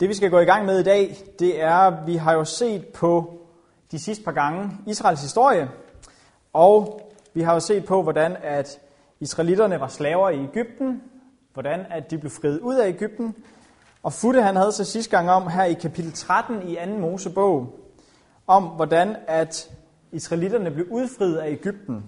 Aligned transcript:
Det 0.00 0.08
vi 0.08 0.14
skal 0.14 0.30
gå 0.30 0.38
i 0.38 0.44
gang 0.44 0.66
med 0.66 0.80
i 0.80 0.82
dag, 0.82 1.16
det 1.38 1.62
er, 1.62 2.04
vi 2.04 2.16
har 2.16 2.32
jo 2.32 2.44
set 2.44 2.86
på 2.86 3.40
de 3.90 3.98
sidste 3.98 4.24
par 4.24 4.32
gange 4.32 4.70
Israels 4.86 5.22
historie, 5.22 5.70
og 6.52 7.00
vi 7.34 7.42
har 7.42 7.54
jo 7.54 7.60
set 7.60 7.84
på, 7.84 8.02
hvordan 8.02 8.36
at 8.42 8.80
israelitterne 9.20 9.80
var 9.80 9.88
slaver 9.88 10.30
i 10.30 10.44
Ægypten, 10.44 11.02
hvordan 11.54 11.86
at 11.90 12.10
de 12.10 12.18
blev 12.18 12.30
friet 12.30 12.60
ud 12.60 12.74
af 12.74 12.88
Ægypten, 12.88 13.34
og 14.02 14.12
Futte 14.12 14.42
han 14.42 14.56
havde 14.56 14.72
så 14.72 14.84
sidste 14.84 15.16
gang 15.16 15.30
om 15.30 15.48
her 15.48 15.64
i 15.64 15.72
kapitel 15.72 16.12
13 16.12 16.68
i 16.68 16.74
2. 16.74 16.90
Mosebog, 17.00 17.80
om 18.46 18.62
hvordan 18.62 19.16
at 19.26 19.70
israelitterne 20.12 20.70
blev 20.70 20.86
udfriet 20.90 21.36
af 21.36 21.50
Ægypten. 21.50 22.04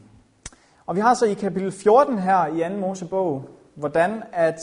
Og 0.87 0.97
vi 0.97 1.01
har 1.01 1.15
så 1.15 1.27
i 1.27 1.35
kapitel 1.35 1.73
14 1.73 2.19
her 2.19 2.47
i 2.47 2.75
2. 2.75 2.77
Mosebog, 2.77 3.45
hvordan 3.75 4.23
at 4.33 4.61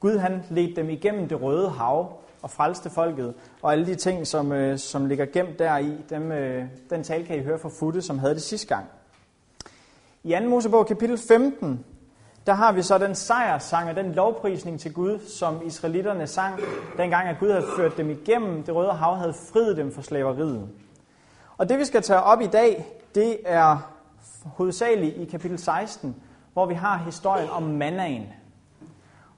Gud 0.00 0.18
han 0.18 0.44
ledte 0.50 0.76
dem 0.76 0.90
igennem 0.90 1.28
det 1.28 1.42
røde 1.42 1.70
hav 1.70 2.20
og 2.42 2.50
frelste 2.50 2.90
folket, 2.90 3.34
og 3.62 3.72
alle 3.72 3.86
de 3.86 3.94
ting, 3.94 4.26
som, 4.26 4.52
øh, 4.52 4.78
som 4.78 5.06
ligger 5.06 5.26
gemt 5.26 5.58
deri, 5.58 5.96
dem, 6.10 6.32
øh, 6.32 6.64
den 6.90 7.04
tale 7.04 7.26
kan 7.26 7.36
I 7.36 7.42
høre 7.42 7.58
fra 7.58 7.70
Futte, 7.78 8.02
som 8.02 8.18
havde 8.18 8.34
det 8.34 8.42
sidste 8.42 8.74
gang. 8.74 8.86
I 10.24 10.36
2. 10.42 10.48
Mosebog 10.48 10.86
kapitel 10.86 11.18
15, 11.28 11.84
der 12.46 12.52
har 12.52 12.72
vi 12.72 12.82
så 12.82 12.98
den 12.98 13.14
sejrssang 13.14 13.88
og 13.88 13.96
den 13.96 14.12
lovprisning 14.12 14.80
til 14.80 14.92
Gud, 14.92 15.18
som 15.18 15.66
israelitterne 15.66 16.26
sang, 16.26 16.60
dengang 16.96 17.28
at 17.28 17.36
Gud 17.40 17.50
havde 17.50 17.66
ført 17.76 17.96
dem 17.96 18.10
igennem 18.10 18.62
det 18.62 18.74
røde 18.74 18.92
hav, 18.92 19.16
havde 19.16 19.34
friet 19.52 19.76
dem 19.76 19.92
fra 19.92 20.02
slaveriet. 20.02 20.68
Og 21.56 21.68
det 21.68 21.78
vi 21.78 21.84
skal 21.84 22.02
tage 22.02 22.22
op 22.22 22.40
i 22.40 22.46
dag, 22.46 22.86
det 23.14 23.38
er 23.44 23.92
hovedsageligt 24.44 25.16
i 25.16 25.24
kapitel 25.24 25.58
16, 25.58 26.16
hvor 26.52 26.66
vi 26.66 26.74
har 26.74 26.96
historien 26.96 27.50
om 27.50 27.62
mannaen. 27.62 28.26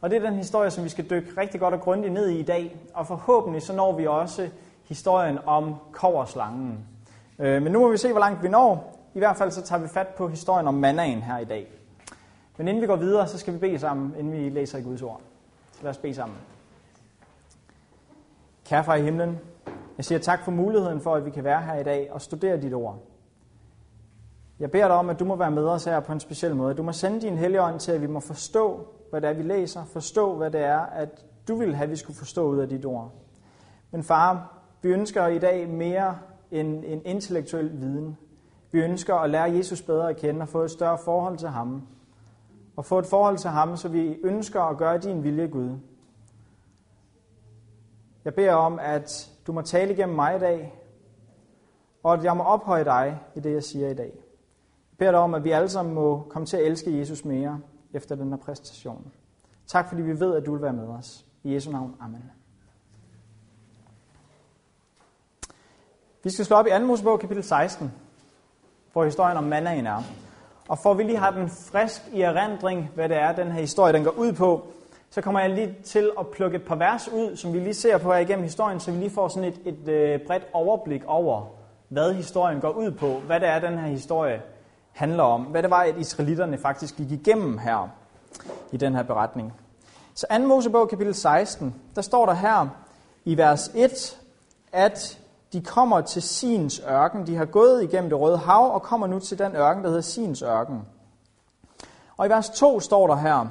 Og 0.03 0.11
det 0.11 0.17
er 0.17 0.31
den 0.31 0.35
historie, 0.35 0.71
som 0.71 0.85
vi 0.85 0.89
skal 0.89 1.11
dykke 1.11 1.41
rigtig 1.41 1.61
godt 1.61 1.75
og 1.75 1.81
grundigt 1.81 2.13
ned 2.13 2.29
i 2.29 2.39
i 2.39 2.43
dag. 2.43 2.77
Og 2.95 3.07
forhåbentlig 3.07 3.63
så 3.63 3.73
når 3.73 3.93
vi 3.93 4.07
også 4.07 4.49
historien 4.85 5.39
om 5.47 5.75
koverslangen. 5.93 6.87
Øh, 7.39 7.63
men 7.63 7.73
nu 7.73 7.81
må 7.81 7.91
vi 7.91 7.97
se, 7.97 8.11
hvor 8.11 8.21
langt 8.21 8.43
vi 8.43 8.49
når. 8.49 8.99
I 9.15 9.19
hvert 9.19 9.37
fald 9.37 9.51
så 9.51 9.63
tager 9.63 9.83
vi 9.83 9.89
fat 9.89 10.09
på 10.09 10.29
historien 10.29 10.67
om 10.67 10.75
mannaen 10.75 11.23
her 11.23 11.39
i 11.39 11.45
dag. 11.45 11.67
Men 12.57 12.69
inden 12.69 12.83
vi 12.83 12.87
går 12.87 12.97
videre, 12.97 13.29
så 13.29 13.39
skal 13.39 13.55
vi 13.55 13.59
bede 13.59 13.79
sammen, 13.79 14.15
inden 14.19 14.33
vi 14.33 14.49
læser 14.49 14.79
i 14.79 14.83
Guds 14.83 15.03
ord. 15.03 15.21
Så 15.73 15.83
lad 15.83 15.91
os 15.91 15.99
bede 15.99 16.15
sammen. 16.15 16.39
Kære 18.65 18.85
far 18.85 18.95
i 18.95 19.03
himlen, 19.03 19.39
jeg 19.97 20.05
siger 20.05 20.19
tak 20.19 20.45
for 20.45 20.51
muligheden 20.51 21.01
for, 21.01 21.15
at 21.15 21.25
vi 21.25 21.31
kan 21.31 21.45
være 21.45 21.63
her 21.63 21.75
i 21.75 21.83
dag 21.83 22.13
og 22.13 22.23
studere 22.23 22.61
dit 22.61 22.75
ord. 22.75 22.99
Jeg 24.61 24.71
beder 24.71 24.89
dig 24.89 24.97
om, 24.97 25.11
at 25.11 25.19
du 25.19 25.25
må 25.25 25.37
være 25.37 25.51
med 25.51 25.65
os 25.65 25.85
her 25.85 26.01
på 26.01 26.13
en 26.13 26.21
speciel 26.21 26.57
måde. 26.57 26.75
Du 26.75 26.83
må 26.83 26.93
sende 26.93 27.21
din 27.21 27.39
hellige 27.39 27.63
ånd 27.63 27.81
til, 27.81 27.93
at 27.93 28.03
vi 28.03 28.07
må 28.07 28.21
forstå, 28.21 28.87
hvad 29.13 29.21
det 29.21 29.31
er, 29.31 29.35
vi 29.35 29.43
læser. 29.43 29.85
Forstå, 29.85 30.37
hvad 30.37 30.51
det 30.51 30.61
er, 30.61 30.79
at 30.79 31.25
du 31.49 31.55
vil 31.55 31.75
have, 31.75 31.85
at 31.85 31.91
vi 31.91 31.97
skulle 31.97 32.17
forstå 32.17 32.47
ud 32.47 32.59
af 32.59 32.69
dit 32.69 32.85
ord. 32.85 33.13
Men 33.91 34.03
far, 34.03 34.59
vi 34.83 34.89
ønsker 34.89 35.27
i 35.27 35.39
dag 35.39 35.69
mere 35.69 36.19
end 36.51 36.85
en 36.87 37.03
intellektuel 37.05 37.81
viden. 37.81 38.17
Vi 38.71 38.81
ønsker 38.81 39.15
at 39.15 39.31
lære 39.31 39.53
Jesus 39.57 39.83
bedre 39.83 40.11
at 40.11 40.17
kende 40.17 40.43
og 40.43 40.49
få 40.49 40.63
et 40.63 40.71
større 40.71 40.99
forhold 41.05 41.39
til 41.39 41.49
ham. 41.49 41.83
Og 42.77 42.85
få 42.85 42.99
et 42.99 43.07
forhold 43.07 43.39
til 43.39 43.51
ham, 43.51 43.77
så 43.77 43.89
vi 43.89 44.19
ønsker 44.25 44.63
at 44.63 44.77
gøre 44.77 44.99
din 44.99 45.25
vilje, 45.25 45.47
Gud. 45.47 45.79
Jeg 48.25 48.35
beder 48.35 48.55
om, 48.55 48.79
at 48.83 49.31
du 49.47 49.53
må 49.53 49.63
tale 49.63 49.93
igennem 49.93 50.15
mig 50.15 50.37
i 50.37 50.39
dag, 50.39 50.75
og 52.03 52.15
at 52.15 52.25
jeg 52.25 52.37
må 52.37 52.43
ophøje 52.43 52.85
dig 52.85 53.21
i 53.35 53.41
det, 53.41 53.53
jeg 53.53 53.63
siger 53.63 53.89
i 53.89 53.95
dag. 53.95 54.13
Jeg 54.91 54.99
beder 54.99 55.11
dig 55.11 55.21
om, 55.21 55.35
at 55.35 55.45
vi 55.45 55.51
alle 55.51 55.69
sammen 55.69 55.95
må 55.95 56.27
komme 56.29 56.47
til 56.47 56.57
at 56.57 56.67
elske 56.67 56.99
Jesus 56.99 57.25
mere 57.25 57.61
efter 57.95 58.15
den 58.15 58.31
her 58.31 58.37
præstation. 58.37 59.13
Tak 59.67 59.89
fordi 59.89 60.03
vi 60.03 60.21
ved, 60.21 60.37
at 60.37 60.47
du 60.47 60.53
vil 60.53 60.63
være 60.63 60.73
med 60.73 60.89
os. 60.89 61.27
I 61.45 61.55
Jesu 61.55 61.71
navn. 61.71 61.95
Amen. 62.01 62.23
Vi 66.25 66.31
skal 66.31 66.45
slå 66.45 66.57
op 66.57 66.67
i 66.67 66.71
2. 66.71 66.79
Mosebog 66.79 67.21
kapitel 67.21 67.45
16, 67.45 67.93
hvor 68.93 69.05
historien 69.05 69.37
om 69.37 69.45
mandagen 69.45 69.87
er. 69.87 70.03
Og 70.69 70.79
for 70.79 70.91
at 70.91 70.99
vi 70.99 71.03
lige 71.03 71.19
har 71.19 71.31
den 71.31 71.49
frisk 71.49 72.03
i 72.13 72.21
erindring, 72.21 72.91
hvad 72.95 73.09
det 73.09 73.17
er, 73.17 73.33
den 73.33 73.53
her 73.53 73.61
historie 73.61 73.93
den 73.93 74.05
går 74.05 74.11
ud 74.11 74.33
på, 74.33 74.67
så 75.11 75.21
kommer 75.21 75.41
jeg 75.41 75.51
lige 75.51 75.77
til 75.85 76.11
at 76.19 76.27
plukke 76.29 76.57
et 76.57 76.65
par 76.65 76.75
vers 76.75 77.09
ud, 77.09 77.37
som 77.37 77.53
vi 77.53 77.59
lige 77.59 77.75
ser 77.75 77.99
på 77.99 78.13
her 78.13 78.19
igennem 78.19 78.45
historien, 78.45 78.81
så 78.81 78.93
vi 78.93 78.99
lige 78.99 79.11
får 79.11 79.29
sådan 79.29 79.49
et, 79.49 79.61
et, 79.65 79.89
et 80.15 80.23
bredt 80.23 80.47
overblik 80.53 81.05
over, 81.07 81.47
hvad 81.89 82.15
historien 82.15 82.61
går 82.61 82.71
ud 82.71 82.91
på, 82.91 83.19
hvad 83.27 83.41
det 83.41 83.49
er, 83.49 83.59
den 83.59 83.79
her 83.79 83.87
historie 83.87 84.43
handler 84.93 85.23
om, 85.23 85.43
hvad 85.43 85.63
det 85.63 85.71
var, 85.71 85.83
at 85.83 85.97
israelitterne 85.97 86.59
faktisk 86.59 86.97
gik 86.97 87.11
igennem 87.11 87.59
her 87.59 87.89
i 88.73 88.77
den 88.77 88.95
her 88.95 89.03
beretning. 89.03 89.53
Så 90.15 90.27
2. 90.31 90.47
Mosebog 90.47 90.89
kapitel 90.89 91.15
16, 91.15 91.75
der 91.95 92.03
står 92.03 92.27
der 92.27 92.33
her 92.33 92.67
i 93.25 93.37
vers 93.37 93.71
1, 93.75 94.19
at 94.73 95.19
de 95.53 95.61
kommer 95.61 96.01
til 96.01 96.23
Sins 96.23 96.83
ørken. 96.89 97.27
De 97.27 97.37
har 97.37 97.45
gået 97.45 97.83
igennem 97.83 98.11
det 98.11 98.21
røde 98.21 98.39
hav 98.39 98.75
og 98.75 98.83
kommer 98.83 99.07
nu 99.07 99.19
til 99.19 99.39
den 99.39 99.57
ørken, 99.57 99.83
der 99.83 99.89
hedder 99.89 100.03
Sins 100.03 100.43
ørken. 100.43 100.83
Og 102.17 102.27
i 102.27 102.29
vers 102.29 102.51
2 102.51 102.81
står 102.81 103.07
der 103.07 103.17
her, 103.17 103.47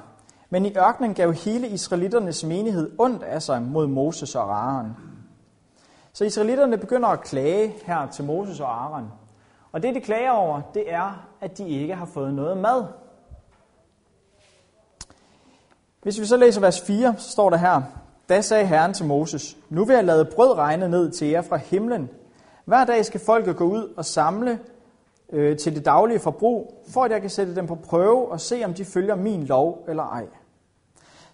men 0.50 0.66
i 0.66 0.78
ørkenen 0.78 1.14
gav 1.14 1.34
hele 1.34 1.68
israelitternes 1.68 2.44
menighed 2.44 2.92
ondt 3.00 3.24
af 3.24 3.42
sig 3.42 3.62
mod 3.62 3.88
Moses 3.88 4.36
og 4.36 4.44
Aaron. 4.44 4.96
Så 6.14 6.26
israelitterne 6.26 6.78
begynder 6.78 7.10
at 7.10 7.22
klage 7.22 7.74
her 7.86 8.08
til 8.08 8.26
Moses 8.26 8.60
og 8.60 8.84
Aaron. 8.84 9.12
Og 9.72 9.84
det, 9.84 9.96
de 9.96 10.02
klager 10.02 10.32
over, 10.32 10.62
det 10.74 10.94
er, 10.94 11.28
at 11.42 11.58
de 11.58 11.70
ikke 11.70 11.96
har 11.96 12.06
fået 12.06 12.34
noget 12.34 12.58
mad. 12.58 12.84
Hvis 16.02 16.20
vi 16.20 16.26
så 16.26 16.38
læser 16.38 16.62
vers 16.62 16.82
4, 16.82 17.16
så 17.18 17.30
står 17.30 17.50
der 17.50 17.58
her, 17.58 17.82
Da 18.30 18.42
sagde 18.42 18.66
Herren 18.66 18.94
til 18.94 19.06
Moses, 19.06 19.58
Nu 19.70 19.86
vil 19.86 19.94
jeg 19.94 20.04
lade 20.04 20.26
brød 20.26 20.58
regne 20.58 20.90
ned 20.90 21.12
til 21.12 21.28
jer 21.28 21.42
fra 21.42 21.58
himlen. 21.58 22.10
Hver 22.66 22.86
dag 22.86 23.06
skal 23.06 23.20
folket 23.20 23.58
gå 23.58 23.64
ud 23.64 23.94
og 23.98 24.06
samle 24.06 24.60
øh, 25.32 25.58
til 25.58 25.76
det 25.76 25.86
daglige 25.86 26.20
forbrug, 26.20 26.84
for 26.94 27.04
at 27.04 27.12
jeg 27.12 27.22
kan 27.22 27.30
sætte 27.30 27.56
dem 27.56 27.68
på 27.68 27.76
prøve 27.76 28.32
og 28.32 28.42
se, 28.42 28.62
om 28.66 28.74
de 28.74 28.86
følger 28.86 29.16
min 29.16 29.44
lov 29.44 29.86
eller 29.88 30.04
ej. 30.04 30.26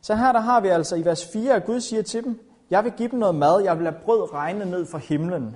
Så 0.01 0.15
her 0.15 0.31
der 0.31 0.39
har 0.39 0.61
vi 0.61 0.67
altså 0.67 0.95
i 0.95 1.05
vers 1.05 1.27
4, 1.33 1.53
at 1.53 1.65
Gud 1.65 1.79
siger 1.79 2.01
til 2.01 2.23
dem, 2.23 2.39
jeg 2.69 2.83
vil 2.83 2.91
give 2.91 3.09
dem 3.09 3.19
noget 3.19 3.35
mad, 3.35 3.63
jeg 3.63 3.75
vil 3.75 3.83
lade 3.83 3.95
brød 4.05 4.33
regne 4.33 4.65
ned 4.65 4.85
fra 4.85 4.97
himlen. 4.97 5.55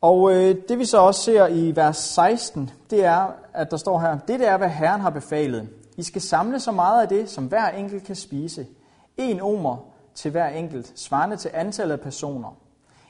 Og 0.00 0.32
øh, 0.32 0.56
det 0.68 0.78
vi 0.78 0.84
så 0.84 0.98
også 0.98 1.22
ser 1.22 1.46
i 1.46 1.76
vers 1.76 1.96
16, 1.96 2.70
det 2.90 3.04
er, 3.04 3.26
at 3.54 3.70
der 3.70 3.76
står 3.76 3.98
her, 3.98 4.18
det 4.18 4.48
er, 4.48 4.56
hvad 4.56 4.68
Herren 4.68 5.00
har 5.00 5.10
befalet. 5.10 5.68
I 5.96 6.02
skal 6.02 6.22
samle 6.22 6.60
så 6.60 6.72
meget 6.72 7.02
af 7.02 7.08
det, 7.08 7.30
som 7.30 7.46
hver 7.46 7.68
enkelt 7.68 8.04
kan 8.04 8.16
spise. 8.16 8.66
En 9.16 9.40
omer 9.40 9.76
til 10.14 10.30
hver 10.30 10.48
enkelt, 10.48 10.92
svarende 10.98 11.36
til 11.36 11.50
antallet 11.54 11.92
af 11.92 12.00
personer. 12.00 12.56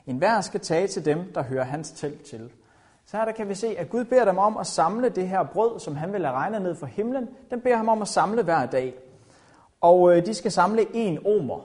En 0.07 0.17
hver 0.17 0.41
skal 0.41 0.59
tage 0.59 0.87
til 0.87 1.05
dem, 1.05 1.33
der 1.35 1.43
hører 1.43 1.63
hans 1.63 1.91
telt 1.91 2.21
til. 2.21 2.49
Så 3.05 3.17
her 3.17 3.25
der 3.25 3.31
kan 3.31 3.49
vi 3.49 3.55
se, 3.55 3.77
at 3.77 3.89
Gud 3.89 4.03
beder 4.03 4.25
dem 4.25 4.37
om 4.37 4.57
at 4.57 4.67
samle 4.67 5.09
det 5.09 5.27
her 5.27 5.43
brød, 5.43 5.79
som 5.79 5.95
han 5.95 6.13
vil 6.13 6.25
have 6.25 6.37
regnet 6.37 6.61
ned 6.61 6.75
fra 6.75 6.87
himlen. 6.87 7.27
Den 7.51 7.61
beder 7.61 7.77
ham 7.77 7.89
om 7.89 8.01
at 8.01 8.07
samle 8.07 8.43
hver 8.43 8.65
dag. 8.65 8.93
Og 9.81 10.17
øh, 10.17 10.25
de 10.25 10.33
skal 10.33 10.51
samle 10.51 10.95
en 10.95 11.25
omer. 11.25 11.59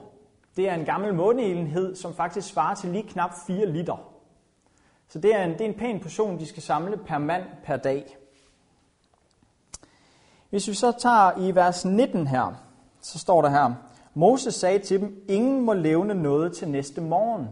Det 0.57 0.69
er 0.69 0.73
en 0.73 0.85
gammel 0.85 1.13
måneenhed, 1.13 1.95
som 1.95 2.13
faktisk 2.13 2.47
svarer 2.47 2.75
til 2.75 2.89
lige 2.89 3.03
knap 3.03 3.31
4 3.47 3.65
liter. 3.65 4.16
Så 5.09 5.19
det 5.19 5.35
er, 5.35 5.43
en, 5.43 5.51
det 5.51 5.61
er 5.61 5.65
en 5.65 5.73
pæn 5.73 5.99
portion, 5.99 6.39
de 6.39 6.45
skal 6.45 6.63
samle 6.63 6.97
per 6.97 7.17
mand 7.17 7.43
per 7.63 7.77
dag. 7.77 8.17
Hvis 10.49 10.67
vi 10.67 10.73
så 10.73 10.91
tager 10.91 11.37
i 11.37 11.55
vers 11.55 11.85
19 11.85 12.27
her, 12.27 12.53
så 13.01 13.19
står 13.19 13.41
der 13.41 13.49
her, 13.49 13.73
Moses 14.13 14.55
sagde 14.55 14.79
til 14.79 14.99
dem, 14.99 15.25
ingen 15.27 15.61
må 15.61 15.73
levne 15.73 16.13
noget 16.13 16.55
til 16.55 16.67
næste 16.67 17.01
morgen. 17.01 17.47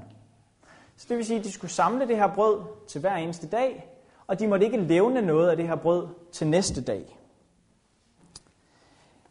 Så 0.98 1.06
det 1.10 1.18
vil 1.18 1.26
sige, 1.26 1.40
at 1.40 1.46
de 1.46 1.52
skulle 1.52 1.72
samle 1.72 2.08
det 2.08 2.16
her 2.16 2.34
brød 2.34 2.62
til 2.88 3.02
hver 3.02 3.16
eneste 3.16 3.48
dag, 3.48 3.92
og 4.28 4.40
de 4.40 4.48
måtte 4.48 4.66
ikke 4.66 4.78
levne 4.78 5.22
noget 5.22 5.50
af 5.50 5.58
det 5.58 5.68
her 5.68 5.76
brød 5.76 6.08
til 6.32 6.48
næste 6.48 6.84
dag. 6.84 7.20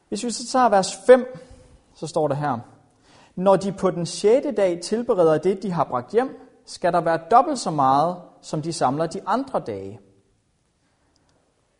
Hvis 0.08 0.24
vi 0.24 0.30
så 0.30 0.46
tager 0.46 0.68
vers 0.68 0.96
5, 1.06 1.36
så 1.94 2.06
står 2.06 2.28
der 2.28 2.34
her, 2.34 2.58
Når 3.34 3.56
de 3.56 3.72
på 3.72 3.90
den 3.90 4.06
sjette 4.06 4.52
dag 4.52 4.80
tilbereder 4.80 5.38
det, 5.38 5.62
de 5.62 5.70
har 5.70 5.84
bragt 5.84 6.12
hjem, 6.12 6.53
skal 6.66 6.92
der 6.92 7.00
være 7.00 7.20
dobbelt 7.30 7.58
så 7.58 7.70
meget, 7.70 8.16
som 8.40 8.62
de 8.62 8.72
samler 8.72 9.06
de 9.06 9.20
andre 9.26 9.60
dage. 9.60 10.00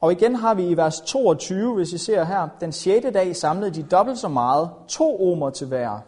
Og 0.01 0.13
igen 0.13 0.35
har 0.35 0.55
vi 0.55 0.69
i 0.69 0.77
vers 0.77 1.01
22, 1.01 1.75
hvis 1.75 1.93
I 1.93 1.99
ser 1.99 2.25
her, 2.25 2.49
den 2.61 2.73
sjette 2.73 3.11
dag 3.11 3.37
samlede 3.37 3.71
de 3.75 3.83
dobbelt 3.83 4.19
så 4.19 4.29
meget, 4.29 4.71
to 4.89 5.33
omer 5.33 5.51
til 5.51 5.67
hver. 5.67 5.99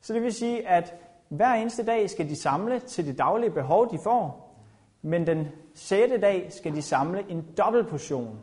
Så 0.00 0.12
det 0.12 0.22
vil 0.22 0.34
sige, 0.34 0.68
at 0.68 0.94
hver 1.28 1.54
eneste 1.54 1.86
dag 1.86 2.10
skal 2.10 2.28
de 2.28 2.36
samle 2.36 2.80
til 2.80 3.06
det 3.06 3.18
daglige 3.18 3.50
behov, 3.50 3.90
de 3.90 3.98
får, 4.04 4.54
men 5.02 5.26
den 5.26 5.48
sjette 5.74 6.20
dag 6.20 6.52
skal 6.52 6.74
de 6.74 6.82
samle 6.82 7.24
en 7.28 7.46
dobbelt 7.58 7.88
portion. 7.88 8.38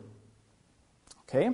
Okay? 1.28 1.52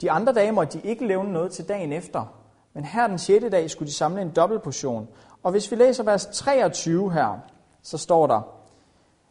De 0.00 0.10
andre 0.10 0.32
dage 0.32 0.52
må 0.52 0.64
de 0.64 0.80
ikke 0.80 1.06
levne 1.06 1.32
noget 1.32 1.52
til 1.52 1.68
dagen 1.68 1.92
efter, 1.92 2.34
men 2.72 2.84
her 2.84 3.06
den 3.06 3.18
sjette 3.18 3.48
dag 3.48 3.70
skulle 3.70 3.86
de 3.86 3.94
samle 3.94 4.22
en 4.22 4.30
dobbelt 4.30 4.62
portion. 4.62 5.08
Og 5.42 5.50
hvis 5.50 5.70
vi 5.70 5.76
læser 5.76 6.02
vers 6.02 6.26
23 6.26 7.12
her, 7.12 7.38
så 7.82 7.98
står 7.98 8.26
der, 8.26 8.40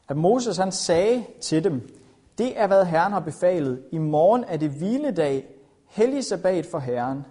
at 0.10 0.18
Moses 0.18 0.58
han 0.58 0.72
sagde 0.72 1.26
til 1.42 1.64
dem, 1.64 1.98
det 2.38 2.60
er 2.60 2.68
hvad 2.68 2.86
Herren 2.86 3.14
har 3.14 3.20
befalet. 3.20 3.84
I 3.92 3.98
morgen 3.98 4.44
er 4.44 4.58
det 4.58 4.70
hviledag, 4.70 5.46
hellig 5.86 6.26
sabbat 6.26 6.66
for 6.66 6.80
Herren. 6.80 7.26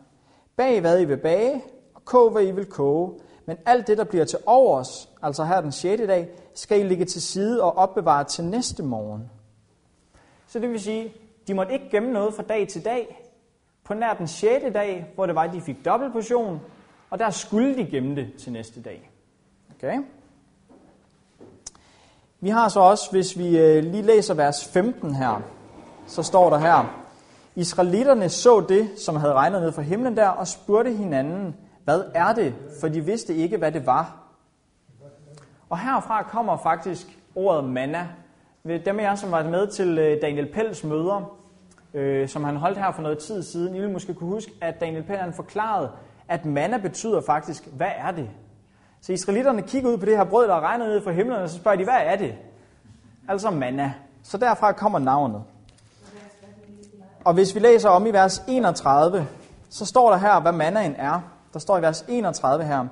Bag 0.56 0.80
hvad 0.80 1.00
I 1.00 1.04
vil 1.04 1.16
bage, 1.16 1.62
og 1.94 2.04
kog 2.04 2.30
hvad 2.30 2.42
I 2.42 2.50
vil 2.50 2.66
koge, 2.66 3.12
men 3.46 3.56
alt 3.66 3.86
det, 3.86 3.98
der 3.98 4.04
bliver 4.04 4.24
til 4.24 4.38
overs, 4.46 5.08
altså 5.22 5.44
her 5.44 5.60
den 5.60 5.72
6. 5.72 6.02
dag, 6.06 6.28
skal 6.54 6.80
I 6.80 6.82
ligge 6.82 7.04
til 7.04 7.22
side 7.22 7.62
og 7.62 7.76
opbevare 7.76 8.24
til 8.24 8.44
næste 8.44 8.82
morgen. 8.82 9.30
Så 10.46 10.58
det 10.58 10.70
vil 10.70 10.80
sige, 10.80 11.12
de 11.46 11.54
måtte 11.54 11.72
ikke 11.72 11.90
gemme 11.90 12.12
noget 12.12 12.34
fra 12.34 12.42
dag 12.42 12.68
til 12.68 12.84
dag. 12.84 13.30
På 13.84 13.94
nær 13.94 14.14
den 14.14 14.28
6. 14.28 14.64
dag, 14.74 15.12
hvor 15.14 15.26
det 15.26 15.34
var, 15.34 15.42
at 15.42 15.52
de 15.52 15.60
fik 15.60 15.84
dobbelt 15.84 16.12
portion, 16.12 16.60
og 17.10 17.18
der 17.18 17.30
skulle 17.30 17.76
de 17.76 17.84
gemme 17.84 18.16
det 18.16 18.34
til 18.38 18.52
næste 18.52 18.82
dag. 18.82 19.10
Okay? 19.74 19.98
Vi 22.40 22.48
har 22.48 22.68
så 22.68 22.80
også, 22.80 23.10
hvis 23.10 23.38
vi 23.38 23.58
øh, 23.58 23.84
lige 23.84 24.02
læser 24.02 24.34
vers 24.34 24.64
15 24.64 25.14
her, 25.14 25.42
så 26.06 26.22
står 26.22 26.50
der 26.50 26.58
her, 26.58 27.02
Israelitterne 27.54 28.28
så 28.28 28.60
det, 28.60 28.90
som 28.98 29.16
havde 29.16 29.32
regnet 29.32 29.62
ned 29.62 29.72
fra 29.72 29.82
himlen 29.82 30.16
der, 30.16 30.28
og 30.28 30.48
spurgte 30.48 30.92
hinanden, 30.92 31.56
hvad 31.84 32.02
er 32.14 32.32
det? 32.32 32.54
For 32.80 32.88
de 32.88 33.00
vidste 33.00 33.34
ikke, 33.34 33.56
hvad 33.56 33.72
det 33.72 33.86
var. 33.86 34.16
Og 35.68 35.78
herfra 35.78 36.22
kommer 36.22 36.56
faktisk 36.56 37.18
ordet 37.34 37.64
manna. 37.64 38.08
Dem 38.64 38.98
af 38.98 39.02
jer, 39.02 39.14
som 39.14 39.30
var 39.30 39.42
med 39.42 39.66
til 39.66 39.98
øh, 39.98 40.22
Daniel 40.22 40.52
Pels 40.52 40.84
møder, 40.84 41.36
øh, 41.94 42.28
som 42.28 42.44
han 42.44 42.56
holdt 42.56 42.78
her 42.78 42.92
for 42.92 43.02
noget 43.02 43.18
tid 43.18 43.42
siden, 43.42 43.74
I 43.74 43.80
vil 43.80 43.90
måske 43.90 44.14
kunne 44.14 44.30
huske, 44.30 44.52
at 44.60 44.80
Daniel 44.80 45.02
Pell 45.02 45.18
han 45.18 45.32
forklarede, 45.32 45.90
at 46.28 46.44
manna 46.44 46.76
betyder 46.78 47.20
faktisk, 47.20 47.66
hvad 47.72 47.90
er 47.96 48.10
det? 48.10 48.30
Så 49.00 49.12
israelitterne 49.12 49.62
kigger 49.62 49.90
ud 49.90 49.98
på 49.98 50.06
det 50.06 50.16
her 50.16 50.24
brød, 50.24 50.48
der 50.48 50.54
er 50.54 50.60
regnet 50.60 50.88
ned 50.88 51.02
fra 51.02 51.10
himlen, 51.10 51.38
og 51.38 51.48
så 51.48 51.56
spørger 51.56 51.76
de, 51.76 51.84
hvad 51.84 52.00
er 52.00 52.16
det? 52.16 52.34
Altså 53.28 53.50
manna. 53.50 53.92
Så 54.22 54.38
derfra 54.38 54.72
kommer 54.72 54.98
navnet. 54.98 55.42
Og 57.24 57.34
hvis 57.34 57.54
vi 57.54 57.60
læser 57.60 57.88
om 57.88 58.06
i 58.06 58.10
vers 58.10 58.44
31, 58.48 59.26
så 59.70 59.86
står 59.86 60.10
der 60.10 60.18
her, 60.18 60.40
hvad 60.40 60.52
mannaen 60.52 60.94
er. 60.98 61.20
Der 61.52 61.58
står 61.58 61.78
i 61.78 61.82
vers 61.82 62.04
31 62.08 62.64
her. 62.64 62.84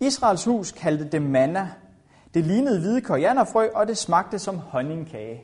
Israels 0.00 0.44
hus 0.44 0.72
kaldte 0.72 1.04
det 1.08 1.22
manna. 1.22 1.68
Det 2.34 2.44
lignede 2.44 2.80
hvide 2.80 3.00
korianderfrø, 3.00 3.68
og 3.74 3.88
det 3.88 3.98
smagte 3.98 4.38
som 4.38 4.58
honningkage. 4.58 5.42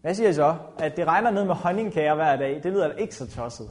Hvad 0.00 0.14
siger 0.14 0.28
I 0.28 0.34
så? 0.34 0.54
At 0.78 0.96
det 0.96 1.06
regner 1.06 1.30
ned 1.30 1.44
med 1.44 1.54
honningkager 1.54 2.14
hver 2.14 2.36
dag, 2.36 2.60
det 2.62 2.72
lyder 2.72 2.92
ikke 2.92 3.14
så 3.14 3.26
tosset. 3.26 3.70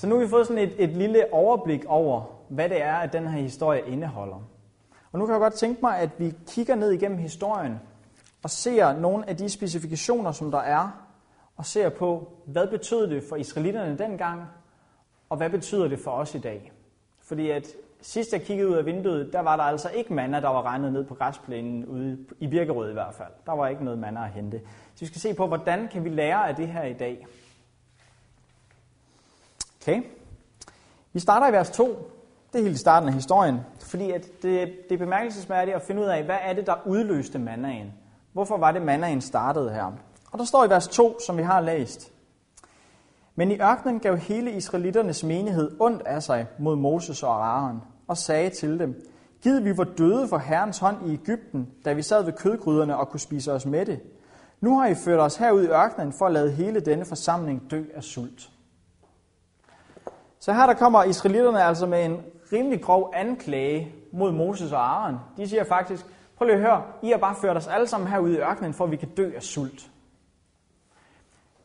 Så 0.00 0.06
nu 0.06 0.14
har 0.14 0.24
vi 0.24 0.28
fået 0.28 0.46
sådan 0.46 0.62
et, 0.62 0.74
et 0.78 0.88
lille 0.88 1.32
overblik 1.32 1.84
over, 1.84 2.22
hvad 2.48 2.68
det 2.68 2.82
er, 2.82 2.94
at 2.94 3.12
den 3.12 3.26
her 3.26 3.40
historie 3.40 3.82
indeholder. 3.86 4.48
Og 5.12 5.18
nu 5.18 5.26
kan 5.26 5.32
jeg 5.32 5.40
godt 5.40 5.54
tænke 5.54 5.80
mig, 5.82 5.98
at 5.98 6.10
vi 6.18 6.32
kigger 6.48 6.74
ned 6.74 6.90
igennem 6.90 7.18
historien 7.18 7.80
og 8.42 8.50
ser 8.50 8.92
nogle 8.92 9.28
af 9.28 9.36
de 9.36 9.48
specifikationer, 9.48 10.32
som 10.32 10.50
der 10.50 10.58
er, 10.58 11.06
og 11.56 11.66
ser 11.66 11.88
på, 11.88 12.32
hvad 12.46 12.66
betød 12.66 13.10
det 13.10 13.22
for 13.28 13.36
israelitterne 13.36 13.98
dengang, 13.98 14.42
og 15.28 15.36
hvad 15.36 15.50
betyder 15.50 15.88
det 15.88 15.98
for 15.98 16.10
os 16.10 16.34
i 16.34 16.38
dag. 16.38 16.72
Fordi 17.22 17.50
at 17.50 17.66
sidst 18.00 18.32
jeg 18.32 18.42
kiggede 18.42 18.68
ud 18.68 18.74
af 18.74 18.86
vinduet, 18.86 19.32
der 19.32 19.40
var 19.40 19.56
der 19.56 19.64
altså 19.64 19.88
ikke 19.88 20.14
manna, 20.14 20.40
der 20.40 20.48
var 20.48 20.62
regnet 20.62 20.92
ned 20.92 21.04
på 21.04 21.14
græsplænen 21.14 21.86
ude 21.86 22.18
i 22.38 22.46
Birkerød 22.46 22.90
i 22.90 22.94
hvert 22.94 23.14
fald. 23.14 23.32
Der 23.46 23.52
var 23.52 23.68
ikke 23.68 23.84
noget 23.84 23.98
manna 23.98 24.24
at 24.24 24.30
hente. 24.30 24.60
Så 24.94 25.00
vi 25.00 25.06
skal 25.06 25.20
se 25.20 25.34
på, 25.34 25.46
hvordan 25.46 25.88
kan 25.88 26.04
vi 26.04 26.08
lære 26.08 26.48
af 26.48 26.56
det 26.56 26.68
her 26.68 26.84
i 26.84 26.92
dag. 26.92 27.26
Okay. 29.82 30.02
Vi 31.12 31.20
starter 31.20 31.48
i 31.48 31.52
vers 31.52 31.70
2. 31.70 32.10
Det 32.52 32.58
er 32.58 32.62
helt 32.62 32.74
i 32.76 32.78
starten 32.78 33.08
af 33.08 33.14
historien, 33.14 33.60
fordi 33.80 34.10
at 34.10 34.24
det, 34.42 34.72
det 34.88 34.94
er 34.94 34.98
bemærkelsesværdigt 34.98 35.76
at 35.76 35.82
finde 35.82 36.02
ud 36.02 36.06
af, 36.06 36.24
hvad 36.24 36.36
er 36.42 36.52
det, 36.52 36.66
der 36.66 36.74
udløste 36.86 37.38
mannaen. 37.38 37.92
Hvorfor 38.32 38.56
var 38.56 38.72
det, 38.72 38.82
mannaen 38.82 39.20
startede 39.20 39.70
her? 39.70 39.92
Og 40.32 40.38
der 40.38 40.44
står 40.44 40.64
i 40.64 40.70
vers 40.70 40.88
2, 40.88 41.20
som 41.26 41.36
vi 41.36 41.42
har 41.42 41.60
læst. 41.60 42.12
Men 43.34 43.50
i 43.50 43.60
ørkenen 43.60 44.00
gav 44.00 44.16
hele 44.16 44.52
israelitternes 44.52 45.24
menighed 45.24 45.70
ondt 45.80 46.02
af 46.02 46.22
sig 46.22 46.46
mod 46.58 46.76
Moses 46.76 47.22
og 47.22 47.46
Aaron, 47.46 47.82
og 48.08 48.16
sagde 48.16 48.50
til 48.50 48.78
dem, 48.78 49.06
Gid 49.42 49.60
vi 49.60 49.76
var 49.76 49.84
døde 49.84 50.28
for 50.28 50.38
Herrens 50.38 50.78
hånd 50.78 51.10
i 51.10 51.12
Ægypten, 51.12 51.68
da 51.84 51.92
vi 51.92 52.02
sad 52.02 52.24
ved 52.24 52.32
kødgryderne 52.32 52.96
og 52.96 53.08
kunne 53.08 53.20
spise 53.20 53.52
os 53.52 53.66
med 53.66 53.86
det. 53.86 54.00
Nu 54.60 54.78
har 54.78 54.86
I 54.86 54.94
ført 54.94 55.20
os 55.20 55.36
herud 55.36 55.64
i 55.64 55.68
ørkenen 55.68 56.12
for 56.12 56.26
at 56.26 56.32
lade 56.32 56.50
hele 56.50 56.80
denne 56.80 57.04
forsamling 57.04 57.70
dø 57.70 57.84
af 57.94 58.02
sult. 58.02 58.50
Så 60.40 60.52
her 60.52 60.66
der 60.66 60.74
kommer 60.74 61.04
israelitterne 61.04 61.62
altså 61.62 61.86
med 61.86 62.04
en 62.04 62.20
rimelig 62.52 62.82
grov 62.82 63.12
anklage 63.14 63.94
mod 64.12 64.32
Moses 64.32 64.72
og 64.72 64.80
Aaron. 64.80 65.16
De 65.36 65.48
siger 65.48 65.64
faktisk, 65.64 66.06
prøv 66.36 66.46
lige 66.46 66.56
at 66.56 66.62
høre, 66.62 66.82
I 67.02 67.10
har 67.10 67.18
bare 67.18 67.34
ført 67.40 67.56
os 67.56 67.68
alle 67.68 67.86
sammen 67.86 68.08
herude 68.08 68.34
i 68.34 68.38
ørkenen, 68.38 68.74
for 68.74 68.84
at 68.84 68.90
vi 68.90 68.96
kan 68.96 69.08
dø 69.08 69.32
af 69.36 69.42
sult. 69.42 69.90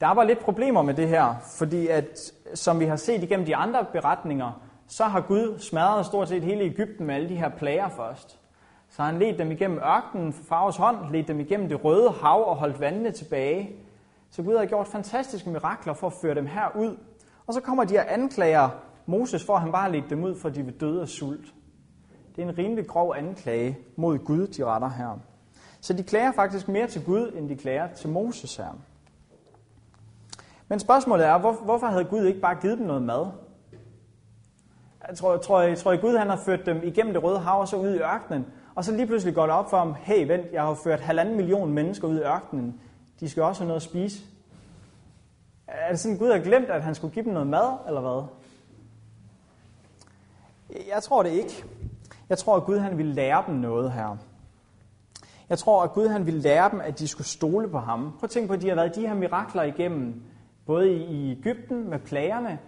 Der 0.02 0.14
var 0.14 0.24
lidt 0.24 0.40
problemer 0.40 0.82
med 0.82 0.94
det 0.94 1.08
her, 1.08 1.36
fordi 1.58 1.88
at, 1.88 2.34
som 2.54 2.80
vi 2.80 2.86
har 2.86 2.96
set 2.96 3.24
igennem 3.24 3.46
de 3.46 3.56
andre 3.56 3.86
beretninger, 3.94 4.62
så 4.88 5.04
har 5.04 5.22
Gud 5.22 5.60
smadret 5.60 6.06
stort 6.06 6.30
set 6.30 6.44
hele 6.44 6.64
Ægypten 6.64 7.06
med 7.06 7.16
alle 7.16 7.30
de 7.30 7.36
her 7.36 7.50
plager 7.50 7.90
først. 7.90 8.40
Så 8.90 9.04
han 9.04 9.20
ledt 9.20 9.40
dem 9.40 9.52
igennem 9.52 9.78
ørkenen 9.78 10.34
for 10.34 10.44
farves 10.44 10.78
hånd, 10.78 11.12
ledt 11.12 11.28
dem 11.28 11.40
igennem 11.40 11.70
det 11.70 11.84
røde 11.84 12.12
hav 12.12 12.50
og 12.50 12.56
holdt 12.56 12.80
vandene 12.80 13.12
tilbage. 13.12 13.76
Så 14.32 14.44
Gud 14.44 14.58
har 14.58 14.66
gjort 14.66 14.88
fantastiske 14.88 15.50
mirakler 15.50 15.94
for 15.94 16.08
at 16.08 16.14
føre 16.22 16.36
dem 16.36 16.46
herud. 16.46 16.98
Og 17.48 17.54
så 17.54 17.62
kommer 17.62 17.84
de 17.84 17.98
og 17.98 18.14
anklager 18.14 18.70
Moses 19.06 19.46
for, 19.46 19.56
at 19.56 19.62
han 19.62 19.72
bare 19.72 19.92
ledte 19.92 20.10
dem 20.10 20.24
ud, 20.24 20.36
for 20.36 20.50
de 20.50 20.64
vil 20.64 20.74
døde 20.80 21.02
af 21.02 21.08
sult. 21.08 21.54
Det 22.36 22.44
er 22.44 22.50
en 22.50 22.58
rimelig 22.58 22.88
grov 22.88 23.16
anklage 23.18 23.78
mod 23.96 24.18
Gud, 24.18 24.48
de 24.48 24.66
retter 24.66 24.90
her. 24.90 25.20
Så 25.82 25.94
de 25.94 26.04
klager 26.04 26.32
faktisk 26.32 26.68
mere 26.68 26.88
til 26.88 27.06
Gud, 27.06 27.32
end 27.36 27.50
de 27.50 27.56
klager 27.56 27.94
til 27.94 28.10
Moses 28.10 28.56
her. 28.56 28.78
Men 30.68 30.80
spørgsmålet 30.80 31.26
er, 31.26 31.38
hvor, 31.38 31.54
hvorfor 31.54 31.88
havde 31.88 32.06
Gud 32.06 32.24
ikke 32.24 32.40
bare 32.40 32.56
givet 32.56 32.78
dem 32.78 32.88
noget 32.88 33.02
mad? 33.02 33.28
Jeg 35.08 35.18
tror, 35.18 35.32
jeg 35.32 35.42
tror, 35.42 35.62
jeg 35.62 35.78
tror, 35.78 35.92
at 35.92 36.02
Gud 36.02 36.18
han 36.18 36.30
har 36.30 36.38
ført 36.38 36.66
dem 36.66 36.82
igennem 36.84 37.14
det 37.14 37.24
røde 37.24 37.40
hav 37.40 37.60
og 37.60 37.68
så 37.68 37.76
ud 37.76 37.90
i 37.90 38.00
ørkenen. 38.00 38.46
Og 38.76 38.84
så 38.84 38.92
lige 38.92 39.08
pludselig 39.08 39.36
går 39.36 39.44
det 39.44 39.52
op 39.52 39.70
for 39.70 39.78
ham, 39.78 39.96
hey 40.00 40.28
vent, 40.28 40.54
jeg 40.54 40.62
har 40.62 40.74
ført 40.74 41.00
halvanden 41.00 41.36
million 41.36 41.74
mennesker 41.74 42.08
ud 42.08 42.18
i 42.18 42.22
ørkenen. 42.22 42.82
De 43.20 43.30
skal 43.30 43.44
også 43.44 43.62
have 43.62 43.68
noget 43.68 43.80
at 43.80 43.84
spise. 43.84 44.24
Er 45.68 45.90
det 45.90 46.00
sådan, 46.00 46.16
at 46.16 46.20
Gud 46.20 46.32
har 46.32 46.40
glemt, 46.40 46.70
at 46.70 46.84
han 46.84 46.96
skulle 46.96 47.14
give 47.14 47.26
dem 47.26 47.34
noget 47.34 47.48
mad, 47.48 47.78
eller 47.88 48.02
hvad? 48.02 48.24
Jeg 50.94 51.04
tror 51.04 51.24
det 51.24 51.30
ikke. 51.30 51.66
Jeg 52.30 52.38
tror, 52.38 52.56
at 52.56 52.64
Gud 52.64 52.78
han 52.78 52.98
ville 52.98 53.14
lære 53.14 53.44
dem 53.48 53.56
noget 53.56 53.92
her. 53.92 54.18
Jeg 55.50 55.58
tror, 55.58 55.84
at 55.84 55.94
Gud 55.94 56.08
han 56.08 56.26
ville 56.26 56.42
lære 56.42 56.72
dem, 56.72 56.82
at 56.82 57.00
de 57.00 57.08
skulle 57.08 57.28
stole 57.28 57.70
på 57.70 57.80
ham. 57.80 58.12
Prøv 58.12 58.24
at 58.24 58.30
tænke 58.30 58.48
på, 58.48 58.54
at 58.54 58.62
de 58.62 58.68
har 58.70 58.76
været 58.76 58.96
de 58.96 59.08
her 59.08 59.14
mirakler 59.14 59.64
igennem 59.64 60.24
både 60.66 60.94
i 60.94 61.32
Ægypten 61.32 61.90
med 61.90 62.00
plagerne, 62.00 62.60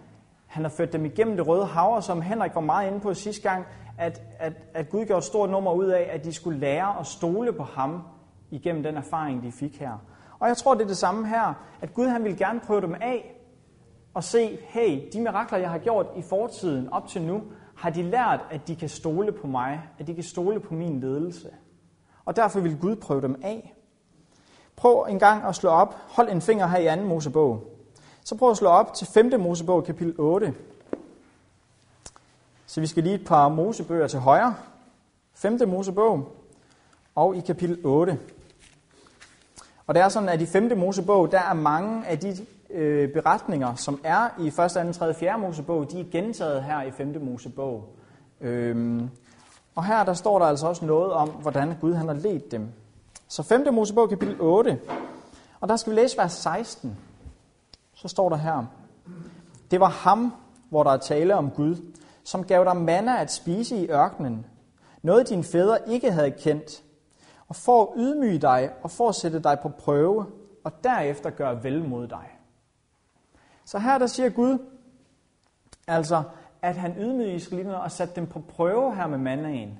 han 0.46 0.62
har 0.62 0.70
ført 0.70 0.92
dem 0.92 1.04
igennem 1.04 1.36
det 1.36 1.46
røde 1.46 1.66
hav, 1.66 1.94
og 1.94 2.02
som 2.04 2.22
Henrik 2.22 2.54
var 2.54 2.60
meget 2.60 2.88
inde 2.88 3.00
på 3.00 3.14
sidste 3.14 3.50
gang, 3.50 3.66
at, 3.98 4.22
at, 4.38 4.52
at 4.74 4.88
Gud 4.90 5.06
gjorde 5.06 5.18
et 5.18 5.24
stort 5.24 5.50
nummer 5.50 5.72
ud 5.72 5.86
af, 5.86 6.10
at 6.12 6.24
de 6.24 6.32
skulle 6.32 6.58
lære 6.58 7.00
at 7.00 7.06
stole 7.06 7.52
på 7.52 7.62
ham 7.62 8.02
igennem 8.50 8.82
den 8.82 8.96
erfaring, 8.96 9.42
de 9.42 9.52
fik 9.52 9.80
her. 9.80 9.98
Og 10.40 10.48
jeg 10.48 10.56
tror, 10.56 10.74
det 10.74 10.82
er 10.82 10.86
det 10.86 10.96
samme 10.96 11.28
her, 11.28 11.54
at 11.80 11.94
Gud 11.94 12.06
han 12.06 12.24
vil 12.24 12.36
gerne 12.36 12.60
prøve 12.60 12.80
dem 12.80 12.94
af 12.94 13.34
og 14.14 14.24
se, 14.24 14.58
hey, 14.62 15.08
de 15.12 15.20
mirakler, 15.20 15.58
jeg 15.58 15.70
har 15.70 15.78
gjort 15.78 16.06
i 16.16 16.22
fortiden 16.22 16.92
op 16.92 17.08
til 17.08 17.22
nu, 17.22 17.42
har 17.76 17.90
de 17.90 18.02
lært, 18.02 18.40
at 18.50 18.68
de 18.68 18.76
kan 18.76 18.88
stole 18.88 19.32
på 19.32 19.46
mig, 19.46 19.82
at 19.98 20.06
de 20.06 20.14
kan 20.14 20.24
stole 20.24 20.60
på 20.60 20.74
min 20.74 21.00
ledelse. 21.00 21.50
Og 22.24 22.36
derfor 22.36 22.60
vil 22.60 22.78
Gud 22.78 22.96
prøve 22.96 23.22
dem 23.22 23.40
af. 23.42 23.74
Prøv 24.76 25.06
en 25.08 25.18
gang 25.18 25.44
at 25.44 25.54
slå 25.54 25.70
op. 25.70 25.96
Hold 26.08 26.28
en 26.28 26.40
finger 26.40 26.66
her 26.66 26.78
i 26.78 26.86
anden 26.86 27.06
Mosebog. 27.06 27.64
Så 28.24 28.36
prøv 28.36 28.50
at 28.50 28.56
slå 28.56 28.68
op 28.68 28.94
til 28.94 29.06
5. 29.06 29.40
Mosebog, 29.40 29.84
kapitel 29.84 30.14
8. 30.18 30.54
Så 32.66 32.80
vi 32.80 32.86
skal 32.86 33.02
lige 33.02 33.14
et 33.14 33.26
par 33.26 33.48
Mosebøger 33.48 34.06
til 34.06 34.18
højre. 34.18 34.54
5. 35.34 35.58
Mosebog 35.68 36.36
og 37.14 37.36
i 37.36 37.40
kapitel 37.40 37.86
8. 37.86 38.18
Og 39.88 39.94
det 39.94 40.02
er 40.02 40.08
sådan, 40.08 40.28
at 40.28 40.40
i 40.40 40.46
5. 40.46 40.78
Mosebog, 40.78 41.32
der 41.32 41.40
er 41.40 41.54
mange 41.54 42.06
af 42.06 42.18
de 42.18 42.36
øh, 42.70 43.12
beretninger, 43.12 43.74
som 43.74 44.00
er 44.04 44.28
i 44.40 44.46
1., 44.46 44.54
2., 44.94 44.98
3., 44.98 45.14
4. 45.14 45.38
Mosebog, 45.38 45.90
de 45.90 46.00
er 46.00 46.04
gentaget 46.12 46.62
her 46.62 46.82
i 46.82 46.90
5. 46.90 47.16
Mosebog. 47.20 47.84
Øhm, 48.40 49.08
og 49.74 49.84
her 49.84 50.04
der 50.04 50.14
står 50.14 50.38
der 50.38 50.46
altså 50.46 50.66
også 50.66 50.84
noget 50.84 51.12
om, 51.12 51.28
hvordan 51.28 51.74
Gud 51.80 51.94
han 51.94 52.08
har 52.08 52.14
ledt 52.14 52.50
dem. 52.50 52.68
Så 53.28 53.42
5. 53.42 53.74
Mosebog, 53.74 54.08
kapitel 54.08 54.36
8. 54.40 54.78
Og 55.60 55.68
der 55.68 55.76
skal 55.76 55.92
vi 55.92 55.96
læse 55.96 56.18
vers 56.18 56.32
16 56.32 56.96
så 57.98 58.08
står 58.08 58.28
der 58.28 58.36
her, 58.36 58.64
det 59.70 59.80
var 59.80 59.88
ham, 59.88 60.34
hvor 60.70 60.82
der 60.82 60.90
er 60.90 60.96
tale 60.96 61.34
om 61.34 61.50
Gud, 61.50 61.76
som 62.24 62.44
gav 62.44 62.64
dig 62.64 62.76
manna 62.76 63.20
at 63.20 63.32
spise 63.32 63.76
i 63.76 63.90
ørkenen, 63.90 64.46
noget 65.02 65.28
dine 65.28 65.44
fædre 65.44 65.78
ikke 65.88 66.12
havde 66.12 66.30
kendt, 66.30 66.82
og 67.48 67.56
for 67.56 67.82
at 67.82 67.88
ydmyge 67.96 68.38
dig 68.38 68.70
og 68.82 68.90
for 68.90 69.08
at 69.08 69.14
sætte 69.14 69.42
dig 69.42 69.58
på 69.62 69.68
prøve, 69.68 70.26
og 70.64 70.84
derefter 70.84 71.30
gøre 71.30 71.64
vel 71.64 71.88
mod 71.88 72.08
dig. 72.08 72.38
Så 73.64 73.78
her 73.78 73.98
der 73.98 74.06
siger 74.06 74.28
Gud, 74.28 74.58
altså, 75.86 76.22
at 76.62 76.76
han 76.76 76.94
ydmygede 76.98 77.34
israelitterne 77.34 77.80
og 77.80 77.90
satte 77.90 78.14
dem 78.16 78.26
på 78.26 78.40
prøve 78.40 78.94
her 78.94 79.06
med 79.06 79.18
mandagen. 79.18 79.78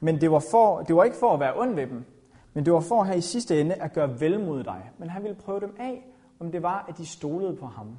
Men 0.00 0.20
det 0.20 0.30
var, 0.30 0.42
for, 0.50 0.82
det 0.82 0.96
var 0.96 1.04
ikke 1.04 1.16
for 1.16 1.34
at 1.34 1.40
være 1.40 1.60
ond 1.60 1.74
ved 1.74 1.86
dem, 1.86 2.04
men 2.54 2.64
det 2.64 2.72
var 2.72 2.80
for 2.80 3.04
her 3.04 3.14
i 3.14 3.20
sidste 3.20 3.60
ende 3.60 3.74
at 3.74 3.92
gøre 3.92 4.20
vel 4.20 4.40
mod 4.40 4.64
dig. 4.64 4.90
Men 4.98 5.10
han 5.10 5.22
ville 5.22 5.36
prøve 5.36 5.60
dem 5.60 5.76
af, 5.78 6.06
om 6.40 6.52
det 6.52 6.62
var, 6.62 6.84
at 6.88 6.98
de 6.98 7.06
stolede 7.06 7.56
på 7.56 7.66
ham. 7.66 7.96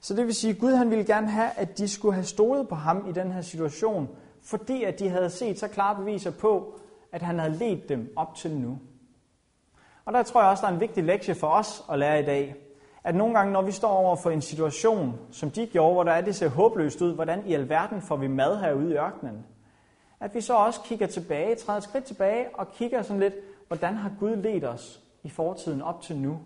Så 0.00 0.14
det 0.14 0.26
vil 0.26 0.34
sige, 0.34 0.50
at 0.50 0.58
Gud 0.58 0.72
han 0.72 0.90
ville 0.90 1.04
gerne 1.04 1.30
have, 1.30 1.50
at 1.56 1.78
de 1.78 1.88
skulle 1.88 2.14
have 2.14 2.24
stolet 2.24 2.68
på 2.68 2.74
ham 2.74 3.06
i 3.08 3.12
den 3.12 3.32
her 3.32 3.40
situation, 3.40 4.08
fordi 4.42 4.84
at 4.84 4.98
de 4.98 5.08
havde 5.08 5.30
set 5.30 5.58
så 5.58 5.68
klare 5.68 5.96
beviser 5.96 6.30
på, 6.30 6.80
at 7.12 7.22
han 7.22 7.38
havde 7.38 7.56
ledt 7.56 7.88
dem 7.88 8.12
op 8.16 8.34
til 8.34 8.56
nu. 8.56 8.78
Og 10.04 10.12
der 10.12 10.22
tror 10.22 10.40
jeg 10.40 10.50
også, 10.50 10.60
der 10.60 10.68
er 10.68 10.74
en 10.74 10.80
vigtig 10.80 11.04
lektie 11.04 11.34
for 11.34 11.46
os 11.46 11.84
at 11.90 11.98
lære 11.98 12.20
i 12.20 12.24
dag. 12.24 12.54
At 13.04 13.14
nogle 13.14 13.34
gange, 13.34 13.52
når 13.52 13.62
vi 13.62 13.72
står 13.72 13.88
over 13.88 14.16
for 14.16 14.30
en 14.30 14.42
situation, 14.42 15.18
som 15.30 15.50
de 15.50 15.66
gjorde, 15.66 15.92
hvor 15.92 16.04
der 16.04 16.12
er 16.12 16.20
det 16.20 16.34
ser 16.34 16.48
håbløst 16.48 17.02
ud, 17.02 17.14
hvordan 17.14 17.46
i 17.46 17.54
alverden 17.54 18.02
får 18.02 18.16
vi 18.16 18.26
mad 18.26 18.60
herude 18.60 18.90
i 18.90 18.96
ørkenen? 18.96 19.46
At 20.20 20.34
vi 20.34 20.40
så 20.40 20.54
også 20.54 20.80
kigger 20.84 21.06
tilbage, 21.06 21.54
træder 21.54 21.78
et 21.78 21.84
skridt 21.84 22.04
tilbage 22.04 22.46
og 22.54 22.72
kigger 22.72 23.02
sådan 23.02 23.20
lidt, 23.20 23.34
hvordan 23.68 23.94
har 23.94 24.12
Gud 24.20 24.36
ledt 24.36 24.64
os 24.64 25.02
i 25.22 25.28
fortiden 25.28 25.82
op 25.82 26.00
til 26.02 26.16
nu? 26.16 26.38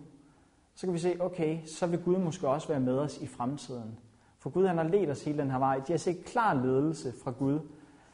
Så 0.75 0.87
kan 0.87 0.93
vi 0.93 0.99
se, 0.99 1.17
okay, 1.19 1.57
så 1.65 1.87
vil 1.87 2.03
Gud 2.03 2.17
måske 2.17 2.47
også 2.47 2.67
være 2.67 2.79
med 2.79 2.99
os 2.99 3.17
i 3.17 3.27
fremtiden. 3.27 3.99
For 4.39 4.49
Gud 4.49 4.67
han 4.67 4.77
har 4.77 4.83
ledt 4.83 5.09
os 5.09 5.23
hele 5.23 5.37
den 5.37 5.51
her 5.51 5.59
vej. 5.59 5.79
De 5.87 5.93
har 5.93 5.97
set 5.97 6.25
klar 6.25 6.53
ledelse 6.53 7.13
fra 7.23 7.31
Gud. 7.31 7.59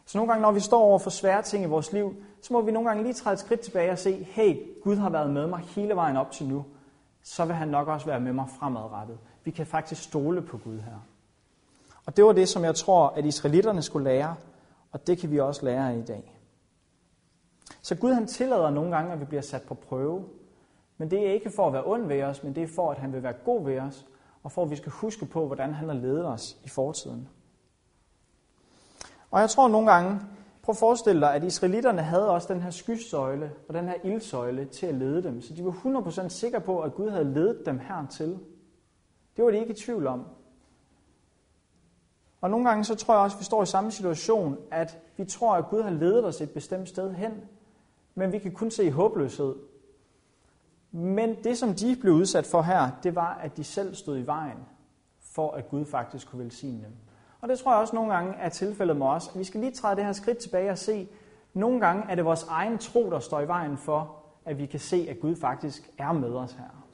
Så 0.09 0.17
nogle 0.17 0.31
gange, 0.31 0.41
når 0.41 0.51
vi 0.51 0.59
står 0.59 0.81
over 0.81 0.99
for 0.99 1.09
svære 1.09 1.41
ting 1.41 1.63
i 1.63 1.67
vores 1.67 1.93
liv, 1.93 2.15
så 2.41 2.53
må 2.53 2.61
vi 2.61 2.71
nogle 2.71 2.89
gange 2.89 3.03
lige 3.03 3.13
træde 3.13 3.33
et 3.33 3.39
skridt 3.39 3.59
tilbage 3.59 3.91
og 3.91 3.97
se, 3.97 4.23
hey, 4.23 4.57
Gud 4.83 4.95
har 4.95 5.09
været 5.09 5.29
med 5.29 5.47
mig 5.47 5.59
hele 5.59 5.95
vejen 5.95 6.17
op 6.17 6.31
til 6.31 6.47
nu. 6.47 6.65
Så 7.23 7.45
vil 7.45 7.55
han 7.55 7.67
nok 7.67 7.87
også 7.87 8.05
være 8.05 8.19
med 8.19 8.33
mig 8.33 8.45
fremadrettet. 8.59 9.17
Vi 9.43 9.51
kan 9.51 9.65
faktisk 9.65 10.03
stole 10.03 10.41
på 10.41 10.57
Gud 10.57 10.79
her. 10.79 11.05
Og 12.05 12.17
det 12.17 12.25
var 12.25 12.31
det, 12.31 12.49
som 12.49 12.63
jeg 12.63 12.75
tror, 12.75 13.07
at 13.07 13.25
israelitterne 13.25 13.81
skulle 13.81 14.03
lære, 14.03 14.35
og 14.91 15.07
det 15.07 15.17
kan 15.17 15.31
vi 15.31 15.39
også 15.39 15.65
lære 15.65 15.99
i 15.99 16.01
dag. 16.01 16.39
Så 17.81 17.95
Gud 17.95 18.13
han 18.13 18.27
tillader 18.27 18.69
nogle 18.69 18.95
gange, 18.95 19.13
at 19.13 19.19
vi 19.19 19.25
bliver 19.25 19.41
sat 19.41 19.61
på 19.61 19.73
prøve. 19.73 20.25
Men 20.97 21.11
det 21.11 21.27
er 21.27 21.33
ikke 21.33 21.51
for 21.55 21.67
at 21.67 21.73
være 21.73 21.85
ond 21.85 22.07
ved 22.07 22.23
os, 22.23 22.43
men 22.43 22.55
det 22.55 22.63
er 22.63 22.67
for, 22.75 22.91
at 22.91 22.97
han 22.97 23.13
vil 23.13 23.23
være 23.23 23.35
god 23.45 23.65
ved 23.65 23.79
os, 23.79 24.05
og 24.43 24.51
for 24.51 24.63
at 24.63 24.69
vi 24.69 24.75
skal 24.75 24.91
huske 24.91 25.25
på, 25.25 25.45
hvordan 25.45 25.73
han 25.73 25.87
har 25.87 25.95
ledet 25.95 26.25
os 26.25 26.57
i 26.63 26.69
fortiden. 26.69 27.27
Og 29.31 29.41
jeg 29.41 29.49
tror 29.49 29.67
nogle 29.67 29.91
gange, 29.91 30.19
prøv 30.61 30.73
at 30.73 30.77
forestille 30.77 31.21
dig, 31.21 31.33
at 31.33 31.43
israelitterne 31.43 32.01
havde 32.01 32.29
også 32.29 32.53
den 32.53 32.61
her 32.61 32.69
skysøjle 32.69 33.51
og 33.67 33.73
den 33.73 33.87
her 33.87 33.95
ildsøjle 34.03 34.65
til 34.65 34.85
at 34.85 34.95
lede 34.95 35.23
dem. 35.23 35.41
Så 35.41 35.53
de 35.53 35.65
var 35.65 35.71
100% 35.71 36.29
sikre 36.29 36.61
på, 36.61 36.79
at 36.79 36.93
Gud 36.93 37.09
havde 37.09 37.33
ledet 37.33 37.65
dem 37.65 37.79
hertil. 37.79 38.39
Det 39.37 39.45
var 39.45 39.51
de 39.51 39.59
ikke 39.59 39.71
i 39.71 39.75
tvivl 39.75 40.07
om. 40.07 40.25
Og 42.41 42.49
nogle 42.49 42.69
gange 42.69 42.83
så 42.83 42.95
tror 42.95 43.13
jeg 43.13 43.23
også, 43.23 43.35
at 43.35 43.39
vi 43.39 43.45
står 43.45 43.63
i 43.63 43.65
samme 43.65 43.91
situation, 43.91 44.57
at 44.71 44.97
vi 45.17 45.25
tror, 45.25 45.55
at 45.55 45.69
Gud 45.69 45.81
har 45.81 45.89
ledet 45.89 46.25
os 46.25 46.41
et 46.41 46.49
bestemt 46.49 46.89
sted 46.89 47.13
hen, 47.13 47.31
men 48.15 48.31
vi 48.31 48.39
kan 48.39 48.51
kun 48.51 48.71
se 48.71 48.91
håbløshed. 48.91 49.55
Men 50.91 51.35
det, 51.43 51.57
som 51.57 51.73
de 51.73 51.97
blev 52.01 52.13
udsat 52.13 52.45
for 52.45 52.61
her, 52.61 52.91
det 53.03 53.15
var, 53.15 53.33
at 53.33 53.57
de 53.57 53.63
selv 53.63 53.95
stod 53.95 54.17
i 54.17 54.25
vejen 54.25 54.57
for, 55.19 55.51
at 55.51 55.69
Gud 55.69 55.85
faktisk 55.85 56.29
kunne 56.29 56.43
velsigne 56.43 56.83
dem. 56.83 56.93
Og 57.41 57.49
det 57.49 57.59
tror 57.59 57.71
jeg 57.71 57.81
også 57.81 57.95
nogle 57.95 58.13
gange 58.13 58.33
er 58.33 58.49
tilfældet 58.49 58.97
med 58.97 59.07
os. 59.07 59.31
Vi 59.35 59.43
skal 59.43 59.59
lige 59.59 59.71
træde 59.71 59.95
det 59.95 60.05
her 60.05 60.13
skridt 60.13 60.37
tilbage 60.37 60.71
og 60.71 60.77
se, 60.77 61.07
nogle 61.53 61.79
gange 61.79 62.03
er 62.09 62.15
det 62.15 62.25
vores 62.25 62.43
egen 62.43 62.77
tro, 62.77 63.09
der 63.11 63.19
står 63.19 63.39
i 63.39 63.47
vejen 63.47 63.77
for, 63.77 64.15
at 64.45 64.57
vi 64.57 64.65
kan 64.65 64.79
se, 64.79 65.07
at 65.09 65.19
Gud 65.19 65.35
faktisk 65.35 65.89
er 65.97 66.11
med 66.11 66.33
os 66.33 66.51
her. 66.51 66.85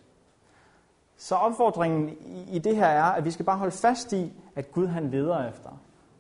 Så 1.18 1.36
opfordringen 1.36 2.18
i 2.48 2.60
det 2.60 2.75
her 2.75 2.86
er, 2.86 3.04
at 3.04 3.25
vi 3.25 3.32
skal 3.32 3.46
bare 3.46 3.58
holde 3.58 3.72
fast 3.72 4.14
i, 4.14 4.34
at 4.56 4.72
Gud 4.72 4.88
han 4.88 5.12
leder 5.12 5.50
efter. 5.50 5.70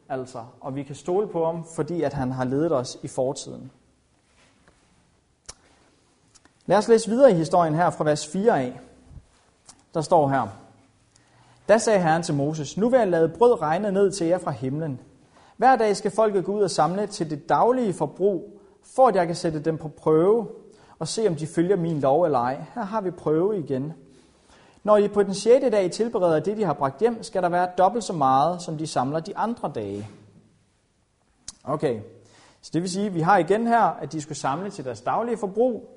Altså, 0.09 0.43
og 0.61 0.75
vi 0.75 0.83
kan 0.83 0.95
stole 0.95 1.27
på 1.27 1.45
ham, 1.45 1.65
fordi 1.75 2.01
at 2.01 2.13
han 2.13 2.31
har 2.31 2.43
ledet 2.43 2.71
os 2.71 2.97
i 3.03 3.07
fortiden. 3.07 3.71
Lad 6.65 6.77
os 6.77 6.87
læse 6.87 7.09
videre 7.09 7.31
i 7.31 7.35
historien 7.35 7.75
her 7.75 7.89
fra 7.89 8.03
vers 8.03 8.27
4 8.27 8.61
af. 8.61 8.79
Der 9.93 10.01
står 10.01 10.29
her. 10.29 10.64
Da 11.69 11.77
sagde 11.77 11.99
Herren 11.99 12.23
til 12.23 12.33
Moses, 12.33 12.77
nu 12.77 12.89
vil 12.89 12.97
jeg 12.97 13.07
lade 13.07 13.29
brød 13.29 13.61
regne 13.61 13.91
ned 13.91 14.11
til 14.11 14.27
jer 14.27 14.37
fra 14.37 14.51
himlen. 14.51 14.99
Hver 15.57 15.75
dag 15.75 15.95
skal 15.95 16.11
folket 16.11 16.45
gå 16.45 16.51
ud 16.51 16.61
og 16.61 16.71
samle 16.71 17.07
til 17.07 17.29
det 17.29 17.49
daglige 17.49 17.93
forbrug, 17.93 18.59
for 18.95 19.07
at 19.07 19.15
jeg 19.15 19.27
kan 19.27 19.35
sætte 19.35 19.59
dem 19.59 19.77
på 19.77 19.87
prøve 19.87 20.47
og 20.99 21.07
se, 21.07 21.27
om 21.27 21.35
de 21.35 21.47
følger 21.47 21.75
min 21.75 21.99
lov 21.99 22.23
eller 22.23 22.39
ej. 22.39 22.63
Her 22.75 22.83
har 22.83 23.01
vi 23.01 23.11
prøve 23.11 23.59
igen. 23.59 23.93
Når 24.83 24.97
I 24.97 25.07
på 25.07 25.23
den 25.23 25.33
sjette 25.33 25.69
dag 25.69 25.91
tilbereder 25.91 26.39
det, 26.39 26.57
de 26.57 26.63
har 26.63 26.73
bragt 26.73 26.99
hjem, 26.99 27.23
skal 27.23 27.43
der 27.43 27.49
være 27.49 27.69
dobbelt 27.77 28.03
så 28.03 28.13
meget, 28.13 28.61
som 28.61 28.77
de 28.77 28.87
samler 28.87 29.19
de 29.19 29.37
andre 29.37 29.71
dage. 29.75 30.07
Okay, 31.63 31.99
så 32.61 32.71
det 32.73 32.81
vil 32.81 32.89
sige, 32.89 33.05
at 33.05 33.15
vi 33.15 33.21
har 33.21 33.37
igen 33.37 33.67
her, 33.67 33.81
at 33.81 34.11
de 34.11 34.21
skulle 34.21 34.37
samle 34.37 34.69
til 34.69 34.85
deres 34.85 35.01
daglige 35.01 35.37
forbrug, 35.37 35.89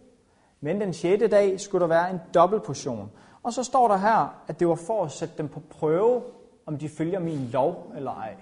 men 0.60 0.80
den 0.80 0.92
sjette 0.92 1.28
dag 1.28 1.60
skulle 1.60 1.82
der 1.82 1.88
være 1.88 2.10
en 2.10 2.20
dobbelt 2.34 2.62
portion. 2.62 3.10
Og 3.48 3.54
så 3.54 3.62
står 3.64 3.88
der 3.88 3.96
her, 3.96 4.42
at 4.48 4.60
det 4.60 4.68
var 4.68 4.74
for 4.74 5.04
at 5.04 5.12
sætte 5.12 5.34
dem 5.38 5.48
på 5.48 5.60
prøve, 5.70 6.22
om 6.66 6.78
de 6.78 6.88
følger 6.88 7.18
min 7.18 7.48
lov 7.52 7.92
eller 7.96 8.10
ej. 8.10 8.34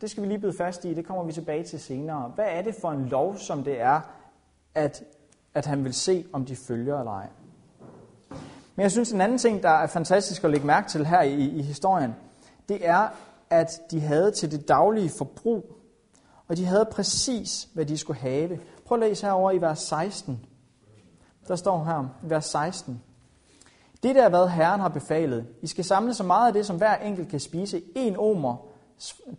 Det 0.00 0.10
skal 0.10 0.22
vi 0.22 0.28
lige 0.28 0.38
byde 0.38 0.56
fast 0.58 0.84
i, 0.84 0.94
det 0.94 1.06
kommer 1.06 1.24
vi 1.24 1.32
tilbage 1.32 1.64
til 1.64 1.80
senere. 1.80 2.32
Hvad 2.34 2.44
er 2.48 2.62
det 2.62 2.74
for 2.80 2.90
en 2.90 3.08
lov, 3.08 3.36
som 3.36 3.64
det 3.64 3.80
er, 3.80 4.00
at, 4.74 5.02
at 5.54 5.66
han 5.66 5.84
vil 5.84 5.94
se, 5.94 6.24
om 6.32 6.44
de 6.44 6.56
følger 6.56 6.98
eller 6.98 7.12
ej? 7.12 7.28
Men 8.76 8.82
jeg 8.82 8.90
synes, 8.90 9.12
en 9.12 9.20
anden 9.20 9.38
ting, 9.38 9.62
der 9.62 9.70
er 9.70 9.86
fantastisk 9.86 10.44
at 10.44 10.50
lægge 10.50 10.66
mærke 10.66 10.88
til 10.88 11.06
her 11.06 11.22
i, 11.22 11.34
i 11.34 11.62
historien, 11.62 12.14
det 12.68 12.88
er, 12.88 13.08
at 13.50 13.70
de 13.90 14.00
havde 14.00 14.30
til 14.30 14.50
det 14.50 14.68
daglige 14.68 15.10
forbrug, 15.18 15.76
og 16.48 16.56
de 16.56 16.64
havde 16.64 16.88
præcis, 16.92 17.68
hvad 17.74 17.86
de 17.86 17.98
skulle 17.98 18.20
have. 18.20 18.60
Prøv 18.86 19.02
at 19.02 19.08
læse 19.08 19.26
herover 19.26 19.50
i 19.50 19.60
vers 19.60 19.80
16. 19.80 20.46
Der 21.48 21.56
står 21.56 21.84
her, 21.84 22.08
i 22.24 22.30
vers 22.30 22.44
16. 22.44 23.02
Det 24.02 24.16
er, 24.16 24.28
hvad 24.28 24.48
Herren 24.48 24.80
har 24.80 24.88
befalet. 24.88 25.46
I 25.62 25.66
skal 25.66 25.84
samle 25.84 26.14
så 26.14 26.22
meget 26.24 26.46
af 26.46 26.52
det, 26.52 26.66
som 26.66 26.76
hver 26.76 26.96
enkelt 26.96 27.28
kan 27.28 27.40
spise. 27.40 27.82
En 27.94 28.16
omer 28.16 28.56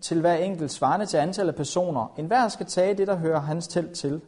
til 0.01 0.21
hver 0.21 0.33
enkelt 0.33 0.71
svarende 0.71 1.05
til 1.05 1.17
antallet 1.17 1.53
af 1.53 1.57
personer. 1.57 2.13
En 2.17 2.25
hver 2.25 2.47
skal 2.47 2.65
tage 2.65 2.93
det, 2.93 3.07
der 3.07 3.15
hører 3.15 3.39
hans 3.39 3.67
telt 3.67 3.91
til. 3.91 4.21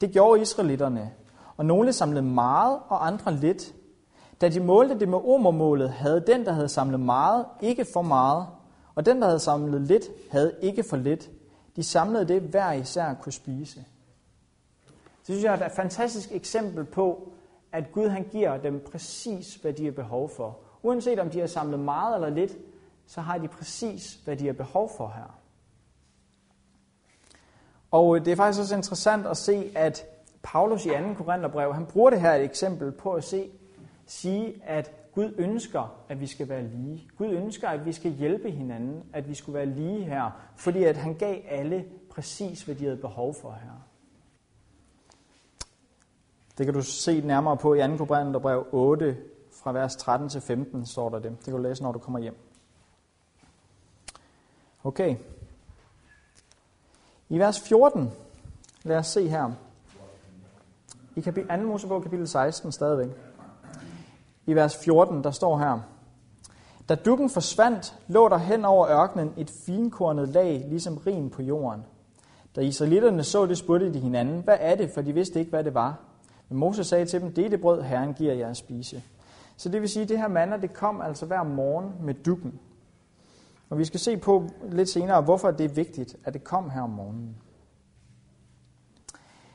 Det 0.00 0.12
gjorde 0.12 0.40
israelitterne. 0.40 1.10
Og 1.56 1.66
nogle 1.66 1.92
samlede 1.92 2.22
meget, 2.22 2.78
og 2.88 3.06
andre 3.06 3.34
lidt. 3.36 3.74
Da 4.40 4.48
de 4.48 4.60
målte 4.60 4.98
det 4.98 5.08
med 5.08 5.18
omermålet, 5.18 5.90
havde 5.90 6.24
den, 6.26 6.44
der 6.44 6.52
havde 6.52 6.68
samlet 6.68 7.00
meget, 7.00 7.46
ikke 7.60 7.86
for 7.92 8.02
meget. 8.02 8.46
Og 8.94 9.06
den, 9.06 9.20
der 9.20 9.26
havde 9.26 9.38
samlet 9.38 9.80
lidt, 9.80 10.04
havde 10.30 10.54
ikke 10.62 10.84
for 10.90 10.96
lidt. 10.96 11.30
De 11.76 11.82
samlede 11.82 12.28
det, 12.28 12.42
hver 12.42 12.72
især 12.72 13.14
kunne 13.14 13.32
spise. 13.32 13.84
Det 15.18 15.26
synes 15.34 15.44
jeg 15.44 15.60
er 15.60 15.66
et 15.66 15.72
fantastisk 15.72 16.32
eksempel 16.32 16.84
på, 16.84 17.32
at 17.72 17.92
Gud 17.92 18.08
han 18.08 18.24
giver 18.24 18.56
dem 18.56 18.84
præcis, 18.90 19.54
hvad 19.54 19.72
de 19.72 19.84
har 19.84 19.92
behov 19.92 20.28
for. 20.28 20.58
Uanset 20.82 21.18
om 21.18 21.30
de 21.30 21.40
har 21.40 21.46
samlet 21.46 21.80
meget 21.80 22.14
eller 22.14 22.30
lidt, 22.30 22.58
så 23.06 23.20
har 23.20 23.38
de 23.38 23.48
præcis, 23.48 24.14
hvad 24.24 24.36
de 24.36 24.46
har 24.46 24.52
behov 24.52 24.90
for 24.96 25.12
her. 25.16 25.38
Og 27.90 28.16
øh, 28.16 28.24
det 28.24 28.32
er 28.32 28.36
faktisk 28.36 28.60
også 28.60 28.76
interessant 28.76 29.26
at 29.26 29.36
se, 29.36 29.72
at 29.74 30.04
Paulus 30.42 30.86
i 30.86 30.88
2. 30.88 30.94
Korintherbrev, 31.14 31.74
han 31.74 31.86
bruger 31.86 32.10
det 32.10 32.20
her 32.20 32.34
et 32.34 32.44
eksempel 32.44 32.92
på 32.92 33.12
at 33.12 33.24
se, 33.24 33.50
sige, 34.06 34.62
at 34.64 34.92
Gud 35.14 35.34
ønsker, 35.38 36.00
at 36.08 36.20
vi 36.20 36.26
skal 36.26 36.48
være 36.48 36.62
lige. 36.62 37.08
Gud 37.18 37.26
ønsker, 37.26 37.68
at 37.68 37.86
vi 37.86 37.92
skal 37.92 38.10
hjælpe 38.10 38.50
hinanden, 38.50 39.02
at 39.12 39.28
vi 39.28 39.34
skulle 39.34 39.56
være 39.56 39.66
lige 39.66 40.04
her, 40.04 40.30
fordi 40.56 40.84
at 40.84 40.96
han 40.96 41.14
gav 41.14 41.36
alle 41.48 41.84
præcis, 42.10 42.62
hvad 42.62 42.74
de 42.74 42.84
havde 42.84 42.96
behov 42.96 43.34
for 43.34 43.50
her. 43.50 43.87
Det 46.58 46.66
kan 46.66 46.74
du 46.74 46.82
se 46.82 47.20
nærmere 47.20 47.56
på 47.56 47.74
i 47.74 47.98
2. 47.98 48.04
Korintherbrev 48.04 48.66
8, 48.72 49.16
fra 49.52 49.72
vers 49.72 49.96
13 49.96 50.28
til 50.28 50.40
15 50.40 50.86
står 50.86 51.08
der 51.08 51.18
det. 51.18 51.30
Det 51.30 51.44
kan 51.44 51.54
du 51.54 51.62
læse, 51.62 51.82
når 51.82 51.92
du 51.92 51.98
kommer 51.98 52.18
hjem. 52.18 52.36
Okay. 54.84 55.16
I 57.28 57.38
vers 57.38 57.60
14, 57.60 58.12
lad 58.82 58.96
os 58.96 59.06
se 59.06 59.28
her. 59.28 59.50
I 61.16 61.20
kapitel, 61.20 61.48
2. 61.48 61.56
Mosebog 61.56 62.02
kapitel 62.02 62.28
16 62.28 62.72
stadigvæk. 62.72 63.08
I 64.46 64.54
vers 64.54 64.76
14, 64.84 65.24
der 65.24 65.30
står 65.30 65.58
her. 65.58 65.80
Da 66.88 66.94
dukken 66.94 67.30
forsvandt, 67.30 67.94
lå 68.08 68.28
der 68.28 68.38
hen 68.38 68.64
over 68.64 68.88
ørkenen 68.88 69.34
et 69.36 69.50
finkornet 69.66 70.28
lag, 70.28 70.64
ligesom 70.68 70.96
rim 70.96 71.30
på 71.30 71.42
jorden. 71.42 71.84
Da 72.56 72.60
israelitterne 72.60 73.24
så 73.24 73.46
det, 73.46 73.58
spurgte 73.58 73.94
de 73.94 74.00
hinanden, 74.00 74.42
hvad 74.42 74.56
er 74.60 74.74
det, 74.74 74.90
for 74.94 75.02
de 75.02 75.12
vidste 75.12 75.38
ikke, 75.38 75.50
hvad 75.50 75.64
det 75.64 75.74
var. 75.74 76.07
Men 76.48 76.58
Moses 76.58 76.86
sagde 76.86 77.06
til 77.06 77.20
dem, 77.20 77.32
det 77.32 77.46
er 77.46 77.50
det 77.50 77.60
brød, 77.60 77.82
Herren 77.82 78.14
giver 78.14 78.34
jer 78.34 78.48
at 78.48 78.56
spise. 78.56 79.02
Så 79.56 79.68
det 79.68 79.80
vil 79.80 79.88
sige, 79.88 80.02
at 80.02 80.08
det 80.08 80.18
her 80.18 80.28
manna, 80.28 80.56
det 80.56 80.72
kom 80.72 81.00
altså 81.00 81.26
hver 81.26 81.42
morgen 81.42 81.92
med 82.00 82.14
dukken. 82.14 82.60
Og 83.70 83.78
vi 83.78 83.84
skal 83.84 84.00
se 84.00 84.16
på 84.16 84.48
lidt 84.70 84.88
senere, 84.88 85.22
hvorfor 85.22 85.50
det 85.50 85.64
er 85.64 85.74
vigtigt, 85.74 86.16
at 86.24 86.34
det 86.34 86.44
kom 86.44 86.70
her 86.70 86.80
om 86.80 86.90
morgenen. 86.90 87.36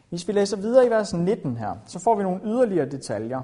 Hvis 0.10 0.28
vi 0.28 0.34
læser 0.34 0.58
videre 0.58 0.86
i 0.86 0.90
vers 0.90 1.14
19 1.14 1.58
her, 1.58 1.76
så 1.86 2.00
får 2.00 2.16
vi 2.16 2.24
nogle 2.24 2.42
yderligere 2.46 2.90
detaljer. 2.90 3.42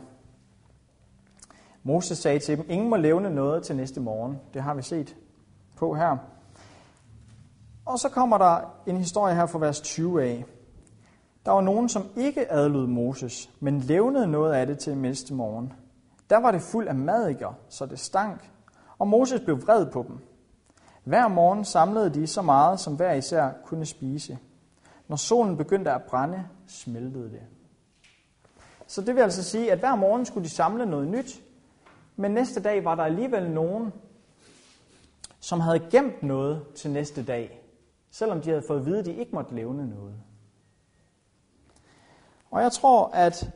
Moses 1.83 2.17
sagde 2.17 2.39
til 2.39 2.57
dem, 2.57 2.65
ingen 2.69 2.89
må 2.89 2.95
levne 2.95 3.29
noget 3.29 3.63
til 3.63 3.75
næste 3.75 3.99
morgen. 3.99 4.39
Det 4.53 4.61
har 4.61 4.73
vi 4.73 4.81
set 4.81 5.15
på 5.77 5.93
her. 5.93 6.17
Og 7.85 7.99
så 7.99 8.09
kommer 8.09 8.37
der 8.37 8.59
en 8.85 8.97
historie 8.97 9.35
her 9.35 9.45
fra 9.45 9.59
vers 9.59 9.81
20 9.81 10.23
af. 10.23 10.45
Der 11.49 11.53
var 11.53 11.61
nogen, 11.61 11.89
som 11.89 12.05
ikke 12.15 12.51
adlød 12.51 12.87
Moses, 12.87 13.49
men 13.59 13.79
levnede 13.79 14.27
noget 14.27 14.53
af 14.53 14.67
det 14.67 14.79
til 14.79 14.97
næste 14.97 15.33
morgen. 15.33 15.73
Der 16.29 16.37
var 16.37 16.51
det 16.51 16.61
fuld 16.61 16.87
af 16.87 16.95
madikker, 16.95 17.53
så 17.69 17.85
det 17.85 17.99
stank, 17.99 18.51
Og 18.99 19.07
Moses 19.07 19.41
blev 19.41 19.61
vred 19.61 19.85
på 19.85 20.05
dem. 20.07 20.17
Hver 21.03 21.27
morgen 21.27 21.65
samlede 21.65 22.09
de 22.09 22.27
så 22.27 22.41
meget, 22.41 22.79
som 22.79 22.95
hver 22.95 23.13
især 23.13 23.49
kunne 23.65 23.85
spise. 23.85 24.37
Når 25.07 25.15
solen 25.15 25.57
begyndte 25.57 25.91
at 25.91 26.03
brænde, 26.03 26.43
smeltede 26.67 27.31
det. 27.31 27.41
Så 28.87 29.01
det 29.01 29.15
vil 29.15 29.21
altså 29.21 29.43
sige, 29.43 29.71
at 29.71 29.79
hver 29.79 29.95
morgen 29.95 30.25
skulle 30.25 30.43
de 30.43 30.49
samle 30.49 30.85
noget 30.85 31.07
nyt, 31.07 31.41
men 32.15 32.31
næste 32.31 32.61
dag 32.61 32.85
var 32.85 32.95
der 32.95 33.03
alligevel 33.03 33.51
nogen, 33.51 33.93
som 35.39 35.59
havde 35.59 35.79
gemt 35.79 36.23
noget 36.23 36.65
til 36.75 36.91
næste 36.91 37.23
dag, 37.23 37.61
selvom 38.11 38.41
de 38.41 38.49
havde 38.49 38.63
fået 38.67 38.79
at 38.79 38.85
vide, 38.85 38.99
at 38.99 39.05
de 39.05 39.15
ikke 39.15 39.35
måtte 39.35 39.55
levne 39.55 39.89
noget. 39.89 40.15
Og 42.51 42.61
jeg 42.61 42.71
tror, 42.71 43.11
at, 43.13 43.51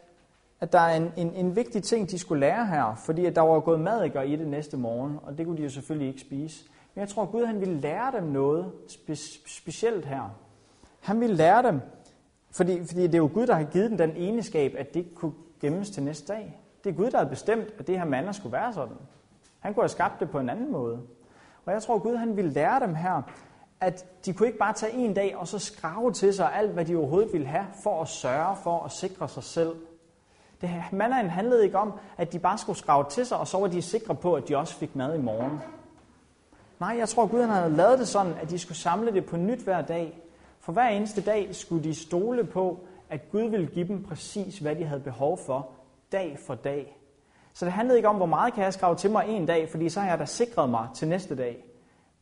at 0.62 0.74
der 0.74 0.80
er 0.80 0.96
en, 0.96 1.12
en, 1.18 1.34
en 1.34 1.56
vigtig 1.56 1.84
ting, 1.84 2.12
de 2.12 2.20
skulle 2.20 2.40
lære 2.40 2.66
her, 2.66 2.96
fordi 2.96 3.26
at 3.26 3.36
der 3.36 3.42
var 3.42 3.60
gået 3.60 3.80
madikker 3.80 4.22
i 4.22 4.36
det 4.36 4.48
næste 4.48 4.78
morgen, 4.78 5.20
og 5.24 5.38
det 5.38 5.46
kunne 5.46 5.58
de 5.58 5.64
jo 5.64 5.70
selvfølgelig 5.70 6.08
ikke 6.08 6.22
spise. 6.22 6.66
Men 6.96 7.00
jeg 7.00 7.10
tror, 7.10 7.24
at 7.24 7.30
Gud 7.30 7.46
han 7.46 7.60
ville 7.60 7.80
lære 7.80 8.12
dem 8.12 8.24
noget 8.24 8.72
spe, 8.88 9.16
specielt 9.48 10.06
her. 10.06 10.36
Han 11.00 11.20
ville 11.20 11.36
lære 11.36 11.64
dem, 11.64 11.82
fordi, 12.52 12.86
fordi 12.86 13.02
det 13.02 13.14
er 13.14 13.18
jo 13.18 13.30
Gud, 13.34 13.48
der 13.48 13.54
har 13.54 13.64
givet 13.64 13.90
dem 13.90 13.98
den 13.98 14.12
egenskab, 14.18 14.76
at 14.78 14.94
det 14.94 15.00
ikke 15.00 15.16
kunne 15.16 15.34
gemmes 15.62 15.90
til 15.90 16.04
næste 16.04 16.34
dag. 16.34 16.60
Det 16.84 16.90
er 16.90 16.94
Gud, 16.94 17.12
der 17.12 17.18
har 17.18 17.26
bestemt, 17.26 17.68
at 17.80 17.88
det 17.88 17.98
her 17.98 18.06
manna 18.06 18.32
skulle 18.32 18.54
være 18.54 18.74
sådan. 18.74 18.98
Han 19.60 19.74
kunne 19.74 19.84
have 19.84 19.90
skabt 19.90 20.20
det 20.20 20.30
på 20.30 20.40
en 20.40 20.50
anden 20.50 20.72
måde. 20.72 21.02
Og 21.66 21.74
jeg 21.74 21.82
tror, 21.82 21.96
at 21.96 22.02
Gud 22.02 22.16
han 22.16 22.38
ville 22.38 22.52
lære 22.52 22.80
dem 22.80 22.96
her, 22.96 23.22
at 23.84 24.06
de 24.26 24.34
kunne 24.34 24.48
ikke 24.48 24.60
bare 24.60 24.74
tage 24.74 24.94
en 24.94 25.14
dag 25.14 25.36
og 25.36 25.48
så 25.48 25.60
skrave 25.60 26.12
til 26.12 26.34
sig 26.34 26.56
alt, 26.56 26.72
hvad 26.72 26.86
de 26.86 26.96
overhovedet 26.96 27.34
ville 27.34 27.48
have, 27.48 27.66
for 27.84 28.02
at 28.02 28.08
sørge 28.08 28.56
for 28.64 28.84
at 28.84 28.92
sikre 28.92 29.30
sig 29.30 29.44
selv. 29.44 29.76
Det 30.62 30.70
her 30.70 30.80
handlede 31.30 31.64
ikke 31.64 31.78
om, 31.78 31.94
at 32.18 32.34
de 32.34 32.40
bare 32.40 32.58
skulle 32.58 32.80
skrave 32.80 33.06
til 33.10 33.26
sig, 33.26 33.38
og 33.38 33.48
så 33.48 33.60
var 33.60 33.68
de 33.68 33.82
sikre 33.82 34.16
på, 34.16 34.34
at 34.34 34.48
de 34.48 34.58
også 34.58 34.76
fik 34.76 34.96
mad 34.96 35.16
i 35.16 35.22
morgen. 35.22 35.60
Nej, 36.80 36.96
jeg 36.98 37.10
tror, 37.10 37.24
at 37.24 37.30
Gud 37.30 37.42
han 37.42 37.50
havde 37.50 37.76
lavet 37.76 38.00
det 38.00 38.08
sådan, 38.08 38.34
at 38.42 38.50
de 38.50 38.60
skulle 38.60 38.78
samle 38.78 39.14
det 39.14 39.26
på 39.26 39.38
nyt 39.38 39.60
hver 39.60 39.82
dag. 39.82 40.20
For 40.60 40.72
hver 40.72 40.88
eneste 40.88 41.22
dag 41.22 41.56
skulle 41.56 41.84
de 41.84 41.96
stole 41.96 42.44
på, 42.44 42.80
at 43.10 43.32
Gud 43.32 43.50
ville 43.50 43.68
give 43.68 43.88
dem 43.88 44.04
præcis, 44.04 44.60
hvad 44.60 44.76
de 44.76 44.86
havde 44.86 45.02
behov 45.02 45.40
for, 45.46 45.70
dag 46.12 46.38
for 46.48 46.56
dag. 46.56 46.98
Så 47.54 47.66
det 47.66 47.74
handlede 47.74 47.98
ikke 47.98 48.10
om, 48.10 48.16
hvor 48.16 48.26
meget 48.26 48.54
kan 48.54 48.64
jeg 48.64 48.74
skrave 48.74 48.96
til 48.96 49.12
mig 49.12 49.26
en 49.28 49.46
dag, 49.46 49.70
fordi 49.70 49.90
så 49.90 50.00
har 50.00 50.10
jeg 50.10 50.20
da 50.20 50.26
sikret 50.26 50.70
mig 50.70 50.88
til 50.96 51.08
næste 51.08 51.36
dag. 51.36 51.73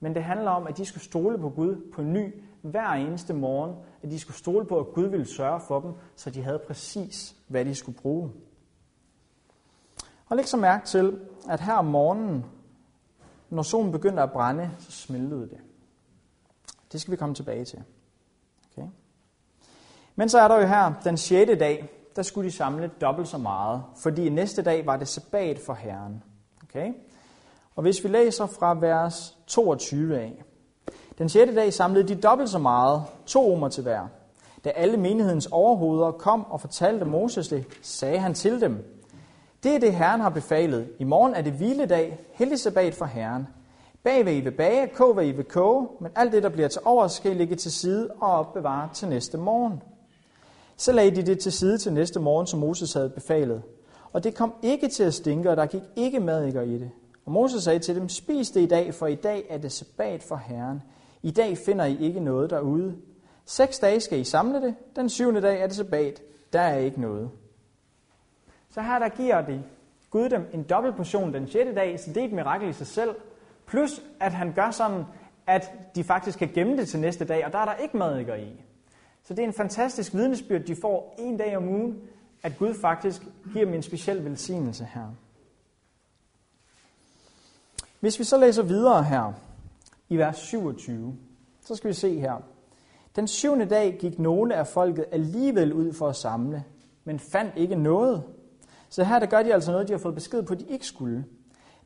Men 0.03 0.15
det 0.15 0.24
handler 0.24 0.51
om, 0.51 0.67
at 0.67 0.77
de 0.77 0.86
skulle 0.86 1.03
stole 1.03 1.38
på 1.38 1.50
Gud 1.50 1.91
på 1.93 2.01
ny 2.01 2.34
hver 2.62 2.89
eneste 2.89 3.34
morgen. 3.34 3.75
At 4.03 4.12
de 4.12 4.20
skulle 4.20 4.38
stole 4.38 4.65
på, 4.65 4.79
at 4.79 4.93
Gud 4.93 5.05
ville 5.05 5.25
sørge 5.25 5.60
for 5.60 5.79
dem, 5.79 5.93
så 6.15 6.29
de 6.29 6.43
havde 6.43 6.60
præcis, 6.60 7.36
hvad 7.48 7.65
de 7.65 7.75
skulle 7.75 7.98
bruge. 7.98 8.31
Og 10.29 10.38
læg 10.38 10.48
så 10.48 10.58
mærke 10.58 10.86
til, 10.86 11.20
at 11.50 11.60
her 11.60 11.74
om 11.74 11.86
morgenen, 11.86 12.46
når 13.50 13.63
solen 13.63 13.91
begyndte 13.91 14.22
at 14.22 14.31
brænde, 14.31 14.72
så 14.79 14.91
smeltede 14.91 15.41
det. 15.41 15.58
Det 16.91 17.01
skal 17.01 17.12
vi 17.12 17.17
komme 17.17 17.36
tilbage 17.36 17.65
til. 17.65 17.84
Okay. 18.72 18.88
Men 20.15 20.29
så 20.29 20.39
er 20.39 20.48
der 20.48 20.55
jo 20.55 20.67
her 20.67 20.93
den 21.03 21.17
6. 21.17 21.51
dag, 21.60 21.89
der 22.15 22.22
skulle 22.22 22.50
de 22.50 22.55
samle 22.55 22.91
dobbelt 23.01 23.27
så 23.27 23.38
meget, 23.38 23.84
fordi 23.98 24.29
næste 24.29 24.62
dag 24.62 24.86
var 24.86 24.98
det 24.98 25.08
sabbat 25.08 25.60
for 25.60 25.74
Herren. 25.74 26.24
Okay? 26.63 26.93
Og 27.81 27.83
hvis 27.83 28.03
vi 28.03 28.09
læser 28.09 28.45
fra 28.45 28.73
vers 28.79 29.38
22 29.47 30.19
af. 30.19 30.43
Den 31.17 31.29
sjette 31.29 31.55
dag 31.55 31.73
samlede 31.73 32.07
de 32.07 32.15
dobbelt 32.15 32.50
så 32.50 32.59
meget, 32.59 33.03
to 33.25 33.53
omer 33.53 33.69
til 33.69 33.83
hver. 33.83 34.07
Da 34.63 34.69
alle 34.69 34.97
menighedens 34.97 35.47
overhoveder 35.51 36.11
kom 36.11 36.45
og 36.50 36.61
fortalte 36.61 37.05
Moses 37.05 37.47
det, 37.47 37.65
sagde 37.81 38.19
han 38.19 38.33
til 38.33 38.61
dem, 38.61 39.01
det 39.63 39.75
er 39.75 39.79
det, 39.79 39.93
Herren 39.93 40.21
har 40.21 40.29
befalet. 40.29 40.89
I 41.00 41.03
morgen 41.03 41.33
er 41.33 41.41
det 41.41 41.53
hviledag, 41.53 42.19
heldig 42.31 42.59
sabbat 42.59 42.95
for 42.95 43.05
Herren. 43.05 43.47
Bag 44.03 44.23
hvad 44.23 44.33
I 44.33 44.39
vil 44.39 44.51
bage, 44.51 44.88
kog 44.88 45.13
hvad 45.13 45.25
I 45.25 45.31
vil 45.31 45.45
koge, 45.45 45.88
men 46.01 46.11
alt 46.15 46.31
det, 46.31 46.43
der 46.43 46.50
bliver 46.50 46.67
til 46.67 46.81
over, 46.85 47.07
skal 47.07 47.31
I 47.31 47.35
lægge 47.35 47.56
til 47.56 47.71
side 47.71 48.10
og 48.19 48.32
opbevare 48.32 48.89
til 48.93 49.08
næste 49.08 49.38
morgen. 49.38 49.84
Så 50.77 50.91
lagde 50.91 51.15
de 51.15 51.25
det 51.25 51.39
til 51.39 51.51
side 51.51 51.77
til 51.77 51.93
næste 51.93 52.19
morgen, 52.19 52.47
som 52.47 52.60
Moses 52.60 52.93
havde 52.93 53.10
befalet. 53.10 53.62
Og 54.13 54.23
det 54.23 54.36
kom 54.36 54.53
ikke 54.62 54.88
til 54.88 55.03
at 55.03 55.13
stinke, 55.13 55.49
og 55.49 55.58
der 55.58 55.65
gik 55.65 55.84
ikke 55.95 56.19
madikker 56.19 56.62
i 56.62 56.73
det. 56.73 56.91
Og 57.32 57.34
Moses 57.34 57.63
sagde 57.63 57.80
til 57.80 57.96
dem, 57.96 58.10
spis 58.10 58.52
det 58.52 58.62
i 58.62 58.65
dag, 58.65 58.94
for 58.94 59.08
i 59.08 59.15
dag 59.15 59.46
er 59.50 59.58
det 59.58 59.72
sabbat 59.72 60.24
for 60.24 60.36
Herren. 60.36 60.82
I 61.24 61.32
dag 61.32 61.58
finder 61.58 61.86
I 61.86 61.98
ikke 62.00 62.20
noget 62.20 62.50
derude. 62.50 62.98
Seks 63.46 63.80
dage 63.80 64.00
skal 64.00 64.20
I 64.20 64.24
samle 64.24 64.62
det, 64.62 64.76
den 64.96 65.10
syvende 65.10 65.41
dag 65.41 65.62
er 65.62 65.67
det 65.67 65.76
sabbat. 65.76 66.22
Der 66.54 66.60
er 66.60 66.78
ikke 66.78 67.02
noget. 67.02 67.32
Så 68.70 68.82
her 68.82 69.00
der 69.00 69.10
giver 69.10 69.41
de 69.41 69.63
Gud 70.10 70.30
dem 70.30 70.50
en 70.54 70.63
dobbelt 70.63 70.96
portion 70.96 71.34
den 71.34 71.48
sjette 71.48 71.76
dag, 71.76 72.00
så 72.00 72.13
det 72.13 72.17
er 72.17 72.26
et 72.26 72.34
mirakel 72.34 72.70
i 72.70 72.74
sig 72.74 72.88
selv. 72.88 73.15
Plus 73.65 74.02
at 74.20 74.32
han 74.32 74.54
gør 74.54 74.72
sådan, 74.72 75.04
at 75.48 75.72
de 75.96 76.04
faktisk 76.04 76.39
kan 76.39 76.52
gemme 76.54 76.78
det 76.78 76.88
til 76.88 77.00
næste 77.00 77.26
dag, 77.26 77.46
og 77.46 77.52
der 77.52 77.60
er 77.60 77.65
der 77.65 77.76
ikke 77.76 77.98
mad 77.98 78.20
i. 78.20 78.63
Så 79.24 79.34
det 79.34 79.44
er 79.44 79.48
en 79.48 79.54
fantastisk 79.54 80.13
vidnesbyrd, 80.13 80.62
de 80.62 80.76
får 80.76 81.15
en 81.20 81.38
dag 81.38 81.58
om 81.58 81.70
ugen, 81.70 82.02
at 82.44 82.58
Gud 82.60 82.74
faktisk 82.74 83.22
giver 83.54 83.65
dem 83.65 83.74
en 83.74 83.82
speciel 83.82 84.26
velsignelse 84.26 84.88
her. 84.94 85.08
Hvis 88.01 88.19
vi 88.19 88.23
så 88.23 88.37
læser 88.37 88.63
videre 88.63 89.03
her 89.03 89.33
i 90.09 90.17
vers 90.17 90.37
27, 90.37 91.15
så 91.61 91.75
skal 91.75 91.87
vi 91.87 91.93
se 91.93 92.19
her. 92.19 92.35
Den 93.15 93.27
syvende 93.27 93.65
dag 93.65 93.97
gik 93.99 94.19
nogle 94.19 94.55
af 94.55 94.67
folket 94.67 95.05
alligevel 95.11 95.73
ud 95.73 95.93
for 95.93 96.07
at 96.07 96.15
samle, 96.15 96.63
men 97.03 97.19
fandt 97.19 97.53
ikke 97.57 97.75
noget. 97.75 98.23
Så 98.89 99.03
her 99.03 99.19
der 99.19 99.25
gør 99.25 99.43
de 99.43 99.53
altså 99.53 99.71
noget, 99.71 99.87
de 99.87 99.93
har 99.93 99.99
fået 99.99 100.15
besked 100.15 100.43
på, 100.43 100.53
at 100.53 100.59
de 100.59 100.65
ikke 100.65 100.85
skulle. 100.85 101.25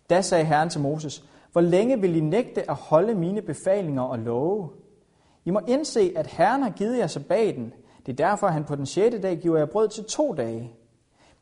Da 0.10 0.22
sagde 0.22 0.46
Herren 0.46 0.70
til 0.70 0.82
Moses, 0.82 1.24
hvor 1.52 1.62
længe 1.62 2.02
vil 2.02 2.16
I 2.16 2.20
nægte 2.20 2.70
at 2.70 2.76
holde 2.76 3.16
mine 3.16 3.42
befalinger 3.42 4.04
og 4.04 4.20
love? 4.20 4.70
I 5.46 5.52
må 5.52 5.62
indse, 5.68 6.14
at 6.16 6.28
Herren 6.28 6.64
har 6.64 6.70
givet 6.70 6.98
jer 6.98 7.08
sabbaten. 7.08 7.74
Det 8.06 8.12
er 8.12 8.30
derfor, 8.30 8.48
at 8.48 8.54
han 8.54 8.64
på 8.64 8.76
den 8.76 8.86
sjette 8.86 9.22
dag 9.22 9.38
giver 9.38 9.58
jer 9.58 9.66
brød 9.66 9.88
til 9.88 10.04
to 10.04 10.34
dage. 10.34 10.72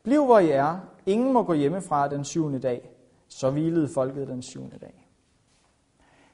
Bliv 0.02 0.24
hvor 0.24 0.38
I 0.38 0.50
er. 0.50 0.78
Ingen 1.06 1.32
må 1.32 1.42
gå 1.42 1.52
hjemmefra 1.52 2.08
den 2.08 2.24
syvende 2.24 2.58
dag. 2.58 2.93
Så 3.34 3.50
hvilede 3.50 3.88
folket 3.88 4.28
den 4.28 4.42
syvende 4.42 4.78
dag. 4.78 5.08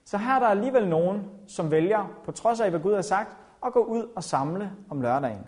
Så 0.04 0.18
her 0.18 0.34
er 0.34 0.38
der 0.38 0.46
alligevel 0.46 0.88
nogen, 0.88 1.30
som 1.46 1.70
vælger, 1.70 2.20
på 2.24 2.32
trods 2.32 2.60
af 2.60 2.70
hvad 2.70 2.80
Gud 2.80 2.94
har 2.94 3.02
sagt, 3.02 3.36
at 3.66 3.72
gå 3.72 3.84
ud 3.84 4.08
og 4.16 4.24
samle 4.24 4.72
om 4.90 5.00
lørdagen. 5.00 5.46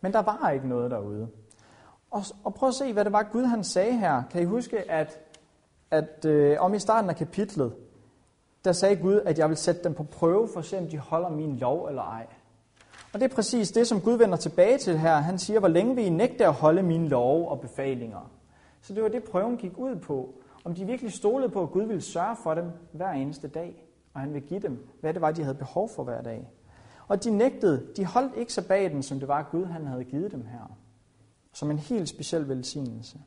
Men 0.00 0.12
der 0.12 0.22
var 0.22 0.50
ikke 0.50 0.68
noget 0.68 0.90
derude. 0.90 1.28
Og, 2.10 2.22
og 2.44 2.54
prøv 2.54 2.68
at 2.68 2.74
se, 2.74 2.92
hvad 2.92 3.04
det 3.04 3.12
var 3.12 3.22
Gud 3.22 3.44
han 3.44 3.64
sagde 3.64 3.98
her. 3.98 4.22
Kan 4.30 4.42
I 4.42 4.44
huske, 4.44 4.90
at, 4.90 5.20
at 5.90 6.24
øh, 6.24 6.56
om 6.60 6.74
i 6.74 6.78
starten 6.78 7.10
af 7.10 7.16
kapitlet, 7.16 7.74
der 8.64 8.72
sagde 8.72 8.96
Gud, 8.96 9.20
at 9.24 9.38
jeg 9.38 9.48
vil 9.48 9.56
sætte 9.56 9.84
dem 9.84 9.94
på 9.94 10.02
prøve 10.02 10.48
for 10.52 10.60
at 10.60 10.66
se, 10.66 10.78
om 10.78 10.86
de 10.86 10.98
holder 10.98 11.28
min 11.28 11.56
lov 11.56 11.86
eller 11.88 12.02
ej. 12.02 12.26
Og 13.12 13.20
det 13.20 13.30
er 13.30 13.34
præcis 13.34 13.70
det, 13.70 13.86
som 13.86 14.00
Gud 14.00 14.18
vender 14.18 14.36
tilbage 14.36 14.78
til 14.78 14.98
her. 14.98 15.16
Han 15.16 15.38
siger, 15.38 15.58
hvor 15.58 15.68
længe 15.68 15.94
vil 15.94 16.04
I 16.06 16.10
nægte 16.10 16.46
at 16.46 16.52
holde 16.52 16.82
mine 16.82 17.08
love 17.08 17.48
og 17.48 17.60
befalinger? 17.60 18.39
Så 18.80 18.94
det 18.94 19.02
var 19.02 19.08
det, 19.08 19.24
prøven 19.24 19.56
gik 19.56 19.78
ud 19.78 19.96
på. 19.96 20.34
Om 20.64 20.74
de 20.74 20.84
virkelig 20.84 21.12
stolede 21.12 21.48
på, 21.48 21.62
at 21.62 21.70
Gud 21.70 21.82
ville 21.82 22.02
sørge 22.02 22.36
for 22.36 22.54
dem 22.54 22.70
hver 22.92 23.10
eneste 23.10 23.48
dag, 23.48 23.86
og 24.14 24.20
han 24.20 24.34
ville 24.34 24.48
give 24.48 24.60
dem, 24.60 24.86
hvad 25.00 25.14
det 25.14 25.22
var, 25.22 25.32
de 25.32 25.42
havde 25.42 25.54
behov 25.54 25.88
for 25.88 26.04
hver 26.04 26.22
dag. 26.22 26.48
Og 27.08 27.24
de 27.24 27.30
nægtede, 27.30 27.86
de 27.96 28.04
holdt 28.04 28.36
ikke 28.36 28.52
sabbaten, 28.52 29.02
som 29.02 29.18
det 29.18 29.28
var 29.28 29.48
Gud, 29.50 29.64
han 29.64 29.86
havde 29.86 30.04
givet 30.04 30.32
dem 30.32 30.46
her. 30.46 30.76
Som 31.52 31.70
en 31.70 31.78
helt 31.78 32.08
speciel 32.08 32.48
velsignelse. 32.48 33.18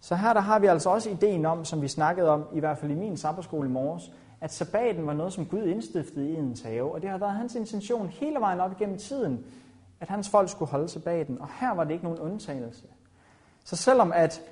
Så 0.00 0.14
her 0.14 0.32
der 0.32 0.40
har 0.40 0.58
vi 0.58 0.66
altså 0.66 0.90
også 0.90 1.10
ideen 1.10 1.46
om, 1.46 1.64
som 1.64 1.82
vi 1.82 1.88
snakkede 1.88 2.28
om, 2.28 2.44
i 2.54 2.60
hvert 2.60 2.78
fald 2.78 2.90
i 2.90 2.94
min 2.94 3.16
sabbatskole 3.16 3.68
i 3.68 3.72
morges, 3.72 4.12
at 4.40 4.52
sabbaten 4.52 5.06
var 5.06 5.12
noget, 5.12 5.32
som 5.32 5.46
Gud 5.46 5.62
indstiftede 5.62 6.30
i 6.30 6.34
ens 6.34 6.62
have, 6.62 6.92
og 6.94 7.02
det 7.02 7.10
har 7.10 7.18
været 7.18 7.32
hans 7.32 7.54
intention 7.54 8.06
hele 8.08 8.40
vejen 8.40 8.60
op 8.60 8.72
igennem 8.72 8.98
tiden, 8.98 9.44
at 10.00 10.08
hans 10.08 10.28
folk 10.28 10.48
skulle 10.48 10.70
holde 10.70 10.88
sabbaten, 10.88 11.40
og 11.40 11.48
her 11.60 11.74
var 11.74 11.84
det 11.84 11.90
ikke 11.90 12.04
nogen 12.04 12.18
undtagelse. 12.18 12.86
Så 13.64 13.76
selvom 13.76 14.12
at 14.12 14.42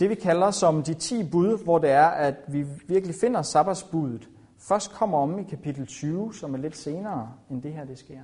det 0.00 0.10
vi 0.10 0.14
kalder 0.14 0.50
som 0.50 0.82
de 0.82 0.94
10 0.94 1.30
bud, 1.30 1.64
hvor 1.64 1.78
det 1.78 1.90
er, 1.90 2.06
at 2.06 2.34
vi 2.48 2.66
virkelig 2.86 3.16
finder 3.20 3.42
sabbatsbuddet, 3.42 4.28
først 4.58 4.92
kommer 4.92 5.18
om 5.18 5.38
i 5.38 5.42
kapitel 5.42 5.86
20, 5.86 6.34
som 6.34 6.54
er 6.54 6.58
lidt 6.58 6.76
senere, 6.76 7.32
end 7.50 7.62
det 7.62 7.72
her 7.72 7.84
det 7.84 7.98
sker. 7.98 8.20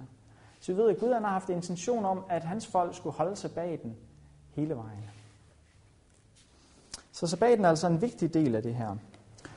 Så 0.61 0.73
vi 0.73 0.79
ved, 0.79 0.91
at 0.91 0.99
Gud 0.99 1.13
han 1.13 1.25
har 1.25 1.31
haft 1.31 1.49
intention 1.49 2.05
om, 2.05 2.25
at 2.29 2.43
hans 2.43 2.67
folk 2.67 2.97
skulle 2.97 3.17
holde 3.17 3.37
sabbaten 3.37 3.97
hele 4.55 4.77
vejen. 4.77 5.05
Så 7.13 7.27
sabbaten 7.27 7.65
er 7.65 7.69
altså 7.69 7.87
en 7.87 8.03
vigtig 8.03 8.35
del 8.35 8.55
af 8.55 8.63
det 8.63 8.75
her. 8.75 8.97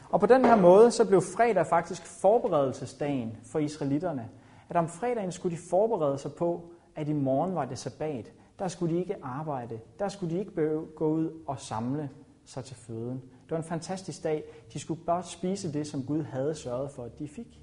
Og 0.10 0.20
på 0.20 0.26
den 0.26 0.46
her 0.46 0.56
måde, 0.56 0.92
så 0.92 1.06
blev 1.06 1.22
fredag 1.22 1.68
faktisk 1.68 2.06
forberedelsesdagen 2.06 3.38
for 3.44 3.60
israelitterne. 3.60 4.30
At 4.70 4.76
om 4.76 4.90
fredagen 4.90 5.32
skulle 5.32 5.58
de 5.58 5.62
forberede 5.70 6.18
sig 6.18 6.34
på, 6.34 6.70
at 6.96 7.08
i 7.08 7.14
morgen 7.14 7.56
var 7.56 7.66
det 7.66 7.80
sabbat. 7.80 8.32
Der 8.60 8.68
skulle 8.68 8.96
de 8.96 9.00
ikke 9.00 9.16
arbejde. 9.24 9.80
Der 10.00 10.10
skulle 10.10 10.36
de 10.36 10.40
ikke 10.40 10.52
gå 10.96 11.08
ud 11.08 11.44
og 11.48 11.60
samle 11.60 12.10
sig 12.46 12.66
til 12.66 12.76
føden. 12.76 13.22
Det 13.44 13.52
var 13.52 13.58
en 13.58 13.64
fantastisk 13.64 14.24
dag. 14.24 14.44
De 14.74 14.80
skulle 14.80 15.02
bare 15.06 15.24
spise 15.24 15.74
det, 15.74 15.88
som 15.88 16.06
Gud 16.06 16.24
havde 16.24 16.56
sørget 16.56 16.92
for, 16.92 17.04
at 17.04 17.20
de 17.20 17.28
fik. 17.28 17.62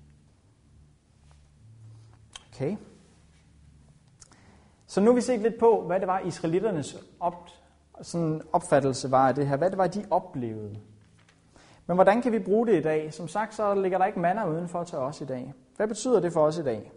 Okay. 2.54 2.76
Så 4.86 5.00
nu 5.00 5.06
har 5.10 5.14
vi 5.14 5.20
set 5.20 5.40
lidt 5.40 5.58
på, 5.58 5.84
hvad 5.86 6.00
det 6.00 6.08
var, 6.08 6.20
israelitternes 6.20 7.04
op, 7.20 7.48
sådan 8.02 8.42
opfattelse 8.52 9.10
var 9.10 9.28
af 9.28 9.34
det 9.34 9.46
her. 9.46 9.56
Hvad 9.56 9.70
det 9.70 9.78
var, 9.78 9.86
de 9.86 10.04
oplevede. 10.10 10.78
Men 11.86 11.96
hvordan 11.96 12.22
kan 12.22 12.32
vi 12.32 12.38
bruge 12.38 12.66
det 12.66 12.78
i 12.78 12.82
dag? 12.82 13.14
Som 13.14 13.28
sagt, 13.28 13.54
så 13.54 13.74
ligger 13.74 13.98
der 13.98 14.04
ikke 14.04 14.20
manna 14.20 14.48
udenfor 14.48 14.84
til 14.84 14.98
os 14.98 15.20
i 15.20 15.24
dag. 15.24 15.54
Hvad 15.76 15.88
betyder 15.88 16.20
det 16.20 16.32
for 16.32 16.46
os 16.46 16.58
i 16.58 16.62
dag? 16.62 16.92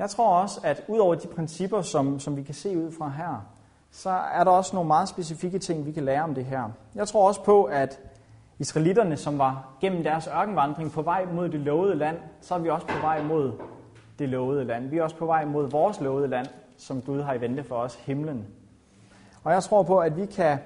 Jeg 0.00 0.10
tror 0.10 0.28
også, 0.28 0.60
at 0.64 0.82
ud 0.88 0.98
over 0.98 1.14
de 1.14 1.28
principper, 1.28 1.82
som, 1.82 2.20
som 2.20 2.36
vi 2.36 2.42
kan 2.42 2.54
se 2.54 2.78
ud 2.78 2.92
fra 2.92 3.08
her, 3.08 3.46
så 3.90 4.10
er 4.10 4.44
der 4.44 4.50
også 4.50 4.76
nogle 4.76 4.86
meget 4.86 5.08
specifikke 5.08 5.58
ting, 5.58 5.86
vi 5.86 5.92
kan 5.92 6.04
lære 6.04 6.22
om 6.22 6.34
det 6.34 6.44
her. 6.44 6.68
Jeg 6.94 7.08
tror 7.08 7.28
også 7.28 7.44
på, 7.44 7.64
at 7.64 8.00
israelitterne, 8.58 9.16
som 9.16 9.38
var 9.38 9.68
gennem 9.80 10.02
deres 10.02 10.26
ørkenvandring 10.26 10.92
på 10.92 11.02
vej 11.02 11.26
mod 11.32 11.48
det 11.48 11.60
lovede 11.60 11.94
land, 11.94 12.16
så 12.40 12.54
er 12.54 12.58
vi 12.58 12.68
også 12.68 12.86
på 12.86 12.98
vej 13.00 13.22
mod 13.22 13.52
det 14.18 14.28
lovede 14.28 14.64
land. 14.64 14.88
Vi 14.88 14.98
er 14.98 15.02
også 15.02 15.16
på 15.16 15.26
vej 15.26 15.44
mod 15.44 15.70
vores 15.70 16.00
lovede 16.00 16.28
land, 16.28 16.46
som 16.76 17.02
Gud 17.02 17.20
har 17.20 17.34
i 17.34 17.40
vente 17.40 17.64
for 17.64 17.76
os, 17.76 17.94
himlen. 17.94 18.46
Og 19.44 19.52
jeg 19.52 19.62
tror 19.62 19.82
på, 19.82 19.98
at 19.98 20.16
vi 20.16 20.26
kan 20.26 20.58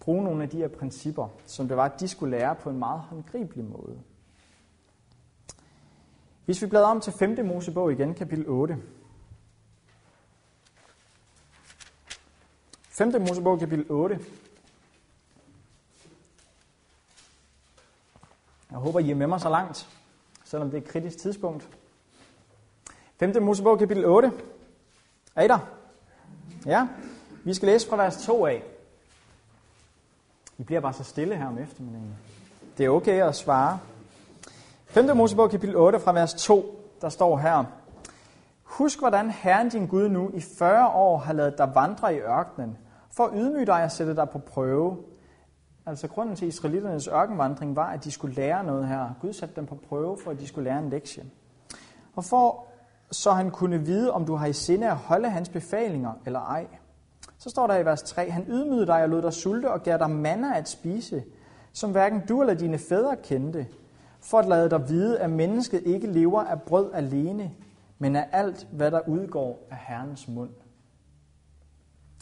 bruge 0.00 0.24
nogle 0.24 0.42
af 0.42 0.48
de 0.48 0.56
her 0.56 0.68
principper, 0.68 1.28
som 1.46 1.68
det 1.68 1.76
var, 1.76 1.84
at 1.84 2.00
de 2.00 2.08
skulle 2.08 2.38
lære 2.38 2.54
på 2.54 2.70
en 2.70 2.78
meget 2.78 3.00
håndgribelig 3.00 3.64
måde. 3.64 3.96
Hvis 6.48 6.62
vi 6.62 6.66
bladrer 6.66 6.90
om 6.90 7.00
til 7.00 7.12
5. 7.12 7.46
Mosebog 7.46 7.92
igen, 7.92 8.14
kapitel 8.14 8.48
8. 8.48 8.76
5. 12.88 13.20
Mosebog, 13.20 13.58
kapitel 13.58 13.86
8. 13.88 14.20
Jeg 18.70 18.78
håber, 18.78 19.00
I 19.00 19.10
er 19.10 19.14
med 19.14 19.26
mig 19.26 19.40
så 19.40 19.48
langt, 19.48 19.88
selvom 20.44 20.70
det 20.70 20.78
er 20.78 20.82
et 20.82 20.88
kritisk 20.88 21.18
tidspunkt. 21.18 21.68
5. 23.16 23.42
Mosebog, 23.42 23.78
kapitel 23.78 24.04
8. 24.04 24.32
Er 25.36 25.42
I 25.42 25.48
der? 25.48 25.58
Ja, 26.66 26.88
vi 27.44 27.54
skal 27.54 27.66
læse 27.66 27.88
fra 27.88 27.96
vers 27.96 28.24
2 28.24 28.46
af. 28.46 28.64
I 30.58 30.62
bliver 30.62 30.80
bare 30.80 30.92
så 30.92 31.04
stille 31.04 31.36
her 31.36 31.46
om 31.46 31.58
eftermiddagen. 31.58 32.16
Det 32.78 32.86
er 32.86 32.90
okay 32.90 33.22
at 33.22 33.36
svare. 33.36 33.78
5. 34.90 35.16
Mosebog, 35.16 35.50
kapitel 35.50 35.76
8, 35.76 36.00
fra 36.00 36.12
vers 36.12 36.34
2, 36.34 36.64
der 37.00 37.08
står 37.08 37.38
her. 37.38 37.64
Husk, 38.62 38.98
hvordan 38.98 39.30
Herren 39.30 39.68
din 39.68 39.86
Gud 39.86 40.08
nu 40.08 40.30
i 40.34 40.40
40 40.58 40.88
år 40.88 41.18
har 41.18 41.32
lavet 41.32 41.58
dig 41.58 41.72
vandre 41.74 42.14
i 42.14 42.18
ørkenen, 42.18 42.78
for 43.16 43.24
at 43.24 43.30
ydmyge 43.34 43.66
dig 43.66 43.84
og 43.84 43.90
sætte 43.90 44.16
dig 44.16 44.28
på 44.30 44.38
prøve. 44.38 44.96
Altså 45.86 46.08
grunden 46.08 46.36
til 46.36 46.48
israeliternes 46.48 47.06
ørkenvandring 47.06 47.76
var, 47.76 47.86
at 47.86 48.04
de 48.04 48.10
skulle 48.10 48.34
lære 48.34 48.64
noget 48.64 48.88
her. 48.88 49.08
Gud 49.20 49.32
satte 49.32 49.54
dem 49.56 49.66
på 49.66 49.78
prøve, 49.88 50.18
for 50.24 50.30
at 50.30 50.40
de 50.40 50.46
skulle 50.46 50.70
lære 50.70 50.78
en 50.78 50.90
lektie. 50.90 51.24
Og 52.16 52.24
for 52.24 52.66
så 53.10 53.30
han 53.30 53.50
kunne 53.50 53.78
vide, 53.78 54.12
om 54.12 54.26
du 54.26 54.34
har 54.34 54.46
i 54.46 54.52
sinde 54.52 54.90
at 54.90 54.96
holde 54.96 55.30
hans 55.30 55.48
befalinger 55.48 56.12
eller 56.26 56.40
ej. 56.40 56.66
Så 57.38 57.50
står 57.50 57.66
der 57.66 57.76
i 57.76 57.84
vers 57.84 58.02
3, 58.02 58.30
han 58.30 58.44
ydmygede 58.48 58.86
dig 58.86 59.02
og 59.02 59.08
lod 59.08 59.22
dig 59.22 59.32
sulte 59.32 59.70
og 59.70 59.82
gav 59.82 59.98
dig 59.98 60.10
manna 60.10 60.58
at 60.58 60.68
spise, 60.68 61.24
som 61.72 61.90
hverken 61.90 62.22
du 62.28 62.40
eller 62.40 62.54
dine 62.54 62.78
fædre 62.78 63.16
kendte, 63.16 63.66
for 64.20 64.38
at 64.38 64.48
lade 64.48 64.70
dig 64.70 64.88
vide, 64.88 65.18
at 65.18 65.30
mennesket 65.30 65.82
ikke 65.86 66.06
lever 66.06 66.40
af 66.40 66.62
brød 66.62 66.90
alene, 66.94 67.50
men 67.98 68.16
af 68.16 68.28
alt, 68.32 68.68
hvad 68.72 68.90
der 68.90 69.00
udgår 69.08 69.66
af 69.70 69.76
Herrens 69.88 70.28
mund. 70.28 70.50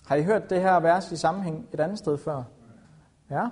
Har 0.07 0.17
I 0.17 0.23
hørt 0.23 0.51
det 0.51 0.61
her 0.61 0.81
vers 0.81 1.13
i 1.13 1.17
sammenhæng 1.17 1.69
et 1.73 1.81
andet 1.81 1.99
sted 1.99 2.19
før? 2.19 2.43
Ja? 3.31 3.49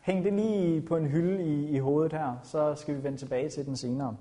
Hæng 0.00 0.24
det 0.24 0.32
lige 0.32 0.80
på 0.80 0.96
en 0.96 1.06
hylde 1.06 1.44
i, 1.44 1.68
i 1.68 1.78
hovedet 1.78 2.12
her, 2.12 2.36
så 2.42 2.74
skal 2.74 2.96
vi 2.96 3.02
vende 3.02 3.18
tilbage 3.18 3.48
til 3.48 3.66
den 3.66 3.76
senere. 3.76 4.16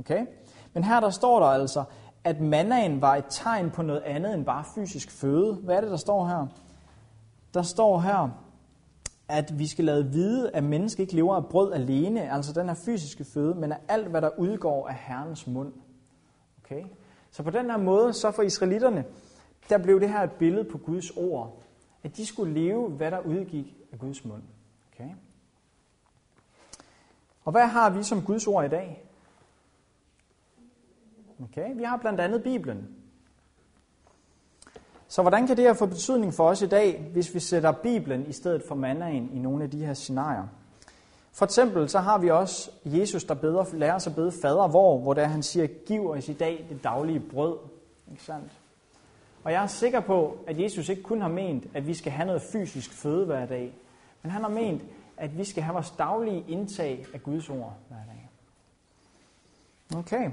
Okay? 0.00 0.26
Men 0.72 0.84
her 0.84 1.00
der 1.00 1.10
står 1.10 1.40
der 1.40 1.46
altså, 1.46 1.84
at 2.24 2.40
mannaen 2.40 3.00
var 3.00 3.16
et 3.16 3.24
tegn 3.30 3.70
på 3.70 3.82
noget 3.82 4.02
andet 4.02 4.34
end 4.34 4.44
bare 4.44 4.64
fysisk 4.74 5.10
føde. 5.10 5.54
Hvad 5.54 5.76
er 5.76 5.80
det, 5.80 5.90
der 5.90 5.96
står 5.96 6.26
her? 6.26 6.46
Der 7.54 7.62
står 7.62 8.00
her, 8.00 8.28
at 9.28 9.58
vi 9.58 9.66
skal 9.66 9.84
lade 9.84 10.12
vide, 10.12 10.50
at 10.50 10.64
mennesket 10.64 11.02
ikke 11.02 11.14
lever 11.14 11.36
af 11.36 11.46
brød 11.46 11.72
alene, 11.72 12.32
altså 12.32 12.52
den 12.52 12.68
her 12.68 12.74
fysiske 12.74 13.24
føde, 13.24 13.54
men 13.54 13.72
af 13.72 13.78
alt, 13.88 14.08
hvad 14.08 14.22
der 14.22 14.30
udgår 14.38 14.88
af 14.88 14.94
Herrens 14.94 15.46
mund. 15.46 15.72
Okay? 16.64 16.84
Så 17.30 17.42
på 17.42 17.50
den 17.50 17.70
her 17.70 17.76
måde, 17.76 18.12
så 18.12 18.30
for 18.30 18.42
israelitterne, 18.42 19.04
der 19.68 19.78
blev 19.78 20.00
det 20.00 20.08
her 20.08 20.20
et 20.20 20.32
billede 20.32 20.64
på 20.64 20.78
Guds 20.78 21.10
ord. 21.10 21.62
At 22.02 22.16
de 22.16 22.26
skulle 22.26 22.54
leve, 22.54 22.88
hvad 22.88 23.10
der 23.10 23.20
udgik 23.20 23.76
af 23.92 23.98
Guds 23.98 24.24
mund. 24.24 24.42
Okay? 24.92 25.10
Og 27.44 27.52
hvad 27.52 27.66
har 27.66 27.90
vi 27.90 28.02
som 28.02 28.22
Guds 28.22 28.46
ord 28.46 28.64
i 28.64 28.68
dag? 28.68 29.04
Okay? 31.42 31.76
Vi 31.76 31.82
har 31.82 31.96
blandt 31.96 32.20
andet 32.20 32.42
Bibelen. 32.42 33.01
Så 35.12 35.22
hvordan 35.22 35.46
kan 35.46 35.56
det 35.56 35.64
her 35.64 35.74
få 35.74 35.86
betydning 35.86 36.34
for 36.34 36.48
os 36.48 36.62
i 36.62 36.66
dag, 36.66 37.10
hvis 37.12 37.34
vi 37.34 37.40
sætter 37.40 37.72
Bibelen 37.72 38.26
i 38.26 38.32
stedet 38.32 38.62
for 38.68 38.74
mandagen 38.74 39.30
i 39.34 39.38
nogle 39.38 39.64
af 39.64 39.70
de 39.70 39.86
her 39.86 39.94
scenarier? 39.94 40.46
For 41.32 41.44
eksempel 41.44 41.88
så 41.88 41.98
har 41.98 42.18
vi 42.18 42.30
også 42.30 42.70
Jesus, 42.84 43.24
der 43.24 43.34
beder, 43.34 43.64
lærer 43.72 43.94
os 43.94 44.06
at 44.06 44.14
bede 44.14 44.32
fader 44.42 44.68
hvor, 44.68 44.98
hvor 44.98 45.14
der 45.14 45.24
han 45.24 45.42
siger, 45.42 45.66
giv 45.66 46.10
os 46.10 46.28
i 46.28 46.32
dag 46.32 46.66
det 46.68 46.84
daglige 46.84 47.20
brød. 47.20 47.56
Ikke 48.10 48.22
sandt? 48.22 48.52
Og 49.44 49.52
jeg 49.52 49.62
er 49.62 49.66
sikker 49.66 50.00
på, 50.00 50.36
at 50.46 50.60
Jesus 50.60 50.88
ikke 50.88 51.02
kun 51.02 51.20
har 51.20 51.28
ment, 51.28 51.64
at 51.74 51.86
vi 51.86 51.94
skal 51.94 52.12
have 52.12 52.26
noget 52.26 52.42
fysisk 52.52 52.92
føde 52.92 53.26
hver 53.26 53.46
dag, 53.46 53.74
men 54.22 54.30
han 54.30 54.42
har 54.42 54.50
ment, 54.50 54.82
at 55.16 55.38
vi 55.38 55.44
skal 55.44 55.62
have 55.62 55.74
vores 55.74 55.90
daglige 55.90 56.44
indtag 56.48 57.06
af 57.14 57.22
Guds 57.22 57.48
ord 57.48 57.74
hver 57.88 57.96
dag. 58.06 58.30
Okay. 59.98 60.30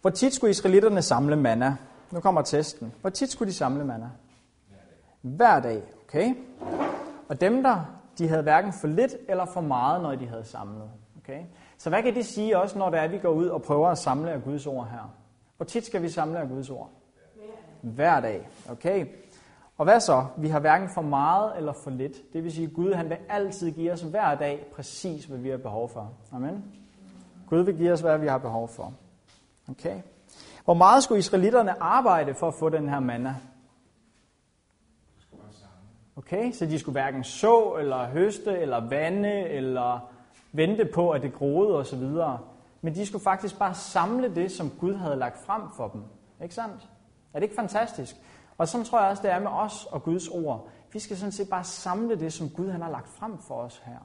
Hvor 0.00 0.10
tit 0.10 0.34
skulle 0.34 0.50
israelitterne 0.50 1.02
samle 1.02 1.36
manna? 1.36 1.76
Nu 2.10 2.20
kommer 2.20 2.42
testen. 2.42 2.92
Hvor 3.00 3.10
tit 3.10 3.30
skulle 3.30 3.48
de 3.48 3.56
samle 3.56 3.84
manna? 3.84 4.10
Hver 5.22 5.60
dag. 5.60 5.82
Okay? 6.08 6.34
Og 7.28 7.40
dem 7.40 7.62
der, 7.62 7.84
de 8.18 8.28
havde 8.28 8.42
hverken 8.42 8.72
for 8.72 8.86
lidt 8.88 9.16
eller 9.28 9.44
for 9.44 9.60
meget, 9.60 10.02
når 10.02 10.14
de 10.14 10.26
havde 10.26 10.44
samlet. 10.44 10.90
Okay? 11.18 11.42
Så 11.78 11.88
hvad 11.88 12.02
kan 12.02 12.14
det 12.14 12.26
sige 12.26 12.58
også, 12.58 12.78
når 12.78 12.90
det 12.90 13.00
er, 13.00 13.08
vi 13.08 13.18
går 13.18 13.28
ud 13.28 13.46
og 13.46 13.62
prøver 13.62 13.88
at 13.88 13.98
samle 13.98 14.30
af 14.30 14.42
Guds 14.42 14.66
ord 14.66 14.88
her? 14.90 15.14
Hvor 15.56 15.64
tit 15.66 15.86
skal 15.86 16.02
vi 16.02 16.08
samle 16.08 16.38
af 16.38 16.48
Guds 16.48 16.70
ord? 16.70 16.90
Hver 17.80 18.20
dag. 18.20 18.48
Okay? 18.70 19.06
Og 19.78 19.84
hvad 19.84 20.00
så? 20.00 20.26
Vi 20.36 20.48
har 20.48 20.60
hverken 20.60 20.88
for 20.88 21.02
meget 21.02 21.52
eller 21.56 21.72
for 21.72 21.90
lidt. 21.90 22.32
Det 22.32 22.44
vil 22.44 22.52
sige, 22.52 22.66
at 22.66 22.74
Gud 22.74 22.92
han 22.92 23.08
vil 23.08 23.18
altid 23.28 23.70
give 23.70 23.92
os 23.92 24.00
hver 24.00 24.34
dag 24.34 24.66
præcis, 24.74 25.24
hvad 25.24 25.38
vi 25.38 25.48
har 25.48 25.56
behov 25.56 25.88
for. 25.88 26.12
Amen. 26.32 26.64
Gud 27.48 27.60
vil 27.60 27.76
give 27.76 27.92
os, 27.92 28.00
hvad 28.00 28.18
vi 28.18 28.26
har 28.26 28.38
behov 28.38 28.68
for. 28.68 28.92
Okay. 29.70 30.00
Hvor 30.66 30.74
meget 30.74 31.02
skulle 31.02 31.18
israelitterne 31.18 31.82
arbejde 31.82 32.34
for 32.34 32.48
at 32.48 32.54
få 32.54 32.68
den 32.68 32.88
her 32.88 33.00
manna? 33.00 33.36
Okay, 36.16 36.52
så 36.52 36.66
de 36.66 36.78
skulle 36.78 36.92
hverken 36.92 37.24
så, 37.24 37.72
eller 37.72 38.06
høste, 38.06 38.58
eller 38.58 38.88
vande, 38.88 39.40
eller 39.40 40.10
vente 40.52 40.84
på, 40.94 41.10
at 41.10 41.22
det 41.22 41.32
groede 41.32 41.78
osv. 41.78 42.02
Men 42.80 42.94
de 42.94 43.06
skulle 43.06 43.22
faktisk 43.22 43.58
bare 43.58 43.74
samle 43.74 44.34
det, 44.34 44.52
som 44.52 44.70
Gud 44.70 44.94
havde 44.94 45.16
lagt 45.16 45.38
frem 45.38 45.62
for 45.76 45.88
dem. 45.88 46.02
Ikke 46.42 46.54
sandt? 46.54 46.88
Er 47.32 47.38
det 47.38 47.42
ikke 47.42 47.56
fantastisk? 47.56 48.16
Og 48.58 48.68
sådan 48.68 48.84
tror 48.84 49.00
jeg 49.00 49.10
også, 49.10 49.22
det 49.22 49.30
er 49.30 49.40
med 49.40 49.50
os 49.50 49.84
og 49.84 50.02
Guds 50.02 50.28
ord. 50.28 50.68
Vi 50.92 50.98
skal 50.98 51.16
sådan 51.16 51.32
set 51.32 51.48
bare 51.48 51.64
samle 51.64 52.20
det, 52.20 52.32
som 52.32 52.50
Gud 52.50 52.70
han 52.70 52.82
har 52.82 52.90
lagt 52.90 53.08
frem 53.08 53.38
for 53.38 53.54
os 53.54 53.82
her. 53.84 53.98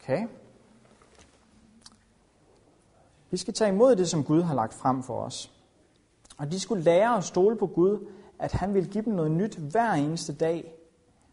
Okay? 0.00 0.26
Vi 3.30 3.36
skal 3.36 3.54
tage 3.54 3.72
imod 3.72 3.96
det, 3.96 4.08
som 4.08 4.24
Gud 4.24 4.42
har 4.42 4.54
lagt 4.54 4.74
frem 4.74 5.02
for 5.02 5.20
os. 5.20 5.55
Og 6.36 6.52
de 6.52 6.60
skulle 6.60 6.82
lære 6.82 7.16
at 7.16 7.24
stole 7.24 7.56
på 7.56 7.66
Gud, 7.66 8.06
at 8.38 8.52
han 8.52 8.74
ville 8.74 8.88
give 8.88 9.04
dem 9.04 9.14
noget 9.14 9.30
nyt 9.30 9.56
hver 9.56 9.92
eneste 9.92 10.34
dag. 10.34 10.72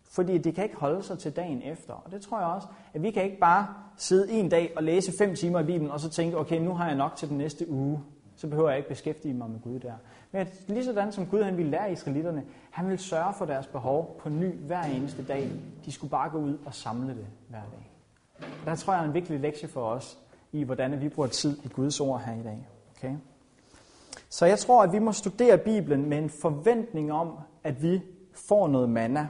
Fordi 0.04 0.38
det 0.38 0.56
kan 0.56 0.63
ikke 0.63 0.76
holde 0.76 1.04
sig 1.04 1.20
til 1.20 1.36
dagen 1.36 1.62
efter. 1.63 1.94
Og 1.94 2.12
det 2.12 2.22
tror 2.22 2.39
jeg 2.39 2.48
også, 2.48 2.68
at 2.94 3.04
vi 3.04 3.12
kan 3.12 3.24
ikke 3.24 3.39
bare 3.39 3.68
sidde 3.98 4.32
en 4.32 4.50
dag 4.50 4.74
og 4.76 4.84
læse 4.84 5.13
fem 5.18 5.36
timer 5.36 5.60
i 5.60 5.63
Bibelen, 5.63 5.92
og 5.92 6.00
så 6.00 6.10
tænke, 6.10 6.38
okay, 6.38 6.60
nu 6.60 6.74
har 6.74 6.88
jeg 6.88 6.96
nok 6.96 7.16
til 7.16 7.30
den 7.30 7.38
næste 7.38 7.70
uge. 7.70 8.04
Så 8.36 8.48
behøver 8.48 8.70
jeg 8.70 8.78
ikke 8.78 8.89
beskæftige 8.89 9.34
mig 9.34 9.50
med 9.50 9.60
Gud 9.60 9.80
der. 9.80 9.94
Men 10.32 10.48
lige 10.68 10.86
sådan 10.86 11.12
som 11.12 11.26
Gud 11.26 11.44
han 11.44 11.58
ville 11.58 11.72
lære 11.72 11.92
israelitterne, 11.92 12.44
han 12.72 12.86
ville 12.86 13.00
sørge 13.00 13.34
for 13.34 13.46
deres 13.46 13.68
behov 13.68 14.20
på 14.24 14.30
ny 14.30 14.56
hver 14.56 14.82
eneste 14.82 15.26
dag. 15.26 15.52
De 15.86 15.92
skulle 15.92 16.12
bare 16.12 16.30
gå 16.30 16.38
ud 16.38 16.58
og 16.66 16.74
samle 16.74 17.08
det 17.08 17.28
hver 17.50 17.62
dag. 17.72 17.92
Og 18.39 18.66
der 18.66 18.76
tror 18.76 18.94
jeg 18.94 19.02
er 19.04 19.08
en 19.08 19.13
vigtig 19.13 19.39
lektie 19.39 19.68
for 19.68 19.82
os, 19.82 20.18
i 20.52 20.63
hvordan 20.63 21.02
vi 21.02 21.10
bruger 21.10 21.30
tid 21.30 21.58
i 21.63 21.68
Guds 21.68 22.00
ord 22.00 22.22
her 22.22 22.34
i 22.34 22.44
dag. 22.44 22.68
Okay? 22.98 23.16
Så 24.34 24.46
jeg 24.46 24.60
tror, 24.60 24.84
at 24.84 24.91
vi 24.91 25.00
må 25.00 25.12
studere 25.12 25.58
Bibelen 25.58 26.10
med 26.10 26.17
en 26.17 26.30
forventning 26.30 27.12
om, 27.12 27.39
at 27.63 27.84
vi 27.84 28.02
får 28.34 28.67
noget 28.67 28.89
manna. 28.89 29.28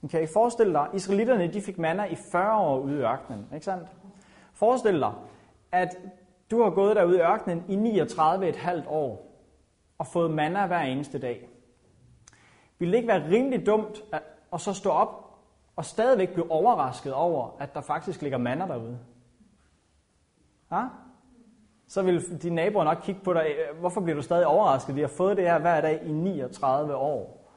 Kan 0.00 0.08
Okay, 0.08 0.28
forestille 0.32 0.72
dig, 0.72 0.88
israelitterne 0.94 1.52
de 1.52 1.60
fik 1.60 1.78
manna 1.78 2.04
i 2.04 2.14
40 2.14 2.58
år 2.58 2.78
ude 2.78 2.98
i 2.98 3.00
ørkenen, 3.00 3.46
ikke 3.54 3.64
sandt? 3.64 3.88
Forestil 4.52 5.00
dig, 5.00 5.12
at 5.72 5.96
du 6.50 6.62
har 6.62 6.70
gået 6.70 6.96
derude 6.96 7.16
i 7.16 7.20
ørkenen 7.20 7.64
i 7.68 8.00
39,5 8.00 8.88
år 8.88 9.38
og 9.98 10.06
fået 10.06 10.30
manna 10.30 10.66
hver 10.66 10.80
eneste 10.80 11.18
dag. 11.18 11.48
Vil 12.78 12.90
det 12.90 12.96
ikke 12.96 13.08
være 13.08 13.30
rimelig 13.30 13.66
dumt 13.66 14.02
at, 14.12 14.22
at 14.52 14.60
så 14.60 14.72
stå 14.72 14.90
op 14.90 15.38
og 15.76 15.84
stadigvæk 15.84 16.32
blive 16.32 16.50
overrasket 16.50 17.12
over, 17.12 17.56
at 17.58 17.74
der 17.74 17.80
faktisk 17.80 18.22
ligger 18.22 18.38
manna 18.38 18.66
derude? 18.66 18.98
Ja? 20.72 20.84
Så 21.92 22.02
vil 22.02 22.42
dine 22.42 22.54
naboer 22.54 22.84
nok 22.84 22.98
kigge 23.02 23.20
på 23.24 23.32
dig, 23.32 23.46
øh, 23.46 23.80
hvorfor 23.80 24.00
bliver 24.00 24.16
du 24.16 24.22
stadig 24.22 24.46
overrasket? 24.46 24.96
Vi 24.96 25.00
har 25.00 25.08
fået 25.08 25.36
det 25.36 25.44
her 25.44 25.58
hver 25.58 25.80
dag 25.80 26.02
i 26.04 26.12
39 26.12 26.96
år. 26.96 27.48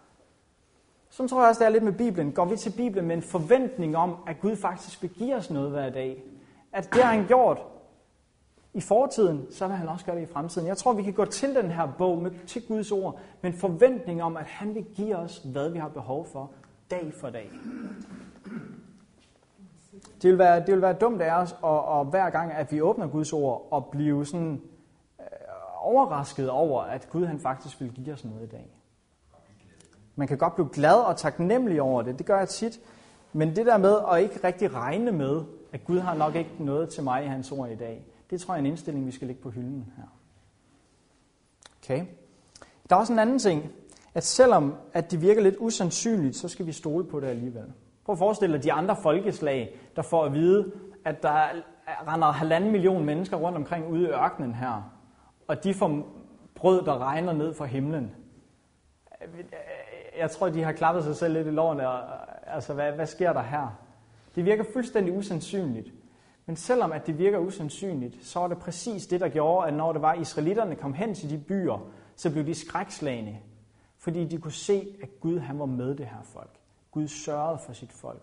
Så 1.09 1.27
tror 1.27 1.41
jeg 1.41 1.49
også, 1.49 1.59
det 1.59 1.65
er 1.65 1.69
lidt 1.69 1.83
med 1.83 1.93
Bibelen. 1.93 2.31
Går 2.31 2.45
vi 2.45 2.57
til 2.57 2.73
Bibelen 2.77 3.07
med 3.07 3.15
en 3.15 3.21
forventning 3.21 3.97
om, 3.97 4.15
at 4.27 4.39
Gud 4.41 4.55
faktisk 4.55 5.01
vil 5.01 5.09
give 5.09 5.35
os 5.35 5.49
noget 5.49 5.71
hver 5.71 5.89
dag? 5.89 6.23
At 6.71 6.89
det 6.93 7.03
har 7.03 7.13
han 7.13 7.27
gjort 7.27 7.61
i 8.73 8.81
fortiden, 8.81 9.47
så 9.51 9.67
vil 9.67 9.75
han 9.75 9.87
også 9.87 10.05
gøre 10.05 10.15
det 10.15 10.23
i 10.23 10.33
fremtiden. 10.33 10.67
Jeg 10.67 10.77
tror, 10.77 10.93
vi 10.93 11.03
kan 11.03 11.13
gå 11.13 11.25
til 11.25 11.55
den 11.55 11.71
her 11.71 11.87
bog, 11.97 12.21
med, 12.21 12.31
til 12.47 12.67
Guds 12.67 12.91
ord, 12.91 13.19
med 13.41 13.53
en 13.53 13.57
forventning 13.57 14.23
om, 14.23 14.37
at 14.37 14.45
han 14.45 14.75
vil 14.75 14.85
give 14.95 15.15
os, 15.15 15.37
hvad 15.37 15.69
vi 15.69 15.79
har 15.79 15.89
behov 15.89 16.27
for, 16.31 16.51
dag 16.91 17.13
for 17.21 17.29
dag. 17.29 17.51
Det 20.21 20.29
vil 20.29 20.37
være, 20.37 20.59
det 20.59 20.73
vil 20.73 20.81
være 20.81 20.93
dumt 20.93 21.21
af 21.21 21.41
os, 21.41 21.55
og, 21.61 21.85
og 21.85 22.05
hver 22.05 22.29
gang, 22.29 22.51
at 22.51 22.71
vi 22.71 22.81
åbner 22.81 23.07
Guds 23.07 23.33
ord, 23.33 23.67
og 23.71 23.85
blive 23.85 24.25
sådan 24.25 24.61
øh, 25.19 25.25
overrasket 25.81 26.49
over, 26.49 26.81
at 26.81 27.09
Gud 27.09 27.25
han 27.25 27.39
faktisk 27.39 27.81
vil 27.81 27.91
give 27.91 28.13
os 28.13 28.25
noget 28.25 28.43
i 28.43 28.49
dag. 28.49 28.75
Man 30.15 30.27
kan 30.27 30.37
godt 30.37 30.55
blive 30.55 30.69
glad 30.73 30.95
og 30.95 31.17
taknemmelig 31.17 31.81
over 31.81 32.01
det, 32.01 32.17
det 32.17 32.25
gør 32.25 32.37
jeg 32.37 32.49
tit. 32.49 32.79
Men 33.33 33.55
det 33.55 33.65
der 33.65 33.77
med 33.77 33.97
at 34.11 34.21
ikke 34.21 34.47
rigtig 34.47 34.73
regne 34.73 35.11
med, 35.11 35.43
at 35.73 35.85
Gud 35.85 35.99
har 35.99 36.15
nok 36.15 36.35
ikke 36.35 36.55
noget 36.59 36.89
til 36.89 37.03
mig 37.03 37.23
i 37.23 37.27
hans 37.27 37.51
ord 37.51 37.69
i 37.69 37.75
dag, 37.75 38.05
det 38.29 38.41
tror 38.41 38.53
jeg 38.53 38.59
er 38.59 38.65
en 38.65 38.71
indstilling, 38.71 39.05
vi 39.05 39.11
skal 39.11 39.27
lægge 39.27 39.41
på 39.41 39.49
hylden 39.49 39.93
her. 39.97 40.03
Okay. 41.83 42.05
Der 42.89 42.95
er 42.95 42.99
også 42.99 43.13
en 43.13 43.19
anden 43.19 43.39
ting, 43.39 43.71
at 44.13 44.23
selvom 44.23 44.75
at 44.93 45.11
det 45.11 45.21
virker 45.21 45.41
lidt 45.41 45.55
usandsynligt, 45.59 46.35
så 46.35 46.47
skal 46.47 46.65
vi 46.65 46.71
stole 46.71 47.05
på 47.05 47.19
det 47.19 47.27
alligevel. 47.27 47.73
Prøv 48.05 48.13
at 48.13 48.19
forestille 48.19 48.55
dig 48.55 48.63
de 48.63 48.73
andre 48.73 48.95
folkeslag, 48.95 49.79
der 49.95 50.01
får 50.01 50.25
at 50.25 50.33
vide, 50.33 50.71
at 51.05 51.23
der 51.23 51.47
render 52.07 52.31
halvanden 52.31 52.71
million 52.71 53.05
mennesker 53.05 53.37
rundt 53.37 53.57
omkring 53.57 53.87
ude 53.87 54.03
i 54.03 54.11
ørkenen 54.11 54.53
her, 54.53 54.91
og 55.47 55.63
de 55.63 55.73
får 55.73 56.07
brød, 56.55 56.85
der 56.85 56.97
regner 56.97 57.33
ned 57.33 57.53
fra 57.53 57.65
himlen. 57.65 58.15
Jeg 60.17 60.31
tror, 60.31 60.49
de 60.49 60.63
har 60.63 60.71
klappet 60.71 61.03
sig 61.03 61.15
selv 61.15 61.33
lidt 61.33 61.47
i 61.47 61.51
lårene, 61.51 61.89
og 61.89 61.99
altså, 62.47 62.73
hvad, 62.73 62.91
hvad 62.91 63.05
sker 63.05 63.33
der 63.33 63.41
her? 63.41 63.79
Det 64.35 64.45
virker 64.45 64.63
fuldstændig 64.73 65.17
usandsynligt. 65.17 65.93
Men 66.45 66.55
selvom 66.55 66.91
at 66.91 67.07
det 67.07 67.17
virker 67.17 67.39
usandsynligt, 67.39 68.25
så 68.25 68.39
var 68.39 68.47
det 68.47 68.57
præcis 68.57 69.07
det, 69.07 69.21
der 69.21 69.29
gjorde, 69.29 69.67
at 69.67 69.73
når 69.73 69.93
det 69.93 70.01
var, 70.01 70.13
israelitterne 70.13 70.75
kom 70.75 70.93
hen 70.93 71.15
til 71.15 71.29
de 71.29 71.37
byer, 71.37 71.89
så 72.15 72.31
blev 72.31 72.45
de 72.45 72.53
skrækslagende, 72.55 73.37
fordi 73.97 74.25
de 74.25 74.37
kunne 74.37 74.51
se, 74.51 74.97
at 75.03 75.09
Gud 75.19 75.39
han 75.39 75.59
var 75.59 75.65
med 75.65 75.95
det 75.95 76.05
her 76.05 76.21
folk. 76.23 76.59
Gud 76.95 77.07
sørgede 77.07 77.59
for 77.65 77.73
sit 77.73 77.91
folk. 77.91 78.21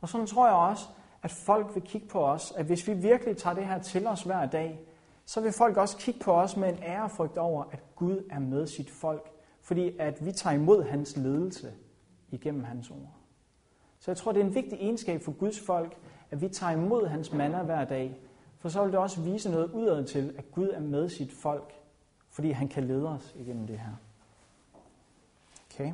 Og 0.00 0.08
sådan 0.08 0.26
tror 0.26 0.46
jeg 0.46 0.56
også, 0.56 0.84
at 1.22 1.30
folk 1.30 1.74
vil 1.74 1.82
kigge 1.82 2.08
på 2.08 2.26
os, 2.26 2.52
at 2.56 2.66
hvis 2.66 2.88
vi 2.88 2.92
virkelig 2.94 3.36
tager 3.36 3.54
det 3.54 3.66
her 3.66 3.78
til 3.78 4.06
os 4.06 4.22
hver 4.22 4.46
dag, 4.46 4.80
så 5.24 5.40
vil 5.40 5.52
folk 5.52 5.76
også 5.76 5.96
kigge 5.96 6.20
på 6.20 6.32
os 6.32 6.56
med 6.56 6.68
en 6.68 6.82
ærefrygt 6.82 7.38
over, 7.38 7.64
at 7.72 7.82
Gud 7.96 8.26
er 8.30 8.38
med 8.38 8.66
sit 8.66 8.90
folk, 8.90 9.30
fordi 9.62 9.96
at 9.98 10.26
vi 10.26 10.32
tager 10.32 10.56
imod 10.56 10.82
hans 10.82 11.16
ledelse 11.16 11.72
igennem 12.30 12.64
hans 12.64 12.90
ord. 12.90 13.14
Så 13.98 14.10
jeg 14.10 14.16
tror, 14.16 14.32
det 14.32 14.40
er 14.40 14.44
en 14.44 14.54
vigtig 14.54 14.78
egenskab 14.78 15.22
for 15.22 15.32
Guds 15.32 15.60
folk, 15.60 15.96
at 16.30 16.40
vi 16.40 16.48
tager 16.48 16.72
imod 16.72 17.06
hans 17.06 17.32
manna 17.32 17.62
hver 17.62 17.84
dag, 17.84 18.20
for 18.58 18.68
så 18.68 18.82
vil 18.82 18.92
det 18.92 19.00
også 19.00 19.20
vise 19.20 19.50
noget 19.50 19.70
udad 19.70 20.04
til, 20.04 20.34
at 20.38 20.50
Gud 20.52 20.68
er 20.68 20.80
med 20.80 21.08
sit 21.08 21.32
folk, 21.32 21.74
fordi 22.30 22.50
han 22.50 22.68
kan 22.68 22.84
lede 22.84 23.08
os 23.08 23.34
igennem 23.38 23.66
det 23.66 23.78
her. 23.78 23.92
Okay. 25.70 25.92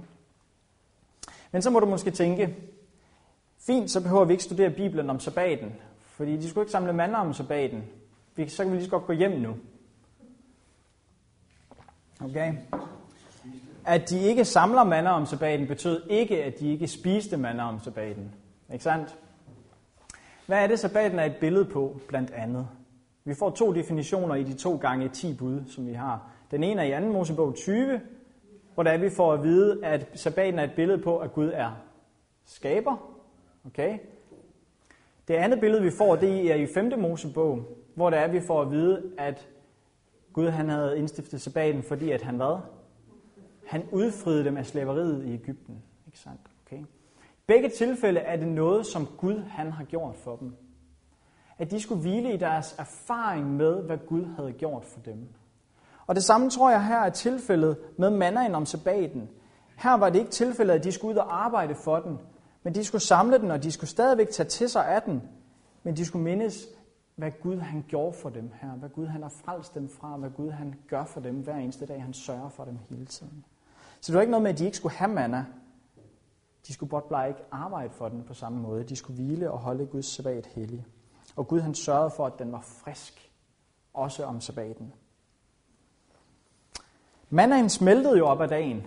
Men 1.53 1.63
så 1.63 1.71
må 1.71 1.81
du 1.81 1.87
måske 1.87 2.11
tænke, 2.11 2.57
fint, 3.67 3.91
så 3.91 4.03
behøver 4.03 4.25
vi 4.25 4.33
ikke 4.33 4.45
studere 4.45 4.71
Bibelen 4.71 5.11
om 5.11 5.21
sabbaten, 5.21 5.73
fordi 6.01 6.37
de 6.37 6.49
skulle 6.49 6.63
ikke 6.63 6.73
samle 6.73 6.93
mander 6.93 7.19
om 7.19 7.33
sabbaten. 7.33 7.85
Så 8.49 8.63
kan 8.63 8.73
vi 8.73 8.77
lige 8.77 8.85
så 8.85 8.91
godt 8.91 9.07
gå 9.07 9.13
hjem 9.13 9.41
nu. 9.41 9.57
Okay? 12.25 12.55
At 13.85 14.11
de 14.11 14.21
ikke 14.21 14.45
samler 14.45 14.85
mander 14.85 15.11
om 15.11 15.27
sabbaten, 15.27 15.67
betød 15.67 16.03
ikke, 16.11 16.45
at 16.45 16.61
de 16.61 16.73
ikke 16.73 16.89
spiste 16.89 17.37
mander 17.37 17.65
om 17.65 17.81
sabbaten. 17.81 18.35
Ikke 18.73 18.85
sandt? 18.85 19.17
Hvad 20.47 20.63
er 20.63 20.67
det, 20.67 20.79
sabbaten 20.79 21.19
er 21.19 21.25
et 21.25 21.37
billede 21.37 21.65
på, 21.65 22.01
blandt 22.09 22.31
andet? 22.31 22.69
Vi 23.25 23.35
får 23.39 23.51
to 23.51 23.73
definitioner 23.73 24.35
i 24.35 24.43
de 24.43 24.55
to 24.55 24.77
gange 24.77 25.09
10 25.09 25.35
bud, 25.35 25.61
som 25.69 25.87
vi 25.87 25.93
har. 25.93 26.31
Den 26.51 26.65
ene 26.65 26.87
er 26.87 26.99
i 26.99 27.03
2. 27.03 27.13
Mosebog 27.13 27.55
20, 27.55 28.01
hvor 28.75 28.83
der 28.83 28.97
vi 28.97 29.11
får 29.11 29.33
at 29.33 29.43
vide, 29.43 29.85
at 29.85 30.07
sabbaten 30.15 30.59
er 30.59 30.65
et 30.65 30.73
billede 30.77 31.03
på, 31.03 31.19
at 31.19 31.33
Gud 31.33 31.51
er 31.55 31.71
skaber. 32.45 32.97
Okay? 33.67 33.99
Det 35.29 35.35
andet 35.35 35.61
billede, 35.61 35.83
vi 35.83 35.91
får, 35.99 36.17
det 36.17 36.53
er 36.53 36.55
i 36.55 36.67
5. 36.75 37.01
Mosebog, 37.01 37.65
hvor 37.95 38.11
der 38.11 38.17
er, 38.17 38.29
vi 38.29 38.41
får 38.41 38.63
at 38.63 38.71
vide, 38.71 39.03
at 39.19 39.49
Gud 40.33 40.49
han 40.49 40.69
havde 40.69 40.99
indstiftet 40.99 41.41
sabbaten, 41.41 41.83
fordi 41.83 42.11
at 42.11 42.23
han 42.23 42.37
hvad? 42.37 42.59
Han 43.67 43.83
udfriede 43.93 44.45
dem 44.45 44.57
af 44.57 44.67
slaveriet 44.67 45.27
i 45.27 45.33
Ægypten. 45.33 45.83
Ikke 46.07 46.19
sandt? 46.19 46.41
Okay? 46.67 46.85
begge 47.47 47.69
tilfælde 47.69 48.21
er 48.21 48.37
det 48.37 48.49
noget, 48.49 48.87
som 48.87 49.07
Gud 49.07 49.39
han 49.39 49.73
har 49.73 49.85
gjort 49.85 50.17
for 50.17 50.37
dem. 50.37 50.57
At 51.59 51.71
de 51.71 51.81
skulle 51.81 52.01
hvile 52.01 52.35
i 52.35 52.37
deres 52.37 52.75
erfaring 52.79 53.57
med, 53.57 53.83
hvad 53.83 53.99
Gud 54.07 54.25
havde 54.25 54.53
gjort 54.53 54.85
for 54.85 55.01
dem. 55.01 55.29
Og 56.11 56.17
det 56.17 56.25
samme 56.25 56.51
tror 56.51 56.71
jeg 56.71 56.87
her 56.87 56.99
er 56.99 57.11
tilfældet 57.11 57.79
med 57.99 58.11
manden 58.11 58.55
om 58.55 58.67
sabbaten. 58.67 59.29
Her 59.77 59.95
var 59.95 60.11
det 60.11 60.19
ikke 60.19 60.31
tilfældet, 60.31 60.75
at 60.75 60.85
de 60.85 60.93
skulle 60.93 61.15
ud 61.15 61.19
og 61.19 61.45
arbejde 61.45 61.75
for 61.75 61.99
den, 62.01 62.19
men 62.63 62.75
de 62.75 62.85
skulle 62.85 63.03
samle 63.03 63.39
den, 63.39 63.51
og 63.51 63.63
de 63.63 63.73
skulle 63.73 63.91
stadigvæk 63.91 64.31
tage 64.31 64.49
til 64.49 64.69
sig 64.69 64.87
af 64.89 65.03
den. 65.03 65.23
Men 65.83 65.97
de 65.97 66.05
skulle 66.05 66.23
mindes, 66.23 66.67
hvad 67.17 67.31
Gud 67.43 67.59
han 67.59 67.85
gjorde 67.89 68.13
for 68.13 68.29
dem 68.29 68.51
her, 68.61 68.69
hvad 68.69 68.89
Gud 68.89 69.07
han 69.07 69.23
har 69.23 69.29
frelst 69.45 69.75
dem 69.75 69.89
fra, 69.89 70.17
hvad 70.17 70.31
Gud 70.31 70.51
han 70.51 70.75
gør 70.89 71.05
for 71.05 71.21
dem 71.21 71.35
hver 71.35 71.57
eneste 71.57 71.87
dag, 71.87 72.03
han 72.03 72.13
sørger 72.13 72.49
for 72.49 72.65
dem 72.65 72.79
hele 72.89 73.07
tiden. 73.07 73.45
Så 74.01 74.13
det 74.13 74.15
var 74.15 74.21
ikke 74.21 74.31
noget 74.31 74.43
med, 74.43 74.51
at 74.51 74.59
de 74.59 74.65
ikke 74.65 74.77
skulle 74.77 74.95
have 74.95 75.11
manna, 75.11 75.45
de 76.67 76.73
skulle 76.73 76.89
blot 76.89 77.09
bare 77.09 77.29
ikke 77.29 77.43
arbejde 77.51 77.93
for 77.93 78.09
den 78.09 78.23
på 78.23 78.35
samme 78.35 78.59
måde. 78.59 78.85
De 78.85 78.97
skulle 78.97 79.15
hvile 79.15 79.51
og 79.51 79.59
holde 79.59 79.87
Guds 79.87 80.07
sabbat 80.07 80.47
hellig. 80.47 80.87
Og 81.37 81.49
Gud 81.49 81.61
han 81.61 81.75
sørgede 81.75 82.11
for, 82.11 82.27
at 82.27 82.39
den 82.39 82.53
var 82.53 82.61
frisk, 82.61 83.33
også 83.95 84.25
om 84.25 84.41
sabbaten. 84.41 84.93
Mandagen 87.33 87.69
smeltede 87.69 88.19
jo 88.19 88.27
op 88.27 88.41
ad 88.41 88.49
dagen, 88.49 88.87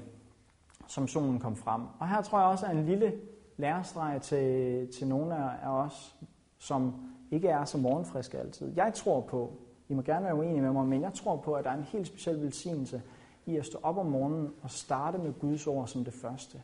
som 0.88 1.08
solen 1.08 1.40
kom 1.40 1.56
frem. 1.56 1.82
Og 2.00 2.10
her 2.10 2.22
tror 2.22 2.40
jeg 2.40 2.48
også 2.48 2.66
er 2.66 2.72
en 2.72 2.86
lille 2.86 3.14
lærestreg 3.58 4.22
til, 4.22 4.88
til 4.88 5.08
nogle 5.08 5.36
af 5.36 5.70
os, 5.70 6.16
som 6.58 6.94
ikke 7.32 7.48
er 7.48 7.66
så 7.66 7.78
morgenfriske 7.78 8.40
altid. 8.40 8.72
Jeg 8.76 8.94
tror 8.94 9.22
på, 9.22 9.54
I 9.90 9.94
må 9.94 10.02
gerne 10.02 10.26
være 10.26 10.36
uenige 10.36 10.62
med 10.62 10.72
mig, 10.72 10.86
men 10.86 11.02
jeg 11.02 11.14
tror 11.14 11.36
på, 11.36 11.54
at 11.54 11.64
der 11.64 11.72
er 11.72 11.78
en 11.78 11.84
helt 11.84 12.08
speciel 12.08 12.42
velsignelse 12.42 13.02
i 13.46 13.58
at 13.58 13.66
stå 13.66 13.80
op 13.84 13.98
om 13.98 14.06
morgenen 14.06 14.50
og 14.62 14.72
starte 14.72 15.18
med 15.18 15.34
Guds 15.40 15.68
ord 15.68 15.88
som 15.88 16.04
det 16.04 16.14
første. 16.14 16.62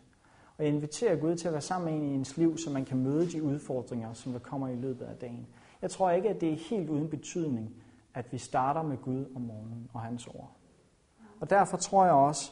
Og 0.58 0.66
jeg 0.66 0.74
inviterer 0.74 1.16
Gud 1.16 1.36
til 1.36 1.48
at 1.48 1.54
være 1.54 1.62
sammen 1.62 1.94
med 1.94 2.02
en 2.02 2.10
i 2.10 2.16
ens 2.16 2.38
liv, 2.38 2.58
så 2.58 2.70
man 2.70 2.86
kan 2.86 2.98
møde 2.98 3.32
de 3.32 3.44
udfordringer, 3.44 4.14
som 4.14 4.32
der 4.32 4.40
kommer 4.40 4.68
i 4.68 4.76
løbet 4.76 5.06
af 5.06 5.16
dagen. 5.16 5.48
Jeg 5.82 5.92
tror 5.92 6.12
ikke, 6.12 6.30
at 6.30 6.42
det 6.42 6.54
er 6.54 6.58
helt 6.70 6.90
uden 6.90 7.10
betydning, 7.10 7.76
at 8.14 8.32
vi 8.32 8.38
starter 8.38 8.84
med 8.84 8.98
Gud 8.98 9.26
om 9.36 9.42
morgenen 9.42 9.90
og 9.94 10.02
hans 10.02 10.28
ord. 10.28 10.59
Og 11.40 11.50
derfor 11.50 11.78
tror 11.78 12.06
jeg 12.06 12.14
også, 12.14 12.52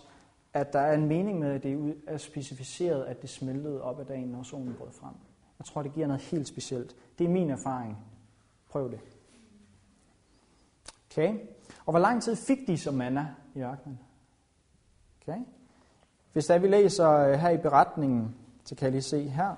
at 0.54 0.74
der 0.74 0.80
er 0.80 0.94
en 0.94 1.06
mening 1.06 1.40
med, 1.40 1.52
at 1.52 1.64
det 1.64 1.96
er 2.08 2.18
specificeret, 2.18 3.04
at 3.04 3.22
det 3.22 3.30
smeltede 3.30 3.82
op 3.82 4.00
ad 4.00 4.06
dagen, 4.06 4.28
når 4.28 4.44
solen 4.44 4.74
brød 4.74 4.92
frem. 4.92 5.14
Jeg 5.60 5.66
tror, 5.66 5.82
det 5.82 5.94
giver 5.94 6.08
noget 6.08 6.22
helt 6.22 6.48
specielt. 6.48 6.96
Det 7.18 7.26
er 7.26 7.30
min 7.30 7.50
erfaring. 7.50 7.98
Prøv 8.70 8.92
det. 8.92 9.00
Okay? 11.12 11.34
Og 11.86 11.92
hvor 11.92 12.00
lang 12.00 12.24
tid 12.24 12.36
fik 12.36 12.68
de 12.68 12.78
som 12.78 12.94
manna 12.94 13.28
i 13.56 13.60
ørkenen? 13.60 14.00
Okay? 15.22 15.40
Hvis 16.34 16.46
der 16.46 16.58
vi 16.58 16.68
læser 16.68 17.12
øh, 17.12 17.34
her 17.34 17.50
i 17.50 17.58
beretningen, 17.58 18.36
så 18.64 18.76
kan 18.76 18.88
I 18.88 18.92
lige 18.92 19.02
se 19.02 19.30
her, 19.30 19.56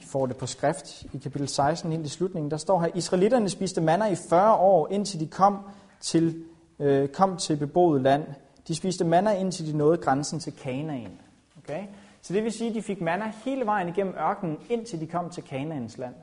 I 0.00 0.04
får 0.04 0.26
det 0.26 0.36
på 0.36 0.46
skrift 0.46 1.04
i 1.04 1.18
kapitel 1.18 1.48
16 1.48 1.92
helt 1.92 2.06
i 2.06 2.08
slutningen, 2.08 2.50
der 2.50 2.56
står 2.56 2.80
her, 2.80 2.88
Israelitterne 2.94 3.48
spiste 3.48 3.80
manna 3.80 4.06
i 4.06 4.14
40 4.14 4.56
år, 4.56 4.88
indtil 4.88 5.20
de 5.20 5.26
kom 5.26 5.58
til, 6.00 6.44
øh, 6.78 7.08
kom 7.08 7.36
til 7.36 7.56
beboet 7.56 8.02
land. 8.02 8.24
De 8.68 8.74
spiste 8.74 9.04
manna, 9.04 9.32
indtil 9.32 9.72
de 9.72 9.78
nåede 9.78 9.96
grænsen 9.96 10.40
til 10.40 10.52
Kanaan. 10.52 11.18
Okay? 11.58 11.86
Så 12.22 12.34
det 12.34 12.44
vil 12.44 12.52
sige, 12.52 12.68
at 12.68 12.74
de 12.74 12.82
fik 12.82 13.00
manna 13.00 13.32
hele 13.44 13.66
vejen 13.66 13.88
igennem 13.88 14.14
ørkenen, 14.14 14.58
indtil 14.70 15.00
de 15.00 15.06
kom 15.06 15.30
til 15.30 15.42
Kanaans 15.42 15.98
land. 15.98 16.14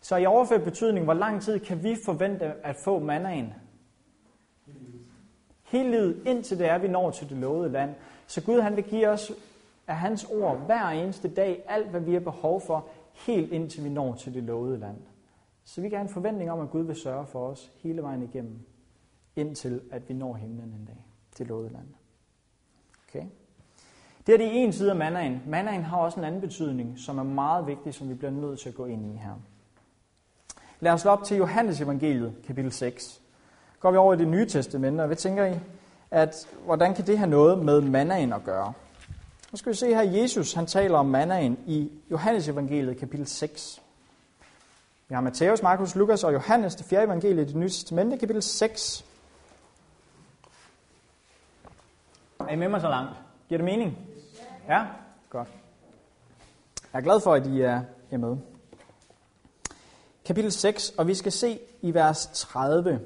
Så 0.00 0.16
i 0.16 0.26
overført 0.26 0.62
betydning, 0.62 1.04
hvor 1.04 1.14
lang 1.14 1.42
tid 1.42 1.58
kan 1.58 1.82
vi 1.82 1.96
forvente 2.04 2.44
at 2.44 2.76
få 2.84 2.98
mannaen? 2.98 3.52
Hele 5.62 5.90
livet, 5.90 6.22
indtil 6.26 6.58
det 6.58 6.68
er, 6.68 6.78
vi 6.78 6.88
når 6.88 7.10
til 7.10 7.28
det 7.28 7.36
lovede 7.36 7.72
land. 7.72 7.90
Så 8.26 8.42
Gud 8.42 8.60
han 8.60 8.76
vil 8.76 8.84
give 8.84 9.08
os 9.08 9.32
af 9.86 9.96
hans 9.96 10.24
ord 10.24 10.58
hver 10.66 10.88
eneste 10.88 11.28
dag, 11.28 11.64
alt 11.68 11.88
hvad 11.88 12.00
vi 12.00 12.12
har 12.12 12.20
behov 12.20 12.60
for, 12.66 12.86
helt 13.26 13.52
indtil 13.52 13.84
vi 13.84 13.88
når 13.88 14.14
til 14.14 14.34
det 14.34 14.42
lovede 14.42 14.78
land. 14.78 14.96
Så 15.64 15.80
vi 15.80 15.88
kan 15.88 15.98
have 15.98 16.08
en 16.08 16.14
forventning 16.14 16.50
om, 16.50 16.60
at 16.60 16.70
Gud 16.70 16.82
vil 16.82 16.96
sørge 16.96 17.26
for 17.26 17.48
os 17.48 17.70
hele 17.82 18.02
vejen 18.02 18.22
igennem, 18.22 18.58
indtil 19.38 19.80
at 19.90 20.08
vi 20.08 20.14
når 20.14 20.34
himlen 20.34 20.74
en 20.80 20.84
dag, 20.86 21.04
til 21.36 21.46
lovede 21.46 21.72
land. 21.72 21.86
Okay? 23.08 23.24
Det 24.26 24.34
er 24.34 24.38
det 24.38 24.62
ene 24.62 24.72
side 24.72 24.90
af 24.90 24.96
mandagen. 24.96 25.42
Mandagen 25.46 25.82
har 25.82 25.96
også 25.96 26.20
en 26.20 26.24
anden 26.24 26.40
betydning, 26.40 26.98
som 26.98 27.18
er 27.18 27.22
meget 27.22 27.66
vigtig, 27.66 27.94
som 27.94 28.08
vi 28.08 28.14
bliver 28.14 28.30
nødt 28.30 28.60
til 28.60 28.68
at 28.68 28.74
gå 28.74 28.84
ind 28.84 29.14
i 29.14 29.16
her. 29.16 29.34
Lad 30.80 30.92
os 30.92 31.00
slå 31.00 31.10
op 31.10 31.24
til 31.24 31.36
Johannes 31.36 31.80
evangeliet, 31.80 32.34
kapitel 32.46 32.72
6. 32.72 33.20
Går 33.80 33.90
vi 33.90 33.96
over 33.96 34.14
i 34.14 34.16
det 34.16 34.28
nye 34.28 34.46
testamente, 34.46 35.00
og 35.00 35.06
hvad 35.06 35.16
tænker 35.16 35.46
I? 35.46 35.54
at 36.10 36.48
hvordan 36.64 36.94
kan 36.94 37.06
det 37.06 37.18
have 37.18 37.30
noget 37.30 37.58
med 37.58 37.80
mannaen 37.80 38.32
at 38.32 38.44
gøre? 38.44 38.72
Nu 39.52 39.58
skal 39.58 39.72
vi 39.72 39.76
se 39.76 39.94
her, 39.94 40.02
Jesus 40.02 40.52
han 40.52 40.66
taler 40.66 40.98
om 40.98 41.06
mannaen 41.06 41.58
i 41.66 41.90
Johannes 42.10 42.48
evangeliet 42.48 42.96
kapitel 42.96 43.26
6. 43.26 43.82
Vi 45.08 45.14
har 45.14 45.22
Matthæus, 45.22 45.62
Markus, 45.62 45.96
Lukas 45.96 46.24
og 46.24 46.32
Johannes, 46.32 46.74
det 46.74 46.86
fjerde 46.86 47.04
evangelie 47.04 47.42
i 47.42 47.46
det 47.46 47.56
nye 47.56 47.68
testamente, 47.68 48.18
kapitel 48.18 48.42
6. 48.42 49.04
Er 52.48 52.52
I 52.52 52.56
med 52.56 52.68
mig 52.68 52.80
så 52.80 52.88
langt? 52.88 53.10
Giver 53.48 53.58
det 53.58 53.64
mening? 53.64 53.98
Ja? 54.68 54.84
Godt. 55.30 55.48
Jeg 56.92 56.98
er 56.98 57.02
glad 57.02 57.20
for, 57.20 57.34
at 57.34 57.46
I 57.46 57.60
er 57.60 57.82
med. 58.10 58.36
Kapitel 60.24 60.52
6, 60.52 60.90
og 60.90 61.06
vi 61.06 61.14
skal 61.14 61.32
se 61.32 61.58
i 61.82 61.94
vers 61.94 62.26
30. 62.26 63.00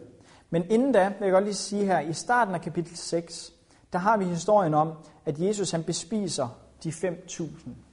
Men 0.50 0.70
inden 0.70 0.92
da 0.92 1.08
vil 1.18 1.26
jeg 1.26 1.32
godt 1.32 1.44
lige 1.44 1.54
sige 1.54 1.84
her, 1.84 2.00
i 2.00 2.12
starten 2.12 2.54
af 2.54 2.60
kapitel 2.60 2.96
6, 2.96 3.52
der 3.92 3.98
har 3.98 4.16
vi 4.16 4.24
historien 4.24 4.74
om, 4.74 4.92
at 5.26 5.38
Jesus 5.38 5.70
han 5.70 5.84
bespiser 5.84 6.48
de 6.84 6.88
5.000. 6.88 7.44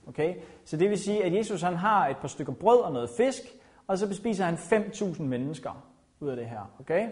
Okay? 0.08 0.36
Så 0.66 0.78
det 0.78 0.90
vil 0.90 1.00
sige, 1.00 1.24
at 1.26 1.34
Jesus 1.34 1.62
han 1.62 1.76
har 1.76 2.08
et 2.08 2.18
par 2.18 2.28
stykker 2.28 2.54
brød 2.54 2.80
og 2.80 2.94
noget 2.94 3.10
fisk, 3.18 3.42
og 3.88 3.98
så 3.98 4.08
bespiser 4.08 4.46
han 4.46 4.56
5.000 4.56 5.22
mennesker 5.22 5.84
ud 6.20 6.30
af 6.30 6.36
det 6.36 6.46
her. 6.46 6.72
Okay? 6.80 7.10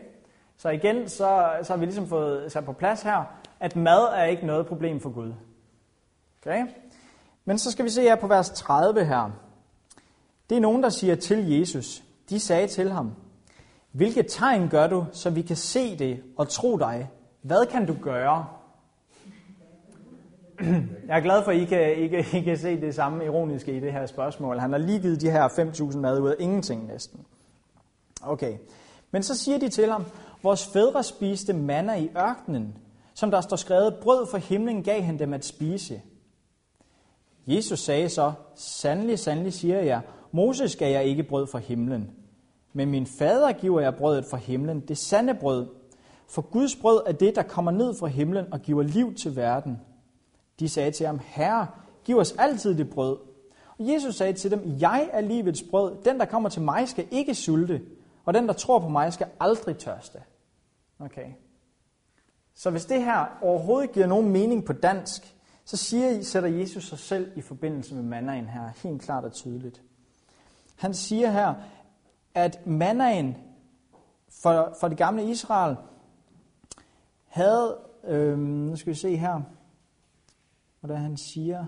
Så 0.57 0.69
igen, 0.69 1.09
så, 1.09 1.49
så 1.63 1.73
har 1.73 1.77
vi 1.77 1.85
ligesom 1.85 2.07
fået 2.07 2.51
sat 2.51 2.65
på 2.65 2.73
plads 2.73 3.01
her, 3.01 3.23
at 3.59 3.75
mad 3.75 4.13
er 4.13 4.23
ikke 4.23 4.45
noget 4.45 4.67
problem 4.67 4.99
for 4.99 5.09
Gud. 5.09 5.33
Okay? 6.41 6.65
Men 7.45 7.57
så 7.57 7.71
skal 7.71 7.85
vi 7.85 7.89
se 7.89 8.01
her 8.01 8.15
på 8.15 8.27
vers 8.27 8.49
30 8.49 9.05
her. 9.05 9.31
Det 10.49 10.55
er 10.55 10.61
nogen, 10.61 10.83
der 10.83 10.89
siger 10.89 11.15
til 11.15 11.51
Jesus. 11.51 12.03
De 12.29 12.39
sagde 12.39 12.67
til 12.67 12.91
ham, 12.91 13.11
hvilke 13.91 14.23
tegn 14.23 14.69
gør 14.69 14.87
du, 14.87 15.05
så 15.11 15.29
vi 15.29 15.41
kan 15.41 15.55
se 15.55 15.97
det 15.97 16.23
og 16.37 16.49
tro 16.49 16.77
dig? 16.77 17.09
Hvad 17.41 17.65
kan 17.65 17.85
du 17.85 17.95
gøre? 18.01 18.47
Jeg 21.07 21.17
er 21.17 21.19
glad 21.19 21.43
for, 21.43 21.51
at 21.51 21.57
I 21.57 21.65
kan, 21.65 22.03
I, 22.03 22.07
kan, 22.07 22.25
I 22.33 22.41
kan 22.41 22.57
se 22.57 22.81
det 22.81 22.95
samme 22.95 23.25
ironiske 23.25 23.77
i 23.77 23.79
det 23.79 23.91
her 23.91 24.05
spørgsmål. 24.05 24.59
Han 24.59 24.71
har 24.71 24.79
lige 24.79 24.99
givet 24.99 25.21
de 25.21 25.31
her 25.31 25.47
5.000 25.47 25.97
mad 25.97 26.19
ud 26.19 26.29
af 26.29 26.35
ingenting 26.39 26.87
næsten. 26.87 27.25
Okay. 28.21 28.57
Men 29.11 29.23
så 29.23 29.35
siger 29.37 29.59
de 29.59 29.69
til 29.69 29.91
ham, 29.91 30.05
vores 30.43 30.67
fædre 30.67 31.03
spiste 31.03 31.53
manna 31.53 31.93
i 31.95 32.09
ørkenen, 32.17 32.75
som 33.17 33.31
der 33.31 33.41
står 33.41 33.57
skrevet, 33.57 33.95
brød 34.01 34.27
for 34.27 34.37
himlen 34.37 34.83
gav 34.83 35.01
han 35.01 35.19
dem 35.19 35.33
at 35.33 35.45
spise. 35.45 36.01
Jesus 37.47 37.79
sagde 37.79 38.09
så, 38.09 38.33
sandelig, 38.55 39.19
sandelig 39.19 39.53
siger 39.53 39.81
jeg, 39.81 40.01
Moses 40.31 40.75
gav 40.75 40.91
jeg 40.91 41.05
ikke 41.05 41.23
brød 41.23 41.47
fra 41.47 41.59
himlen, 41.59 42.11
men 42.73 42.89
min 42.89 43.05
fader 43.05 43.51
giver 43.51 43.81
jeg 43.81 43.95
brødet 43.95 44.25
fra 44.25 44.37
himlen, 44.37 44.79
det 44.79 44.97
sande 44.97 45.35
brød. 45.35 45.67
For 46.27 46.41
Guds 46.41 46.75
brød 46.75 47.01
er 47.05 47.11
det, 47.11 47.35
der 47.35 47.43
kommer 47.43 47.71
ned 47.71 47.93
fra 47.99 48.07
himlen 48.07 48.53
og 48.53 48.61
giver 48.61 48.83
liv 48.83 49.15
til 49.15 49.35
verden. 49.35 49.77
De 50.59 50.69
sagde 50.69 50.91
til 50.91 51.05
ham, 51.05 51.19
Herre, 51.23 51.67
giv 52.05 52.17
os 52.17 52.35
altid 52.37 52.77
det 52.77 52.89
brød. 52.89 53.17
Og 53.77 53.87
Jesus 53.87 54.15
sagde 54.15 54.33
til 54.33 54.51
dem, 54.51 54.75
jeg 54.79 55.09
er 55.13 55.21
livets 55.21 55.63
brød. 55.69 55.95
Den, 56.05 56.19
der 56.19 56.25
kommer 56.25 56.49
til 56.49 56.61
mig, 56.61 56.89
skal 56.89 57.07
ikke 57.11 57.35
sulte, 57.35 57.81
og 58.25 58.33
den, 58.33 58.47
der 58.47 58.53
tror 58.53 58.79
på 58.79 58.89
mig, 58.89 59.13
skal 59.13 59.27
aldrig 59.39 59.77
tørste. 59.77 60.19
Okay. 60.99 61.27
Så 62.57 62.69
hvis 62.69 62.85
det 62.85 63.03
her 63.03 63.25
overhovedet 63.41 63.91
giver 63.91 64.07
nogen 64.07 64.29
mening 64.29 64.65
på 64.65 64.73
dansk, 64.73 65.35
så 65.65 65.77
siger, 65.77 66.09
I, 66.09 66.23
sætter 66.23 66.49
Jesus 66.49 66.87
sig 66.89 66.99
selv 66.99 67.31
i 67.35 67.41
forbindelse 67.41 67.95
med 67.95 68.03
mannaen 68.03 68.45
her, 68.45 68.69
helt 68.83 69.01
klart 69.01 69.23
og 69.23 69.31
tydeligt. 69.31 69.81
Han 70.75 70.93
siger 70.93 71.31
her, 71.31 71.53
at 72.33 72.67
mannaen 72.67 73.37
for, 74.41 74.75
for 74.79 74.87
det 74.87 74.97
gamle 74.97 75.29
Israel 75.29 75.75
havde, 77.27 77.77
øh, 78.03 78.39
nu 78.39 78.75
skal 78.75 78.93
vi 78.93 78.97
se 78.97 79.15
her, 79.15 79.41
hvordan 80.79 80.97
han 80.97 81.17
siger, 81.17 81.65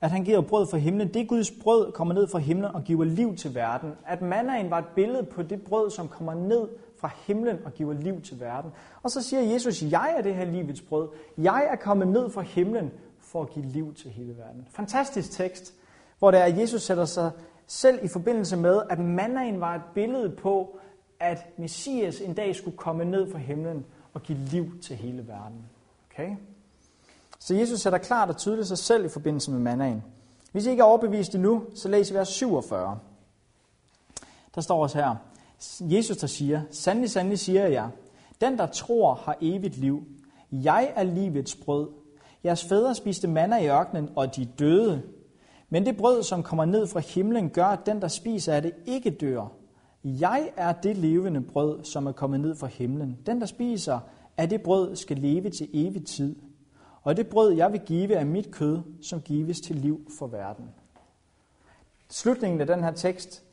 at 0.00 0.10
han 0.10 0.24
giver 0.24 0.40
brød 0.40 0.66
fra 0.66 0.78
himlen. 0.78 1.14
Det 1.14 1.28
Guds 1.28 1.50
brød 1.50 1.92
kommer 1.92 2.14
ned 2.14 2.28
fra 2.28 2.38
himlen 2.38 2.74
og 2.74 2.84
giver 2.84 3.04
liv 3.04 3.36
til 3.36 3.54
verden. 3.54 3.92
At 4.06 4.22
mannaen 4.22 4.70
var 4.70 4.78
et 4.78 4.88
billede 4.94 5.22
på 5.22 5.42
det 5.42 5.62
brød, 5.62 5.90
som 5.90 6.08
kommer 6.08 6.34
ned 6.34 6.68
fra 7.04 7.10
himlen 7.26 7.58
og 7.64 7.74
giver 7.74 7.92
liv 7.92 8.20
til 8.20 8.40
verden. 8.40 8.70
Og 9.02 9.10
så 9.10 9.22
siger 9.22 9.42
Jesus, 9.42 9.82
jeg 9.82 10.14
er 10.18 10.22
det 10.22 10.34
her 10.34 10.44
livets 10.44 10.80
brød. 10.80 11.08
Jeg 11.38 11.68
er 11.72 11.76
kommet 11.76 12.08
ned 12.08 12.30
fra 12.30 12.40
himlen 12.40 12.90
for 13.20 13.42
at 13.42 13.50
give 13.50 13.64
liv 13.66 13.94
til 13.94 14.10
hele 14.10 14.36
verden. 14.36 14.66
Fantastisk 14.70 15.30
tekst, 15.30 15.74
hvor 16.18 16.30
der 16.30 16.38
er, 16.38 16.44
at 16.44 16.58
Jesus 16.58 16.82
sætter 16.82 17.04
sig 17.04 17.30
selv 17.66 18.04
i 18.04 18.08
forbindelse 18.08 18.56
med, 18.56 18.82
at 18.90 18.98
mandagen 18.98 19.60
var 19.60 19.74
et 19.74 19.82
billede 19.94 20.36
på, 20.36 20.78
at 21.20 21.58
Messias 21.58 22.20
en 22.20 22.34
dag 22.34 22.56
skulle 22.56 22.76
komme 22.76 23.04
ned 23.04 23.32
fra 23.32 23.38
himlen 23.38 23.84
og 24.14 24.22
give 24.22 24.38
liv 24.38 24.80
til 24.82 24.96
hele 24.96 25.28
verden. 25.28 25.66
Okay? 26.10 26.30
Så 27.38 27.54
Jesus 27.54 27.80
sætter 27.80 27.98
klart 27.98 28.28
og 28.28 28.36
tydeligt 28.36 28.68
sig 28.68 28.78
selv 28.78 29.04
i 29.04 29.08
forbindelse 29.08 29.50
med 29.50 29.60
mandagen. 29.60 30.04
Hvis 30.52 30.66
I 30.66 30.70
ikke 30.70 30.80
er 30.80 30.84
overbevist 30.84 31.34
endnu, 31.34 31.64
så 31.74 31.88
læs 31.88 32.14
vers 32.14 32.28
47. 32.28 32.98
Der 34.54 34.60
står 34.60 34.82
også 34.82 34.98
her, 34.98 35.16
Jesus 35.80 36.16
der 36.16 36.26
siger, 36.26 36.62
sandelig, 36.70 37.10
sandelig 37.10 37.38
siger 37.38 37.66
jeg, 37.66 37.90
den 38.40 38.58
der 38.58 38.66
tror 38.66 39.14
har 39.14 39.36
evigt 39.40 39.76
liv. 39.76 40.02
Jeg 40.52 40.92
er 40.96 41.02
livets 41.02 41.56
brød. 41.56 41.88
Jeres 42.44 42.64
fædre 42.64 42.94
spiste 42.94 43.28
manna 43.28 43.56
i 43.56 43.68
ørkenen, 43.68 44.10
og 44.16 44.36
de 44.36 44.44
døde. 44.44 45.02
Men 45.68 45.86
det 45.86 45.96
brød, 45.96 46.22
som 46.22 46.42
kommer 46.42 46.64
ned 46.64 46.86
fra 46.86 47.00
himlen, 47.00 47.50
gør, 47.50 47.66
at 47.66 47.86
den, 47.86 48.02
der 48.02 48.08
spiser 48.08 48.54
af 48.54 48.62
det, 48.62 48.72
ikke 48.86 49.10
dør. 49.10 49.52
Jeg 50.04 50.50
er 50.56 50.72
det 50.72 50.96
levende 50.96 51.40
brød, 51.40 51.84
som 51.84 52.06
er 52.06 52.12
kommet 52.12 52.40
ned 52.40 52.54
fra 52.54 52.66
himlen. 52.66 53.18
Den, 53.26 53.40
der 53.40 53.46
spiser 53.46 54.00
af 54.36 54.48
det 54.48 54.62
brød, 54.62 54.96
skal 54.96 55.18
leve 55.18 55.50
til 55.50 55.68
evig 55.72 56.06
tid. 56.06 56.36
Og 57.02 57.16
det 57.16 57.26
brød, 57.26 57.52
jeg 57.52 57.72
vil 57.72 57.80
give, 57.80 58.14
er 58.14 58.24
mit 58.24 58.50
kød, 58.50 58.78
som 59.02 59.20
gives 59.20 59.60
til 59.60 59.76
liv 59.76 60.00
for 60.18 60.26
verden. 60.26 60.64
Slutningen 62.10 62.60
af 62.60 62.66
den 62.66 62.84
her 62.84 62.92
tekst, 62.92 63.43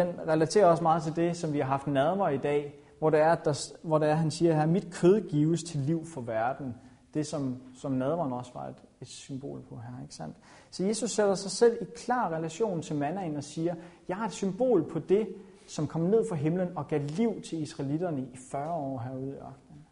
den 0.00 0.28
relaterer 0.28 0.66
også 0.66 0.82
meget 0.82 1.02
til 1.02 1.16
det, 1.16 1.36
som 1.36 1.52
vi 1.52 1.58
har 1.58 1.66
haft 1.66 1.86
nadver 1.86 2.28
i 2.28 2.36
dag, 2.36 2.74
hvor 2.98 3.10
det 3.10 3.20
er, 3.20 3.34
der, 3.34 3.72
hvor 3.82 3.98
det 3.98 4.08
er 4.08 4.14
han 4.14 4.30
siger 4.30 4.54
her, 4.54 4.66
mit 4.66 4.88
kød 4.92 5.28
gives 5.28 5.62
til 5.62 5.80
liv 5.80 6.06
for 6.06 6.20
verden. 6.20 6.74
Det, 7.14 7.26
som, 7.26 7.56
som 7.74 7.92
nadveren 7.92 8.32
også 8.32 8.50
var 8.54 8.66
et, 8.66 8.76
et 9.00 9.08
symbol 9.08 9.62
på 9.68 9.76
her, 9.76 10.02
ikke 10.02 10.14
sandt? 10.14 10.36
Så 10.70 10.84
Jesus 10.84 11.10
sætter 11.10 11.34
sig 11.34 11.50
selv 11.50 11.78
i 11.80 11.84
klar 11.96 12.28
relation 12.28 12.82
til 12.82 12.96
mandagen 12.96 13.36
og 13.36 13.44
siger, 13.44 13.74
jeg 14.08 14.16
har 14.16 14.26
et 14.26 14.32
symbol 14.32 14.90
på 14.90 14.98
det, 14.98 15.28
som 15.66 15.86
kom 15.86 16.00
ned 16.00 16.28
fra 16.28 16.36
himlen 16.36 16.68
og 16.76 16.88
gav 16.88 17.00
liv 17.00 17.42
til 17.42 17.62
israelitterne 17.62 18.20
i 18.20 18.36
40 18.50 18.72
år 18.72 18.98
herude 18.98 19.28
i 19.28 19.32
ørkenen. 19.32 19.86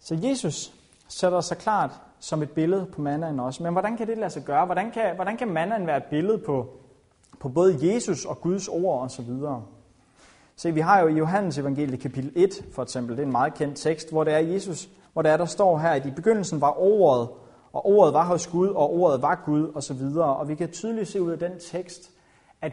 Så 0.00 0.18
Jesus 0.22 0.74
sætter 1.08 1.40
sig 1.40 1.58
klart 1.58 2.00
som 2.18 2.42
et 2.42 2.50
billede 2.50 2.86
på 2.86 3.00
mandagen 3.00 3.40
også. 3.40 3.62
Men 3.62 3.72
hvordan 3.72 3.96
kan 3.96 4.06
det 4.06 4.18
lade 4.18 4.30
sig 4.30 4.44
gøre? 4.44 4.66
Hvordan 4.66 4.90
kan, 4.90 5.14
hvordan 5.14 5.36
kan 5.36 5.48
mandagen 5.48 5.86
være 5.86 5.96
et 5.96 6.04
billede 6.04 6.38
på, 6.38 6.79
på 7.40 7.48
både 7.48 7.94
Jesus 7.94 8.24
og 8.24 8.40
Guds 8.40 8.68
ord 8.68 9.02
osv.? 9.02 9.30
Så, 10.56 10.70
vi 10.70 10.80
har 10.80 11.00
jo 11.00 11.08
i 11.08 11.12
Johannes 11.12 11.58
evangeliet 11.58 12.00
kapitel 12.00 12.32
1 12.34 12.64
for 12.72 12.82
eksempel, 12.82 13.16
det 13.16 13.22
er 13.22 13.26
en 13.26 13.32
meget 13.32 13.54
kendt 13.54 13.76
tekst, 13.76 14.10
hvor 14.10 14.24
det 14.24 14.32
er 14.32 14.38
Jesus, 14.38 14.88
hvor 15.12 15.22
det 15.22 15.32
er, 15.32 15.36
der 15.36 15.44
står 15.44 15.78
her, 15.78 15.90
at 15.90 16.06
i 16.06 16.10
begyndelsen 16.10 16.60
var 16.60 16.74
ordet, 16.78 17.28
og 17.72 17.86
ordet 17.86 18.14
var 18.14 18.26
hos 18.26 18.46
Gud, 18.46 18.68
og 18.68 18.92
ordet 18.92 19.22
var 19.22 19.42
Gud, 19.44 19.68
og 19.74 19.82
så 19.82 19.94
videre. 19.94 20.36
Og 20.36 20.48
vi 20.48 20.54
kan 20.54 20.70
tydeligt 20.70 21.08
se 21.08 21.22
ud 21.22 21.30
af 21.30 21.38
den 21.38 21.52
tekst, 21.58 22.10
at 22.60 22.72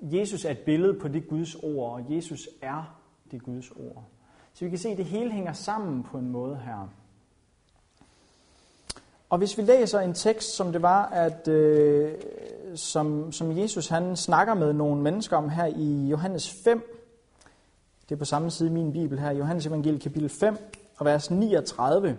Jesus 0.00 0.44
er 0.44 0.50
et 0.50 0.58
billede 0.58 1.00
på 1.00 1.08
det 1.08 1.28
Guds 1.28 1.54
ord, 1.54 1.92
og 1.92 2.16
Jesus 2.16 2.48
er 2.62 2.98
det 3.30 3.42
Guds 3.42 3.70
ord. 3.70 4.04
Så 4.52 4.64
vi 4.64 4.70
kan 4.70 4.78
se, 4.78 4.88
at 4.88 4.98
det 4.98 5.04
hele 5.04 5.32
hænger 5.32 5.52
sammen 5.52 6.02
på 6.02 6.18
en 6.18 6.30
måde 6.30 6.56
her. 6.56 6.88
Og 9.30 9.38
hvis 9.38 9.58
vi 9.58 9.62
læser 9.62 10.00
en 10.00 10.14
tekst, 10.14 10.56
som 10.56 10.72
det 10.72 10.82
var, 10.82 11.06
at 11.06 11.48
øh, 11.48 12.14
som, 12.74 13.32
som 13.32 13.58
Jesus 13.58 13.88
han 13.88 14.16
snakker 14.16 14.54
med 14.54 14.72
nogle 14.72 15.02
mennesker 15.02 15.36
om 15.36 15.48
her 15.48 15.66
i 15.66 16.06
Johannes 16.06 16.50
5, 16.64 16.82
det 18.08 18.14
er 18.14 18.18
på 18.18 18.24
samme 18.24 18.50
side 18.50 18.68
i 18.68 18.72
min 18.72 18.92
bibel 18.92 19.18
her, 19.18 19.30
Johannes 19.30 19.66
evangelie 19.66 20.00
kapitel 20.00 20.28
5 20.28 20.56
og 20.98 21.06
vers 21.06 21.30
39, 21.30 22.16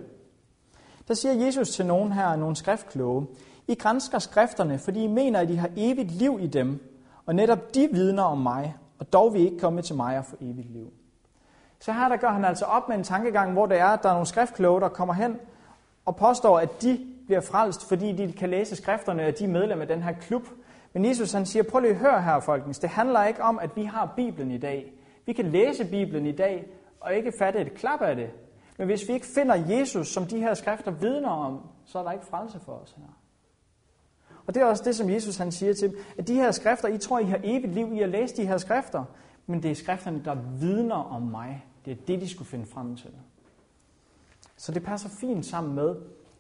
der 1.07 1.13
siger 1.13 1.45
Jesus 1.45 1.69
til 1.69 1.85
nogen 1.85 2.11
her, 2.11 2.35
nogle 2.35 2.55
skriftkloge, 2.55 3.27
I 3.67 3.75
grænsker 3.75 4.19
skrifterne, 4.19 4.79
fordi 4.79 5.03
I 5.03 5.07
mener, 5.07 5.39
at 5.39 5.49
I 5.49 5.55
har 5.55 5.69
evigt 5.77 6.11
liv 6.11 6.37
i 6.41 6.47
dem, 6.47 6.95
og 7.25 7.35
netop 7.35 7.75
de 7.75 7.89
vidner 7.91 8.23
om 8.23 8.37
mig, 8.37 8.75
og 8.99 9.13
dog 9.13 9.33
vil 9.33 9.41
I 9.41 9.45
ikke 9.45 9.59
komme 9.59 9.81
til 9.81 9.95
mig 9.95 10.17
og 10.17 10.25
få 10.25 10.35
evigt 10.41 10.71
liv. 10.71 10.93
Så 11.79 11.91
her 11.91 12.09
der 12.09 12.17
gør 12.17 12.29
han 12.29 12.45
altså 12.45 12.65
op 12.65 12.89
med 12.89 12.97
en 12.97 13.03
tankegang, 13.03 13.53
hvor 13.53 13.65
det 13.65 13.79
er, 13.79 13.85
at 13.85 14.03
der 14.03 14.09
er 14.09 14.13
nogle 14.13 14.27
skriftkloge, 14.27 14.81
der 14.81 14.89
kommer 14.89 15.13
hen 15.13 15.37
og 16.05 16.15
påstår, 16.15 16.59
at 16.59 16.81
de 16.81 17.05
bliver 17.29 17.41
frelst, 17.41 17.87
fordi 17.87 18.11
de 18.11 18.33
kan 18.33 18.49
læse 18.49 18.75
skrifterne, 18.75 19.27
og 19.27 19.39
de 19.39 19.43
er 19.43 19.47
medlem 19.47 19.81
af 19.81 19.87
den 19.87 20.03
her 20.03 20.13
klub. 20.13 20.47
Men 20.93 21.05
Jesus 21.05 21.31
han 21.31 21.45
siger, 21.45 21.63
prøv 21.63 21.81
lige 21.81 21.91
at 21.91 21.97
høre 21.97 22.21
her, 22.21 22.39
folkens. 22.39 22.79
Det 22.79 22.89
handler 22.89 23.25
ikke 23.25 23.43
om, 23.43 23.59
at 23.59 23.75
vi 23.75 23.83
har 23.83 24.13
Bibelen 24.15 24.51
i 24.51 24.57
dag. 24.57 24.93
Vi 25.25 25.33
kan 25.33 25.45
læse 25.45 25.85
Bibelen 25.85 26.25
i 26.25 26.31
dag, 26.31 26.67
og 26.99 27.15
ikke 27.15 27.33
fatte 27.39 27.59
et 27.59 27.73
klap 27.73 28.01
af 28.01 28.15
det. 28.15 28.29
Men 28.77 28.87
hvis 28.87 29.07
vi 29.07 29.13
ikke 29.13 29.25
finder 29.25 29.55
Jesus, 29.55 30.07
som 30.07 30.25
de 30.25 30.39
her 30.39 30.53
skrifter 30.53 30.91
vidner 30.91 31.29
om, 31.29 31.61
så 31.85 31.99
er 31.99 32.03
der 32.03 32.11
ikke 32.11 32.25
frelse 32.25 32.59
for 32.59 32.71
os 32.71 32.95
her. 32.97 33.03
Og 34.47 34.55
det 34.55 34.61
er 34.61 34.65
også 34.65 34.83
det, 34.83 34.95
som 34.95 35.09
Jesus 35.09 35.37
han 35.37 35.51
siger 35.51 35.73
til 35.73 35.89
dem, 35.89 35.97
at 36.17 36.27
de 36.27 36.35
her 36.35 36.51
skrifter, 36.51 36.87
I 36.87 36.97
tror, 36.97 37.19
I 37.19 37.23
har 37.23 37.39
evigt 37.43 37.73
liv 37.73 37.93
i 37.93 38.01
at 38.01 38.09
læse 38.09 38.37
de 38.37 38.45
her 38.45 38.57
skrifter, 38.57 39.03
men 39.47 39.63
det 39.63 39.71
er 39.71 39.75
skrifterne, 39.75 40.21
der 40.25 40.35
vidner 40.59 41.13
om 41.13 41.21
mig. 41.21 41.65
Det 41.85 41.91
er 41.91 41.97
det, 42.07 42.21
de 42.21 42.29
skulle 42.29 42.49
finde 42.49 42.65
frem 42.65 42.95
til. 42.95 43.11
Så 44.57 44.71
det 44.71 44.83
passer 44.83 45.09
fint 45.09 45.45
sammen 45.45 45.75
med, 45.75 45.95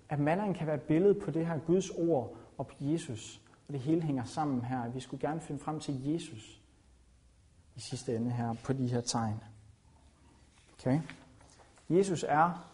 at 0.09 0.19
mandagen 0.19 0.53
kan 0.53 0.67
være 0.67 0.75
et 0.75 0.81
billede 0.81 1.13
på 1.13 1.31
det 1.31 1.47
her 1.47 1.57
Guds 1.57 1.89
ord 1.89 2.35
og 2.57 2.67
på 2.67 2.73
Jesus. 2.79 3.41
Og 3.67 3.73
det 3.73 3.81
hele 3.81 4.01
hænger 4.01 4.23
sammen 4.23 4.61
her. 4.61 4.89
Vi 4.89 4.99
skulle 4.99 5.27
gerne 5.27 5.41
finde 5.41 5.61
frem 5.61 5.79
til 5.79 6.11
Jesus 6.11 6.61
i 7.75 7.79
sidste 7.79 8.15
ende 8.15 8.31
her 8.31 8.53
på 8.63 8.73
de 8.73 8.87
her 8.87 9.01
tegn. 9.01 9.43
Okay? 10.73 10.99
Jesus 11.89 12.25
er 12.27 12.69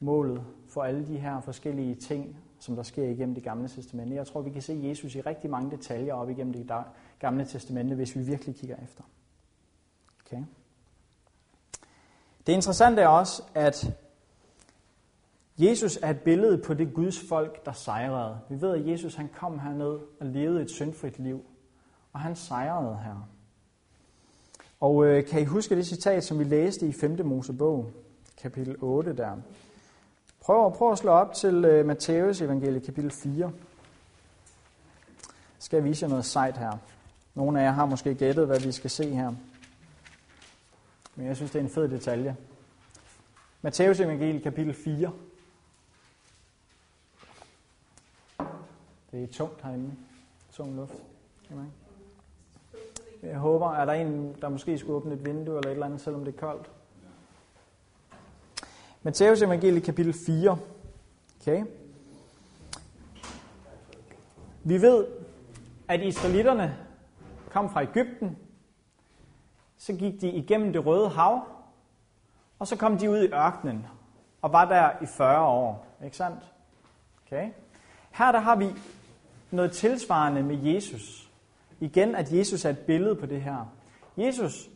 målet 0.00 0.44
for 0.68 0.82
alle 0.82 1.06
de 1.06 1.18
her 1.18 1.40
forskellige 1.40 1.94
ting, 1.94 2.36
som 2.58 2.76
der 2.76 2.82
sker 2.82 3.04
igennem 3.04 3.34
det 3.34 3.44
gamle 3.44 3.68
testamente. 3.68 4.14
Jeg 4.14 4.26
tror, 4.26 4.40
vi 4.40 4.50
kan 4.50 4.62
se 4.62 4.80
Jesus 4.82 5.14
i 5.14 5.20
rigtig 5.20 5.50
mange 5.50 5.70
detaljer 5.70 6.14
op 6.14 6.30
igennem 6.30 6.52
det 6.52 6.72
gamle 7.18 7.44
testamente, 7.44 7.94
hvis 7.94 8.16
vi 8.16 8.22
virkelig 8.22 8.56
kigger 8.56 8.76
efter. 8.76 9.04
Okay? 10.26 10.42
Det 12.46 12.52
interessante 12.52 13.02
er 13.02 13.08
også, 13.08 13.42
at 13.54 13.98
Jesus 15.60 15.98
er 16.02 16.10
et 16.10 16.20
billede 16.20 16.58
på 16.58 16.74
det 16.74 16.94
Guds 16.94 17.28
folk, 17.28 17.66
der 17.66 17.72
sejrede. 17.72 18.40
Vi 18.48 18.60
ved, 18.60 18.74
at 18.74 18.88
Jesus 18.88 19.14
han 19.14 19.28
kom 19.38 19.58
herned 19.58 19.98
og 20.20 20.26
levede 20.26 20.62
et 20.62 20.70
syndfrit 20.70 21.18
liv, 21.18 21.44
og 22.12 22.20
han 22.20 22.36
sejrede 22.36 22.98
her. 23.04 23.28
Og 24.80 25.06
øh, 25.06 25.26
kan 25.26 25.40
I 25.40 25.44
huske 25.44 25.76
det 25.76 25.86
citat, 25.86 26.24
som 26.24 26.38
vi 26.38 26.44
læste 26.44 26.86
i 26.86 26.92
5. 26.92 27.26
Mosebog, 27.26 27.90
kapitel 28.42 28.76
8 28.80 29.16
der? 29.16 29.36
Prøv, 30.40 30.74
prøv 30.74 30.92
at 30.92 30.98
slå 30.98 31.10
op 31.10 31.34
til 31.34 31.64
øh, 31.64 31.86
Matthæus 31.86 32.40
evangelie, 32.40 32.80
kapitel 32.80 33.10
4. 33.10 33.52
Skal 35.58 35.76
jeg 35.76 35.84
vise 35.84 36.04
jer 36.04 36.08
noget 36.08 36.24
sejt 36.24 36.56
her. 36.56 36.72
Nogle 37.34 37.60
af 37.60 37.64
jer 37.64 37.70
har 37.70 37.86
måske 37.86 38.14
gættet, 38.14 38.46
hvad 38.46 38.60
vi 38.60 38.72
skal 38.72 38.90
se 38.90 39.14
her. 39.14 39.32
Men 41.16 41.26
jeg 41.26 41.36
synes, 41.36 41.50
det 41.50 41.58
er 41.58 41.64
en 41.64 41.70
fed 41.70 41.88
detalje. 41.88 42.36
Matthæus 43.62 44.00
evangelie, 44.00 44.40
kapitel 44.40 44.74
4. 44.74 45.12
Det 49.12 49.22
er 49.22 49.26
tungt 49.26 49.62
herinde. 49.62 49.92
Tung 50.52 50.76
luft. 50.76 50.94
Jeg 53.22 53.38
håber, 53.38 53.72
er 53.72 53.84
der 53.84 53.92
en, 53.92 54.36
der 54.40 54.48
måske 54.48 54.78
skulle 54.78 54.94
åbne 54.96 55.14
et 55.14 55.24
vindue 55.24 55.56
eller 55.56 55.68
et 55.68 55.72
eller 55.72 55.86
andet, 55.86 56.00
selvom 56.00 56.24
det 56.24 56.34
er 56.34 56.38
koldt? 56.38 56.70
Matteus 59.02 59.42
evangelie 59.42 59.80
kapitel 59.80 60.12
4. 60.12 60.58
Okay. 61.40 61.64
Vi 64.64 64.82
ved, 64.82 65.06
at 65.88 66.00
israelitterne 66.00 66.76
kom 67.50 67.70
fra 67.70 67.82
Ægypten, 67.82 68.38
så 69.76 69.92
gik 69.92 70.20
de 70.20 70.30
igennem 70.30 70.72
det 70.72 70.86
røde 70.86 71.08
hav, 71.08 71.40
og 72.58 72.66
så 72.66 72.76
kom 72.76 72.98
de 72.98 73.10
ud 73.10 73.18
i 73.18 73.32
ørkenen, 73.32 73.86
og 74.42 74.52
var 74.52 74.64
der 74.64 75.02
i 75.02 75.06
40 75.06 75.46
år. 75.46 75.86
Ikke 76.04 76.16
sandt? 76.16 76.52
Okay. 77.26 77.50
Her 78.10 78.32
der 78.32 78.38
har 78.38 78.56
vi 78.56 78.74
noget 79.50 79.72
tilsvarende 79.72 80.42
med 80.42 80.58
Jesus. 80.62 81.30
Igen, 81.80 82.14
at 82.14 82.32
Jesus 82.32 82.64
er 82.64 82.70
et 82.70 82.78
billede 82.78 83.14
på 83.14 83.26
det 83.26 83.42
her. 83.42 83.72
Jesus, 84.16 84.70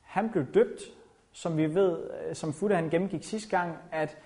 han 0.00 0.30
blev 0.30 0.44
døbt, 0.54 0.80
som 1.32 1.56
vi 1.56 1.74
ved, 1.74 1.98
øh, 2.28 2.34
som 2.34 2.52
Futter 2.52 2.76
han 2.76 2.90
gennemgik 2.90 3.24
sidste 3.24 3.50
gang, 3.50 3.76
at 3.92 4.18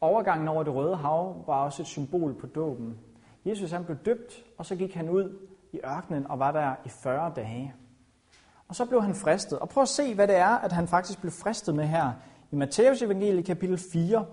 overgangen 0.00 0.48
over 0.48 0.62
det 0.62 0.74
røde 0.74 0.96
hav 0.96 1.44
var 1.46 1.64
også 1.64 1.82
et 1.82 1.86
symbol 1.88 2.34
på 2.34 2.46
dåben. 2.46 2.98
Jesus 3.44 3.70
han 3.70 3.84
blev 3.84 3.96
døbt, 3.96 4.44
og 4.58 4.66
så 4.66 4.76
gik 4.76 4.94
han 4.94 5.08
ud 5.08 5.38
i 5.72 5.80
ørkenen 5.84 6.26
og 6.26 6.38
var 6.38 6.52
der 6.52 6.74
i 6.84 6.88
40 6.88 7.32
dage. 7.36 7.74
Og 8.68 8.76
så 8.76 8.84
blev 8.84 9.02
han 9.02 9.14
fristet. 9.14 9.58
Og 9.58 9.68
prøv 9.68 9.82
at 9.82 9.88
se, 9.88 10.14
hvad 10.14 10.28
det 10.28 10.36
er, 10.36 10.48
at 10.48 10.72
han 10.72 10.88
faktisk 10.88 11.20
blev 11.20 11.32
fristet 11.32 11.74
med 11.74 11.84
her 11.84 12.12
i 12.50 12.56
Matteus 12.56 13.02
evangelie 13.02 13.42
kapitel 13.42 13.78
4. 13.92 14.26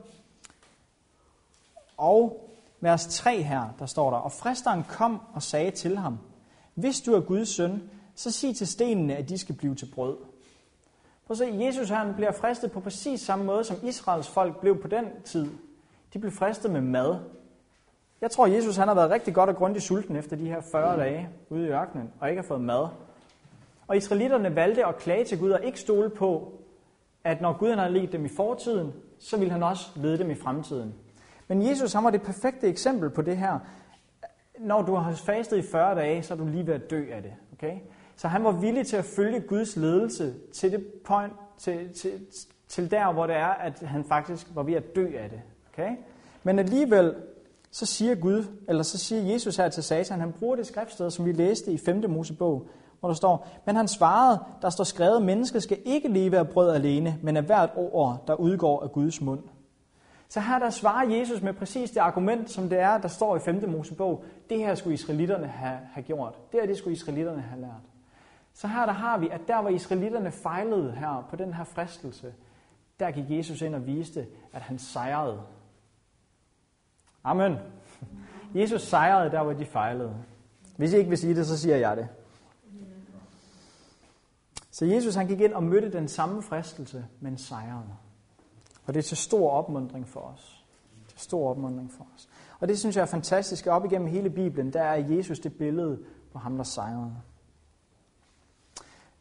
Og 1.97 2.49
vers 2.82 3.07
3 3.07 3.41
her, 3.41 3.63
der 3.80 3.86
står 3.86 4.09
der, 4.11 4.17
og 4.17 4.32
fristeren 4.32 4.84
kom 4.84 5.21
og 5.34 5.43
sagde 5.43 5.71
til 5.71 5.97
ham, 5.97 6.19
hvis 6.73 7.01
du 7.01 7.13
er 7.13 7.21
Guds 7.21 7.49
søn, 7.49 7.89
så 8.15 8.32
sig 8.32 8.55
til 8.55 8.67
stenene, 8.67 9.15
at 9.15 9.30
de 9.30 9.38
skal 9.38 9.55
blive 9.55 9.75
til 9.75 9.91
brød. 9.95 10.17
Prøv 11.27 11.34
at 11.34 11.38
se, 11.38 11.65
Jesus 11.65 11.89
han 11.89 12.13
bliver 12.15 12.32
fristet 12.32 12.71
på 12.71 12.80
præcis 12.80 13.21
samme 13.21 13.45
måde, 13.45 13.63
som 13.63 13.77
Israels 13.84 14.27
folk 14.27 14.61
blev 14.61 14.82
på 14.82 14.88
den 14.88 15.05
tid. 15.25 15.47
De 16.13 16.19
blev 16.19 16.32
fristet 16.32 16.71
med 16.71 16.82
mad. 16.82 17.19
Jeg 18.21 18.32
tror, 18.32 18.47
Jesus 18.47 18.75
han 18.75 18.88
har 18.88 18.95
været 18.95 19.11
rigtig 19.11 19.34
godt 19.34 19.49
og 19.49 19.55
grundigt 19.55 19.86
sulten 19.86 20.15
efter 20.15 20.36
de 20.36 20.45
her 20.45 20.61
40 20.71 20.99
dage 20.99 21.30
ude 21.49 21.65
i 21.65 21.69
ørkenen, 21.69 22.09
og 22.19 22.30
ikke 22.30 22.41
har 22.41 22.47
fået 22.47 22.61
mad. 22.61 22.88
Og 23.88 23.97
israelitterne 23.97 24.55
valgte 24.55 24.86
at 24.86 24.97
klage 24.97 25.25
til 25.25 25.39
Gud 25.39 25.51
og 25.51 25.63
ikke 25.63 25.80
stole 25.80 26.09
på, 26.09 26.53
at 27.23 27.41
når 27.41 27.57
Gud 27.57 27.69
han 27.69 27.80
havde 27.80 27.93
ledt 27.93 28.11
dem 28.11 28.25
i 28.25 28.30
fortiden, 28.30 28.93
så 29.19 29.38
ville 29.38 29.51
han 29.51 29.63
også 29.63 29.86
lede 29.95 30.17
dem 30.17 30.32
i 30.32 30.36
fremtiden. 30.36 30.93
Men 31.50 31.70
Jesus 31.70 31.93
han 31.93 32.04
var 32.04 32.10
det 32.10 32.22
perfekte 32.22 32.68
eksempel 32.68 33.10
på 33.10 33.22
det 33.22 33.38
her. 33.38 33.60
Når 34.60 34.82
du 34.82 34.95
har 34.95 35.14
fastet 35.14 35.58
i 35.58 35.62
40 35.62 35.95
dage, 35.95 36.24
så 36.24 36.34
er 36.34 36.38
du 36.38 36.45
lige 36.45 36.68
ved 36.68 36.74
at 36.74 36.89
dø 36.89 37.06
af 37.12 37.22
det. 37.22 37.34
Okay? 37.54 37.78
Så 38.16 38.28
han 38.28 38.43
var 38.43 38.52
villig 38.52 38.88
til 38.88 38.97
at 38.97 39.06
følge 39.06 39.39
Guds 39.39 39.76
ledelse 39.76 40.34
til 40.54 40.72
det 40.72 40.86
point, 41.06 41.34
til, 41.58 41.93
til, 41.93 42.12
til 42.68 42.91
der, 42.91 43.14
hvor 43.14 43.28
det 43.28 43.36
er, 43.36 43.47
at 43.47 43.80
han 43.80 44.04
faktisk 44.04 44.47
var 44.54 44.64
ved 44.64 44.74
at 44.74 44.95
dø 44.95 45.08
af 45.18 45.30
det. 45.30 45.41
Okay? 45.74 45.91
Men 46.43 46.60
alligevel, 46.60 47.16
så 47.72 47.86
siger 47.86 48.16
Gud, 48.16 48.45
eller 48.68 48.84
så 48.84 48.97
siger 48.97 49.34
Jesus 49.34 49.58
her 49.58 49.70
til 49.70 49.84
Satan, 49.84 50.20
han 50.20 50.32
bruger 50.32 50.56
det 50.56 50.68
skriftsted, 50.68 51.12
som 51.12 51.26
vi 51.26 51.32
læste 51.32 51.72
i 51.72 51.78
5. 51.78 52.10
Mosebog, 52.10 52.68
hvor 53.00 53.10
der 53.10 53.16
står, 53.16 53.47
men 53.66 53.76
han 53.76 53.88
svarede, 53.88 54.39
der 54.62 54.70
står 54.70 54.84
skrevet, 54.84 55.22
mennesket 55.22 55.64
skal 55.64 55.78
ikke 55.86 56.08
leve 56.08 56.38
af 56.38 56.50
brød 56.50 56.76
alene, 56.76 57.20
men 57.24 57.38
af 57.38 57.43
hvert 57.43 57.70
ord, 57.76 58.24
der 58.28 58.36
udgår 58.36 58.84
af 58.84 58.91
Guds 58.91 59.22
mund. 59.22 59.43
Så 60.30 60.39
her 60.39 60.59
der 60.59 60.69
svarer 60.69 61.09
Jesus 61.09 61.41
med 61.41 61.53
præcis 61.53 61.91
det 61.91 61.99
argument, 61.99 62.49
som 62.49 62.69
det 62.69 62.80
er, 62.80 62.97
der 62.97 63.07
står 63.07 63.36
i 63.36 63.39
5. 63.39 63.69
Mosebog. 63.69 64.23
Det 64.49 64.57
her 64.57 64.75
skulle 64.75 64.93
israelitterne 64.93 65.47
have, 65.47 65.80
have 65.93 66.03
gjort. 66.03 66.36
Det 66.51 66.59
her 66.59 66.67
det 66.67 66.77
skulle 66.77 66.93
israelitterne 66.93 67.41
have 67.41 67.61
lært. 67.61 67.82
Så 68.53 68.67
her 68.67 68.86
der 68.86 68.93
har 68.93 69.17
vi, 69.17 69.30
at 69.30 69.41
der 69.47 69.61
hvor 69.61 69.69
israelitterne 69.69 70.32
fejlede 70.32 70.91
her 70.91 71.27
på 71.30 71.36
den 71.36 71.53
her 71.53 71.63
fristelse, 71.63 72.34
der 72.99 73.11
gik 73.11 73.25
Jesus 73.30 73.61
ind 73.61 73.75
og 73.75 73.88
viste, 73.88 74.27
at 74.53 74.61
han 74.61 74.80
sejrede. 74.80 75.41
Amen. 77.23 77.57
Jesus 78.55 78.82
sejrede 78.82 79.32
der, 79.32 79.43
hvor 79.43 79.53
de 79.53 79.65
fejlede. 79.65 80.15
Hvis 80.77 80.93
I 80.93 80.97
ikke 80.97 81.09
vil 81.09 81.17
sige 81.17 81.36
det, 81.36 81.47
så 81.47 81.57
siger 81.57 81.75
jeg 81.75 81.97
det. 81.97 82.07
Så 84.71 84.86
Jesus 84.86 85.15
han 85.15 85.27
gik 85.27 85.41
ind 85.41 85.53
og 85.53 85.63
mødte 85.63 85.91
den 85.91 86.07
samme 86.07 86.41
fristelse, 86.41 87.05
men 87.19 87.38
sejrede. 87.38 87.95
Og 88.89 88.93
det 88.93 88.99
er 88.99 89.03
til 89.03 89.17
stor 89.17 89.51
opmundring 89.51 90.07
for 90.07 90.19
os. 90.19 90.65
Til 91.07 91.19
stor 91.19 91.49
opmundring 91.49 91.91
for 91.91 92.07
os. 92.15 92.29
Og 92.59 92.67
det 92.67 92.79
synes 92.79 92.95
jeg 92.95 93.01
er 93.01 93.05
fantastisk. 93.05 93.67
Op 93.67 93.85
igennem 93.85 94.07
hele 94.07 94.29
Bibelen, 94.29 94.73
der 94.73 94.81
er 94.81 94.95
Jesus 94.95 95.39
det 95.39 95.57
billede 95.57 95.99
på 96.31 96.39
ham, 96.39 96.57
der 96.57 96.63
sejrede. 96.63 97.15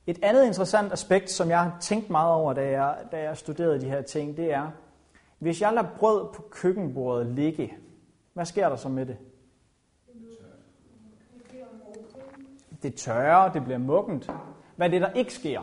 Et 0.06 0.18
andet 0.22 0.46
interessant 0.46 0.92
aspekt, 0.92 1.30
som 1.30 1.48
jeg 1.48 1.62
har 1.62 1.76
tænkt 1.80 2.10
meget 2.10 2.32
over, 2.32 2.52
da 2.52 2.70
jeg, 2.70 2.96
da 3.12 3.22
jeg 3.22 3.36
studerede 3.36 3.80
de 3.80 3.88
her 3.88 4.02
ting, 4.02 4.36
det 4.36 4.52
er, 4.52 4.70
hvis 5.38 5.60
jeg 5.60 5.72
lader 5.72 5.88
brød 5.98 6.32
på 6.34 6.42
køkkenbordet 6.50 7.26
ligge, 7.26 7.76
hvad 8.32 8.46
sker 8.46 8.68
der 8.68 8.76
så 8.76 8.88
med 8.88 9.06
det? 9.06 9.16
Det 12.82 12.94
tørrer, 12.94 13.52
det 13.52 13.64
bliver 13.64 13.78
muggent. 13.78 14.30
Hvad 14.76 14.86
er 14.86 14.90
det, 14.90 15.00
der 15.00 15.12
ikke 15.12 15.34
sker? 15.34 15.62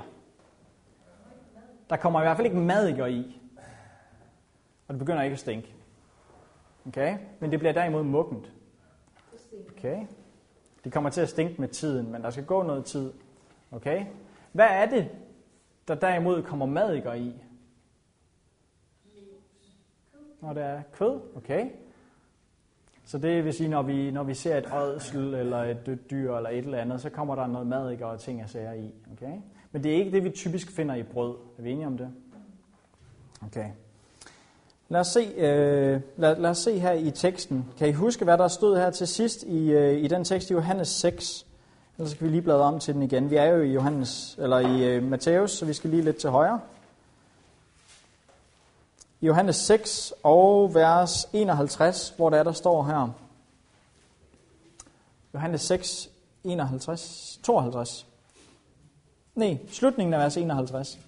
Der 1.90 1.96
kommer 1.96 2.22
i 2.22 2.24
hvert 2.24 2.38
fald 2.38 2.48
ikke 2.48 2.60
madikker 2.60 3.06
i. 3.06 3.42
Og 4.88 4.94
det 4.94 5.00
begynder 5.00 5.22
ikke 5.22 5.34
at 5.34 5.40
stinke. 5.40 5.76
Okay? 6.88 7.18
Men 7.40 7.52
det 7.52 7.60
bliver 7.60 7.74
derimod 7.74 8.04
muggent. 8.04 8.52
Okay? 9.78 10.06
Det 10.84 10.94
kommer 10.94 11.10
til 11.10 11.22
at 11.22 11.30
stinke 11.30 11.62
med 11.62 11.68
tiden, 11.68 12.12
men 12.12 12.22
der 12.22 12.30
skal 12.30 12.46
gå 12.46 12.64
noget 12.64 12.86
tid. 12.86 13.14
Okay? 13.72 14.06
Hvad 14.52 14.68
er 14.70 14.86
det, 14.86 15.10
der 15.88 15.96
derimod 15.96 16.44
kommer 16.44 16.66
madikker 16.66 17.14
i? 17.14 17.34
Når 20.42 20.54
det 20.54 20.64
er 20.64 20.82
kød, 20.94 21.22
okay. 21.36 21.70
Så 23.06 23.18
det 23.18 23.46
vil 23.46 23.54
sige, 23.54 23.70
når 23.70 23.82
vi, 23.82 24.12
når 24.12 24.24
vi 24.24 24.34
ser 24.34 24.58
et 24.58 24.74
ådsel 24.74 25.34
eller 25.34 25.58
et 25.58 25.86
dødt 25.86 26.10
dyr 26.10 26.36
eller 26.36 26.50
et 26.50 26.58
eller 26.58 26.78
andet, 26.78 27.02
så 27.02 27.10
kommer 27.10 27.36
der 27.36 27.48
noget 27.48 27.68
madikker 27.68 28.06
og 28.06 28.20
ting 28.20 28.44
og 28.44 28.50
sager 28.50 28.74
i. 28.74 28.94
Okay? 29.12 29.34
Men 29.72 29.84
det 29.84 29.92
er 29.92 29.96
ikke 29.96 30.12
det, 30.12 30.24
vi 30.24 30.30
typisk 30.30 30.72
finder 30.72 30.96
i 30.96 31.04
brød. 31.04 31.36
Er 31.58 31.62
vi 31.62 31.72
enige 31.72 31.88
om 31.88 31.98
det? 31.98 32.14
Okay. 33.46 33.70
Lad 34.90 35.00
os, 35.00 35.08
se, 35.08 35.20
øh, 35.20 36.02
lad, 36.18 36.36
lad 36.36 36.50
os 36.50 36.58
se 36.58 36.80
her 36.80 36.92
i 36.92 37.12
teksten. 37.12 37.66
Kan 37.78 37.90
I 37.90 37.92
huske, 37.92 38.24
hvad 38.24 38.38
der 38.38 38.48
stod 38.48 38.78
her 38.78 38.90
til 38.90 39.08
sidst 39.08 39.44
i, 39.44 39.72
øh, 39.72 40.04
i 40.04 40.08
den 40.08 40.24
tekst 40.24 40.50
i 40.50 40.54
Johannes 40.54 40.88
6? 40.88 41.46
Ellers 41.98 42.12
skal 42.12 42.28
vi 42.28 42.32
lige 42.32 42.42
bladre 42.42 42.64
om 42.64 42.80
til 42.80 42.94
den 42.94 43.04
igen. 43.04 43.30
Vi 43.30 43.36
er 43.36 43.46
jo 43.46 43.62
i 43.62 43.74
Johannes, 43.74 44.36
eller 44.40 44.60
i 44.60 44.84
øh, 44.84 45.04
Matthæus, 45.04 45.52
så 45.52 45.66
vi 45.66 45.74
skal 45.74 45.90
lige 45.90 46.02
lidt 46.02 46.18
til 46.18 46.30
højre. 46.30 46.60
I 49.22 49.26
Johannes 49.26 49.56
6 49.56 50.14
og 50.24 50.76
vers 50.76 51.30
51, 51.34 52.14
hvor 52.18 52.30
der 52.30 52.38
er, 52.38 52.44
der 52.44 52.52
står 52.52 52.84
her. 52.84 53.10
Johannes 55.34 55.62
6, 55.62 56.10
51, 56.44 57.40
52. 57.44 58.06
Nej, 59.36 59.58
slutningen 59.72 60.14
af 60.14 60.20
vers 60.20 60.38
51 60.38 61.00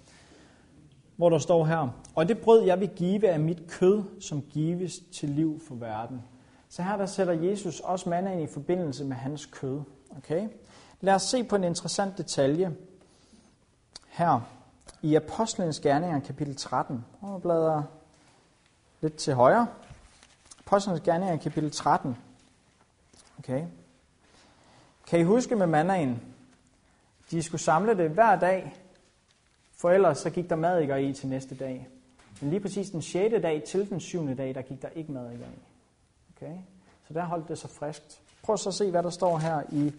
hvor 1.17 1.29
der 1.29 1.37
står 1.37 1.65
her, 1.65 1.87
og 2.15 2.27
det 2.27 2.39
brød 2.39 2.63
jeg 2.63 2.79
vil 2.79 2.89
give 2.89 3.29
af 3.29 3.39
mit 3.39 3.67
kød, 3.69 4.03
som 4.21 4.41
gives 4.41 4.99
til 5.13 5.29
liv 5.29 5.61
for 5.67 5.75
verden. 5.75 6.21
Så 6.69 6.81
her 6.81 6.97
der 6.97 7.05
sætter 7.05 7.33
Jesus 7.33 7.79
også 7.79 8.09
mandagen 8.09 8.39
i 8.39 8.47
forbindelse 8.47 9.05
med 9.05 9.15
hans 9.15 9.45
kød. 9.45 9.81
Okay? 10.17 10.49
Lad 11.01 11.13
os 11.13 11.21
se 11.21 11.43
på 11.43 11.55
en 11.55 11.63
interessant 11.63 12.17
detalje 12.17 12.75
her 14.07 14.39
i 15.01 15.15
Apostlenes 15.15 15.79
Gerninger, 15.79 16.19
kapitel 16.19 16.55
13. 16.55 17.05
Og 17.21 17.41
bladrer 17.41 17.83
lidt 19.01 19.15
til 19.15 19.33
højre. 19.33 19.67
Apostlenes 20.59 21.01
Gerninger, 21.01 21.37
kapitel 21.37 21.71
13. 21.71 22.17
Okay. 23.39 23.65
Kan 25.07 25.19
I 25.19 25.23
huske 25.23 25.55
med 25.55 25.67
mandagen? 25.67 26.21
De 27.31 27.43
skulle 27.43 27.61
samle 27.61 27.97
det 27.97 28.09
hver 28.09 28.35
dag, 28.35 28.75
for 29.77 29.91
ellers 29.91 30.17
så 30.17 30.29
gik 30.29 30.49
der 30.49 30.55
madikker 30.55 30.95
i 30.95 31.13
til 31.13 31.27
næste 31.27 31.55
dag. 31.55 31.87
Men 32.41 32.49
lige 32.49 32.59
præcis 32.59 32.89
den 32.89 33.01
6. 33.01 33.35
dag 33.41 33.63
til 33.63 33.89
den 33.89 33.99
7. 33.99 34.37
dag, 34.37 34.55
der 34.55 34.61
gik 34.61 34.81
der 34.81 34.89
ikke 34.89 35.11
madikker 35.11 35.45
i. 35.45 35.59
Okay? 36.35 36.57
Så 37.07 37.13
der 37.13 37.25
holdt 37.25 37.47
det 37.47 37.57
så 37.57 37.67
friskt. 37.67 38.21
Prøv 38.43 38.57
så 38.57 38.69
at 38.69 38.75
se, 38.75 38.91
hvad 38.91 39.03
der 39.03 39.09
står 39.09 39.37
her 39.37 39.61
i 39.71 39.93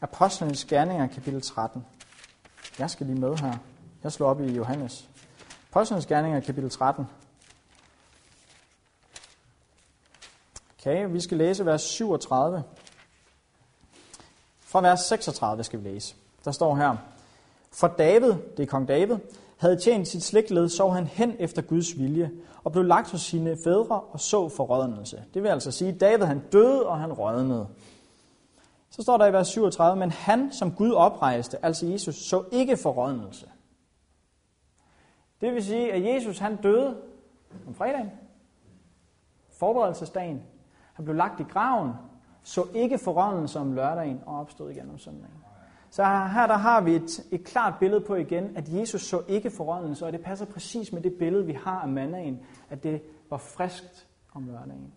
Apostlenes 0.00 0.64
Gerninger, 0.64 1.06
kapitel 1.06 1.42
13. 1.42 1.84
Jeg 2.78 2.90
skal 2.90 3.06
lige 3.06 3.20
med 3.20 3.36
her. 3.36 3.58
Jeg 4.02 4.12
slår 4.12 4.28
op 4.28 4.40
i 4.40 4.52
Johannes. 4.52 5.08
Apostlenes 5.70 6.06
Gerninger, 6.06 6.40
kapitel 6.40 6.70
13. 6.70 7.06
Okay, 10.78 11.08
vi 11.10 11.20
skal 11.20 11.38
læse 11.38 11.66
vers 11.66 11.82
37. 11.82 12.62
Fra 14.60 14.80
vers 14.80 15.00
36 15.00 15.64
skal 15.64 15.84
vi 15.84 15.88
læse. 15.88 16.14
Der 16.44 16.52
står 16.52 16.76
her, 16.76 16.96
for 17.72 17.88
David, 17.88 18.32
det 18.56 18.62
er 18.62 18.66
kong 18.66 18.88
David, 18.88 19.16
havde 19.56 19.76
tjent 19.76 20.08
sit 20.08 20.22
slægtled, 20.22 20.68
så 20.68 20.88
han 20.88 21.06
hen 21.06 21.36
efter 21.38 21.62
Guds 21.62 21.98
vilje, 21.98 22.30
og 22.64 22.72
blev 22.72 22.84
lagt 22.84 23.10
hos 23.10 23.20
sine 23.20 23.56
fædre 23.64 24.00
og 24.00 24.20
så 24.20 24.48
forrådnelse. 24.48 25.24
Det 25.34 25.42
vil 25.42 25.48
altså 25.48 25.70
sige, 25.70 25.92
at 25.92 26.00
David 26.00 26.24
han 26.24 26.42
døde, 26.52 26.86
og 26.86 26.98
han 26.98 27.12
rødnede. 27.12 27.68
Så 28.90 29.02
står 29.02 29.16
der 29.16 29.26
i 29.26 29.32
vers 29.32 29.48
37, 29.48 29.98
men 29.98 30.10
han, 30.10 30.52
som 30.52 30.72
Gud 30.72 30.92
oprejste, 30.92 31.64
altså 31.64 31.86
Jesus, 31.86 32.16
så 32.16 32.44
ikke 32.52 32.76
forrådnelse. 32.76 33.46
Det 35.40 35.54
vil 35.54 35.64
sige, 35.64 35.92
at 35.92 36.14
Jesus 36.14 36.38
han 36.38 36.56
døde 36.56 36.96
om 37.66 37.74
fredagen, 37.74 38.10
forberedelsesdagen. 39.50 40.42
Han 40.92 41.04
blev 41.04 41.16
lagt 41.16 41.40
i 41.40 41.42
graven, 41.42 41.92
så 42.42 42.66
ikke 42.74 42.98
forrådnelse 42.98 43.58
om 43.58 43.72
lørdagen 43.72 44.20
og 44.26 44.40
opstod 44.40 44.70
igen 44.70 44.90
om 44.90 44.98
søndagen. 44.98 45.42
Så 45.92 46.04
her 46.04 46.46
der 46.46 46.56
har 46.56 46.80
vi 46.80 46.94
et, 46.94 47.26
et 47.30 47.44
klart 47.44 47.74
billede 47.80 48.00
på 48.00 48.14
igen, 48.14 48.56
at 48.56 48.68
Jesus 48.68 49.02
så 49.02 49.22
ikke 49.28 49.50
forrådnelse, 49.50 50.06
og 50.06 50.12
det 50.12 50.20
passer 50.20 50.46
præcis 50.46 50.92
med 50.92 51.02
det 51.02 51.14
billede, 51.14 51.46
vi 51.46 51.52
har 51.52 51.80
af 51.80 51.88
mandagen, 51.88 52.40
at 52.70 52.82
det 52.82 53.02
var 53.30 53.36
friskt 53.36 54.08
om 54.34 54.46
lørdagen. 54.46 54.92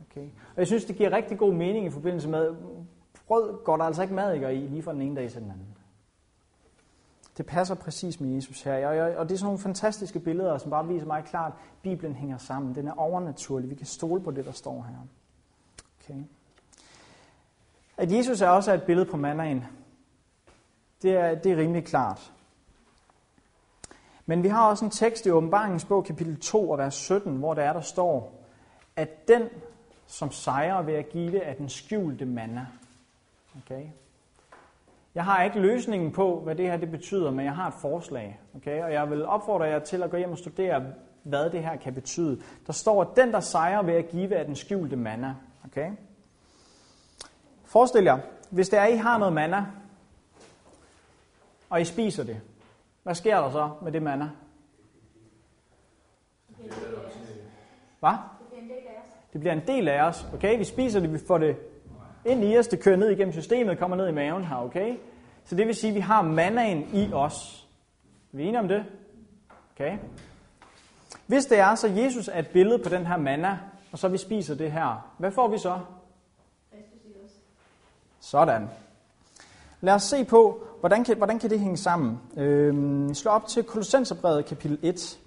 Okay. 0.00 0.24
Og 0.24 0.56
jeg 0.56 0.66
synes, 0.66 0.84
det 0.84 0.96
giver 0.96 1.12
rigtig 1.12 1.38
god 1.38 1.54
mening 1.54 1.86
i 1.86 1.90
forbindelse 1.90 2.28
med, 2.28 2.54
brød 3.26 3.64
går 3.64 3.76
der 3.76 3.84
altså 3.84 4.02
ikke 4.02 4.14
madikker 4.14 4.48
i 4.48 4.58
lige 4.58 4.82
fra 4.82 4.92
den 4.92 5.02
ene 5.02 5.16
dag 5.16 5.30
til 5.30 5.40
den 5.40 5.50
anden. 5.50 5.76
Det 7.38 7.46
passer 7.46 7.74
præcis 7.74 8.20
med 8.20 8.30
Jesus 8.30 8.62
her. 8.62 8.88
Og 9.16 9.28
det 9.28 9.34
er 9.34 9.38
sådan 9.38 9.46
nogle 9.46 9.58
fantastiske 9.58 10.20
billeder, 10.20 10.58
som 10.58 10.70
bare 10.70 10.86
viser 10.86 11.06
mig 11.06 11.24
klart, 11.24 11.52
at 11.52 11.58
Bibelen 11.82 12.14
hænger 12.14 12.38
sammen. 12.38 12.74
Den 12.74 12.88
er 12.88 12.92
overnaturlig. 12.92 13.70
Vi 13.70 13.74
kan 13.74 13.86
stole 13.86 14.22
på 14.22 14.30
det, 14.30 14.44
der 14.44 14.52
står 14.52 14.86
her. 14.88 14.96
Okay. 16.00 16.20
At 17.96 18.12
Jesus 18.12 18.40
er 18.40 18.48
også 18.48 18.72
et 18.72 18.82
billede 18.82 19.10
på 19.10 19.16
mandagen, 19.16 19.64
det 21.04 21.16
er, 21.16 21.34
det 21.34 21.52
er 21.52 21.56
rimelig 21.56 21.84
klart. 21.84 22.32
Men 24.26 24.42
vi 24.42 24.48
har 24.48 24.68
også 24.68 24.84
en 24.84 24.90
tekst 24.90 25.26
i 25.26 25.30
åbenbaringens 25.30 25.84
bog, 25.84 26.04
kapitel 26.04 26.40
2 26.40 26.70
og 26.70 26.78
vers 26.78 26.94
17, 26.94 27.36
hvor 27.36 27.54
der 27.54 27.62
er, 27.62 27.72
der 27.72 27.80
står, 27.80 28.44
at 28.96 29.28
den, 29.28 29.42
som 30.06 30.30
sejrer 30.30 30.82
ved 30.82 30.94
at 30.94 31.08
give 31.08 31.42
af 31.42 31.56
den 31.56 31.68
skjulte 31.68 32.24
manna. 32.24 32.66
Okay? 33.56 33.82
Jeg 35.14 35.24
har 35.24 35.42
ikke 35.42 35.60
løsningen 35.60 36.12
på, 36.12 36.40
hvad 36.40 36.54
det 36.54 36.70
her 36.70 36.76
det 36.76 36.90
betyder, 36.90 37.30
men 37.30 37.44
jeg 37.44 37.54
har 37.54 37.68
et 37.68 37.74
forslag. 37.74 38.40
Okay? 38.56 38.82
Og 38.82 38.92
jeg 38.92 39.10
vil 39.10 39.26
opfordre 39.26 39.64
jer 39.64 39.78
til 39.78 40.02
at 40.02 40.10
gå 40.10 40.16
hjem 40.16 40.32
og 40.32 40.38
studere, 40.38 40.84
hvad 41.22 41.50
det 41.50 41.62
her 41.62 41.76
kan 41.76 41.94
betyde. 41.94 42.42
Der 42.66 42.72
står, 42.72 43.02
at 43.02 43.08
den, 43.16 43.32
der 43.32 43.40
sejrer 43.40 43.82
ved 43.82 43.94
at 43.94 44.08
give 44.08 44.34
er 44.34 44.44
den 44.44 44.56
skjulte 44.56 44.96
manna. 44.96 45.34
Okay? 45.64 45.90
Forestil 47.64 48.04
jer, 48.04 48.18
hvis 48.50 48.68
det 48.68 48.78
er, 48.78 48.86
I 48.86 48.96
har 48.96 49.18
noget 49.18 49.32
manna, 49.32 49.66
og 51.70 51.80
I 51.80 51.84
spiser 51.84 52.24
det, 52.24 52.40
hvad 53.02 53.14
sker 53.14 53.40
der 53.40 53.50
så 53.50 53.70
med 53.82 53.92
det 53.92 54.02
manna? 54.02 54.30
Hvad? 58.00 58.12
Det 59.32 59.40
bliver 59.40 59.52
en 59.52 59.62
del 59.66 59.88
af 59.88 60.02
os. 60.02 60.26
Okay, 60.34 60.58
vi 60.58 60.64
spiser 60.64 61.00
det, 61.00 61.12
vi 61.12 61.18
får 61.26 61.38
det 61.38 61.56
ind 62.24 62.44
i 62.44 62.58
os, 62.58 62.68
det 62.68 62.80
kører 62.80 62.96
ned 62.96 63.10
igennem 63.10 63.32
systemet, 63.32 63.78
kommer 63.78 63.96
ned 63.96 64.08
i 64.08 64.12
maven 64.12 64.44
her, 64.44 64.56
okay? 64.56 64.96
Så 65.44 65.56
det 65.56 65.66
vil 65.66 65.74
sige, 65.74 65.90
at 65.90 65.94
vi 65.94 66.00
har 66.00 66.22
mannaen 66.22 66.88
i 66.94 67.12
os. 67.12 67.68
Er 68.32 68.36
vi 68.36 68.42
enige 68.42 68.58
om 68.58 68.68
det? 68.68 68.84
Okay. 69.74 69.98
Hvis 71.26 71.46
det 71.46 71.58
er, 71.58 71.74
så 71.74 71.88
Jesus 71.88 72.28
er 72.28 72.38
et 72.38 72.48
billede 72.48 72.82
på 72.82 72.88
den 72.88 73.06
her 73.06 73.16
manna, 73.16 73.58
og 73.92 73.98
så 73.98 74.08
vi 74.08 74.18
spiser 74.18 74.54
det 74.54 74.72
her, 74.72 75.14
hvad 75.18 75.32
får 75.32 75.48
vi 75.48 75.58
så? 75.58 75.80
Sådan. 78.20 78.68
Lad 79.84 79.94
os 79.94 80.02
se 80.02 80.24
på, 80.24 80.62
hvordan 80.80 81.04
kan, 81.04 81.16
hvordan 81.16 81.38
kan 81.38 81.50
det 81.50 81.60
hænge 81.60 81.76
sammen. 81.76 82.20
Øhm, 82.36 83.14
slå 83.14 83.30
op 83.30 83.46
til 83.46 83.62
Kolossenserbrevet 83.62 84.44
kapitel 84.44 84.78
1. 84.82 85.18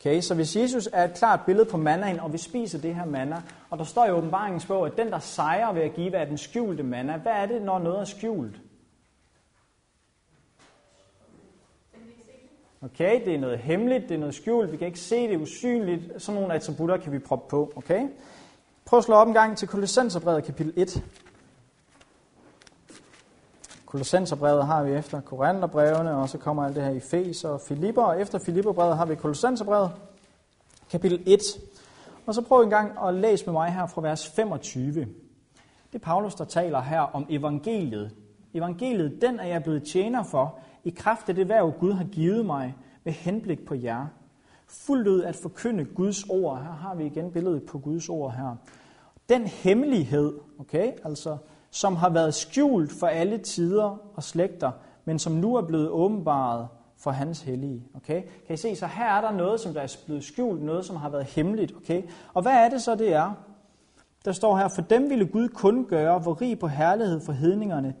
Okay, 0.00 0.20
så 0.20 0.34
hvis 0.34 0.56
Jesus 0.56 0.88
er 0.92 1.04
et 1.04 1.14
klart 1.14 1.40
billede 1.46 1.64
på 1.70 1.76
mannaen, 1.76 2.20
og 2.20 2.32
vi 2.32 2.38
spiser 2.38 2.78
det 2.78 2.94
her 2.94 3.04
manna, 3.04 3.42
og 3.70 3.78
der 3.78 3.84
står 3.84 4.06
i 4.06 4.10
åbenbaringens 4.10 4.66
bog, 4.66 4.86
at 4.86 4.96
den, 4.96 5.10
der 5.10 5.18
sejrer 5.18 5.72
ved 5.72 5.82
at 5.82 5.94
give 5.94 6.14
er 6.14 6.24
den 6.24 6.38
skjulte 6.38 6.82
manna, 6.82 7.16
hvad 7.16 7.32
er 7.32 7.46
det, 7.46 7.62
når 7.62 7.78
noget 7.78 8.00
er 8.00 8.04
skjult? 8.04 8.60
Okay, 12.82 13.24
det 13.24 13.34
er 13.34 13.38
noget 13.38 13.58
hemmeligt, 13.58 14.08
det 14.08 14.14
er 14.14 14.18
noget 14.18 14.34
skjult, 14.34 14.72
vi 14.72 14.76
kan 14.76 14.86
ikke 14.86 15.00
se 15.00 15.28
det 15.28 15.40
usynligt. 15.40 16.22
Sådan 16.22 16.40
nogle 16.40 16.54
attributter 16.54 16.96
kan 16.96 17.12
vi 17.12 17.18
proppe 17.18 17.50
på, 17.50 17.72
okay? 17.76 18.08
Prøv 18.84 18.98
at 18.98 19.04
slå 19.04 19.14
op 19.14 19.28
en 19.28 19.34
gang 19.34 19.56
til 19.58 19.68
Kolossenserbrevet 19.68 20.44
kapitel 20.44 20.72
1. 20.76 21.02
Kolossenserbrevet 23.92 24.66
har 24.66 24.82
vi 24.82 24.92
efter 24.92 25.20
Korintherbrevene, 25.20 26.16
og 26.16 26.28
så 26.28 26.38
kommer 26.38 26.64
alt 26.64 26.76
det 26.76 26.84
her 26.84 26.90
i 26.90 27.00
Fes 27.00 27.44
og 27.44 27.60
Filipper, 27.60 28.02
og 28.02 28.20
efter 28.20 28.38
Filipperbrevet 28.38 28.96
har 28.96 29.06
vi 29.06 29.14
Kolossenserbrevet, 29.14 29.90
kapitel 30.90 31.22
1. 31.26 31.40
Og 32.26 32.34
så 32.34 32.42
prøv 32.42 32.62
en 32.62 32.70
gang 32.70 32.92
at 33.06 33.14
læse 33.14 33.46
med 33.46 33.52
mig 33.52 33.72
her 33.72 33.86
fra 33.86 34.02
vers 34.02 34.28
25. 34.28 34.94
Det 34.94 35.08
er 35.92 35.98
Paulus, 35.98 36.34
der 36.34 36.44
taler 36.44 36.80
her 36.80 37.00
om 37.00 37.26
evangeliet. 37.28 38.10
Evangeliet, 38.54 39.22
den 39.22 39.40
er 39.40 39.46
jeg 39.46 39.62
blevet 39.62 39.82
tjener 39.82 40.22
for, 40.22 40.58
i 40.84 40.90
kraft 40.90 41.28
af 41.28 41.34
det 41.34 41.48
værv, 41.48 41.72
Gud 41.80 41.92
har 41.92 42.04
givet 42.04 42.46
mig, 42.46 42.76
med 43.04 43.12
henblik 43.12 43.66
på 43.66 43.74
jer. 43.74 44.06
Fuldt 44.66 45.08
ud 45.08 45.22
at 45.22 45.36
forkynde 45.36 45.84
Guds 45.84 46.24
ord. 46.28 46.58
Her 46.58 46.72
har 46.72 46.94
vi 46.94 47.06
igen 47.06 47.32
billedet 47.32 47.62
på 47.66 47.78
Guds 47.78 48.08
ord 48.08 48.32
her. 48.32 48.56
Den 49.28 49.46
hemmelighed, 49.46 50.38
okay, 50.58 50.92
altså 51.04 51.36
som 51.74 51.96
har 51.96 52.10
været 52.10 52.34
skjult 52.34 52.92
for 53.00 53.06
alle 53.06 53.38
tider 53.38 53.96
og 54.14 54.22
slægter, 54.22 54.70
men 55.04 55.18
som 55.18 55.32
nu 55.32 55.56
er 55.56 55.62
blevet 55.62 55.88
åbenbaret 55.88 56.68
for 56.96 57.10
hans 57.10 57.42
hellige. 57.42 57.84
Okay? 57.94 58.22
Kan 58.46 58.54
I 58.54 58.56
se, 58.56 58.76
så 58.76 58.86
her 58.86 59.04
er 59.04 59.20
der 59.20 59.30
noget, 59.30 59.60
som 59.60 59.74
der 59.74 59.80
er 59.80 59.96
blevet 60.06 60.24
skjult, 60.24 60.62
noget, 60.62 60.84
som 60.84 60.96
har 60.96 61.08
været 61.08 61.24
hemmeligt. 61.24 61.72
Okay? 61.76 62.02
Og 62.34 62.42
hvad 62.42 62.52
er 62.52 62.68
det 62.68 62.82
så, 62.82 62.94
det 62.94 63.12
er? 63.12 63.32
Der 64.24 64.32
står 64.32 64.56
her, 64.56 64.68
for 64.68 64.82
dem 64.82 65.10
ville 65.10 65.26
Gud 65.26 65.48
kun 65.48 65.84
gøre, 65.84 66.18
hvor 66.18 66.40
rig 66.40 66.58
på 66.58 66.66
herlighed 66.66 67.20
for 67.20 67.32
hedningerne. 67.32 67.94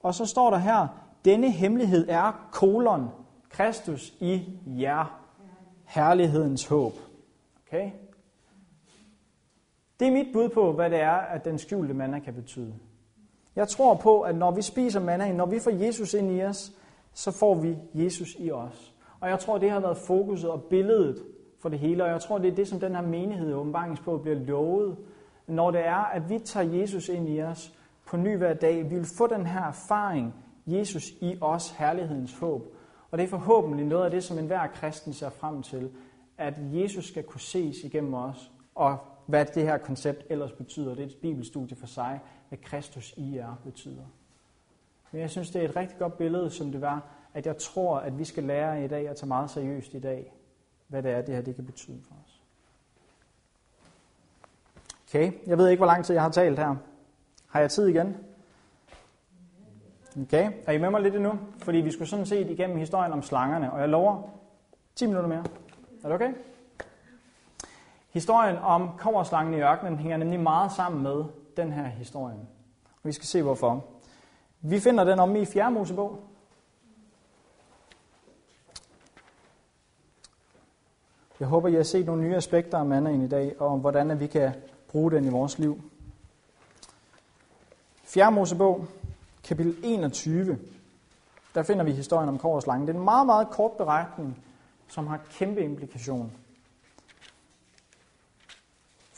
Og 0.00 0.14
så 0.14 0.26
står 0.26 0.50
der 0.50 0.58
her, 0.58 0.86
denne 1.24 1.50
hemmelighed 1.50 2.08
er 2.08 2.48
kolon, 2.52 3.08
Kristus 3.50 4.12
i 4.20 4.42
jer, 4.66 5.20
herlighedens 5.84 6.66
håb. 6.66 6.92
Okay? 7.66 7.90
Det 10.00 10.08
er 10.08 10.12
mit 10.12 10.26
bud 10.32 10.48
på, 10.48 10.72
hvad 10.72 10.90
det 10.90 11.00
er, 11.00 11.12
at 11.12 11.44
den 11.44 11.58
skjulte 11.58 11.94
manna 11.94 12.18
kan 12.18 12.34
betyde. 12.34 12.74
Jeg 13.56 13.68
tror 13.68 13.94
på, 13.94 14.20
at 14.20 14.36
når 14.36 14.50
vi 14.50 14.62
spiser 14.62 15.00
manna, 15.00 15.32
når 15.32 15.46
vi 15.46 15.58
får 15.58 15.70
Jesus 15.70 16.14
ind 16.14 16.32
i 16.32 16.42
os, 16.42 16.72
så 17.12 17.30
får 17.30 17.54
vi 17.54 17.76
Jesus 17.94 18.36
i 18.38 18.50
os. 18.50 18.94
Og 19.20 19.28
jeg 19.28 19.38
tror, 19.38 19.58
det 19.58 19.70
har 19.70 19.80
været 19.80 19.98
fokuset 19.98 20.50
og 20.50 20.62
billedet 20.62 21.22
for 21.58 21.68
det 21.68 21.78
hele, 21.78 22.04
og 22.04 22.10
jeg 22.10 22.20
tror, 22.20 22.38
det 22.38 22.50
er 22.50 22.54
det, 22.54 22.68
som 22.68 22.80
den 22.80 22.94
her 22.94 23.02
menighed 23.02 23.50
i 23.50 23.52
åbenbaringsbog 23.52 24.22
bliver 24.22 24.38
lovet. 24.38 24.96
Når 25.46 25.70
det 25.70 25.86
er, 25.86 26.04
at 26.04 26.30
vi 26.30 26.38
tager 26.38 26.78
Jesus 26.80 27.08
ind 27.08 27.28
i 27.28 27.42
os 27.42 27.74
på 28.06 28.16
ny 28.16 28.36
hver 28.36 28.54
dag, 28.54 28.90
vi 28.90 28.94
vil 28.94 29.06
få 29.18 29.26
den 29.26 29.46
her 29.46 29.62
erfaring, 29.62 30.34
Jesus 30.66 31.10
i 31.20 31.36
os, 31.40 31.70
herlighedens 31.70 32.38
håb. 32.38 32.62
Og 33.10 33.18
det 33.18 33.24
er 33.24 33.28
forhåbentlig 33.28 33.86
noget 33.86 34.04
af 34.04 34.10
det, 34.10 34.24
som 34.24 34.38
enhver 34.38 34.66
kristen 34.66 35.12
ser 35.12 35.30
frem 35.30 35.62
til, 35.62 35.90
at 36.38 36.54
Jesus 36.58 37.08
skal 37.08 37.22
kunne 37.22 37.40
ses 37.40 37.84
igennem 37.84 38.14
os, 38.14 38.50
og 38.74 38.98
hvad 39.32 39.46
det 39.46 39.62
her 39.62 39.78
koncept 39.78 40.24
ellers 40.30 40.52
betyder. 40.52 40.94
Det 40.94 41.02
er 41.02 41.06
et 41.06 41.16
bibelstudie 41.22 41.76
for 41.76 41.86
sig, 41.86 42.20
hvad 42.48 42.58
Kristus 42.58 43.14
i 43.16 43.36
jer 43.36 43.54
betyder. 43.64 44.04
Men 45.12 45.20
jeg 45.20 45.30
synes, 45.30 45.50
det 45.50 45.64
er 45.64 45.68
et 45.68 45.76
rigtig 45.76 45.98
godt 45.98 46.18
billede, 46.18 46.50
som 46.50 46.72
det 46.72 46.80
var, 46.80 47.02
at 47.34 47.46
jeg 47.46 47.56
tror, 47.56 47.98
at 47.98 48.18
vi 48.18 48.24
skal 48.24 48.44
lære 48.44 48.84
i 48.84 48.88
dag 48.88 49.08
at 49.08 49.16
tage 49.16 49.28
meget 49.28 49.50
seriøst 49.50 49.94
i 49.94 49.98
dag, 49.98 50.32
hvad 50.86 51.02
det 51.02 51.10
er, 51.10 51.22
det 51.22 51.34
her 51.34 51.42
det 51.42 51.54
kan 51.54 51.66
betyde 51.66 52.00
for 52.02 52.14
os. 52.24 52.42
Okay, 55.08 55.32
jeg 55.46 55.58
ved 55.58 55.68
ikke, 55.68 55.80
hvor 55.80 55.86
lang 55.86 56.04
tid 56.04 56.14
jeg 56.14 56.22
har 56.22 56.30
talt 56.30 56.58
her. 56.58 56.76
Har 57.46 57.60
jeg 57.60 57.70
tid 57.70 57.86
igen? 57.86 58.16
Okay, 60.22 60.52
er 60.66 60.72
I 60.72 60.78
med 60.78 60.90
mig 60.90 61.02
lidt 61.02 61.14
endnu? 61.14 61.38
Fordi 61.58 61.78
vi 61.78 61.90
skulle 61.90 62.08
sådan 62.08 62.26
set 62.26 62.50
igennem 62.50 62.76
historien 62.76 63.12
om 63.12 63.22
slangerne, 63.22 63.72
og 63.72 63.80
jeg 63.80 63.88
lover 63.88 64.22
10 64.94 65.06
minutter 65.06 65.28
mere. 65.28 65.44
Er 66.02 66.08
det 66.08 66.12
okay? 66.12 66.32
Historien 68.12 68.58
om 68.58 68.90
koverslangen 68.98 69.54
i 69.54 69.60
ørkenen 69.60 69.98
hænger 69.98 70.16
nemlig 70.16 70.40
meget 70.40 70.72
sammen 70.72 71.02
med 71.02 71.24
den 71.56 71.72
her 71.72 71.84
historie. 71.84 72.38
Og 72.86 73.00
vi 73.02 73.12
skal 73.12 73.26
se 73.26 73.42
hvorfor. 73.42 73.84
Vi 74.60 74.80
finder 74.80 75.04
den 75.04 75.18
om 75.18 75.36
i 75.36 75.44
4. 75.44 75.70
Mosebog. 75.70 76.18
Jeg 81.40 81.48
håber, 81.48 81.68
I 81.68 81.74
har 81.74 81.82
set 81.82 82.06
nogle 82.06 82.22
nye 82.22 82.36
aspekter 82.36 82.78
af 82.78 82.86
mandagen 82.86 83.22
i 83.22 83.28
dag, 83.28 83.54
og 83.58 83.68
om 83.68 83.80
hvordan 83.80 84.20
vi 84.20 84.26
kan 84.26 84.52
bruge 84.88 85.10
den 85.10 85.24
i 85.24 85.28
vores 85.28 85.58
liv. 85.58 85.82
4. 88.04 88.32
Mosebog, 88.32 88.86
kapitel 89.44 89.76
21, 89.82 90.58
der 91.54 91.62
finder 91.62 91.84
vi 91.84 91.92
historien 91.92 92.28
om 92.28 92.38
koverslangen. 92.38 92.86
Det 92.86 92.94
er 92.94 92.98
en 92.98 93.04
meget, 93.04 93.26
meget 93.26 93.50
kort 93.50 93.72
beretning, 93.72 94.44
som 94.88 95.06
har 95.06 95.20
kæmpe 95.30 95.64
implikation. 95.64 96.32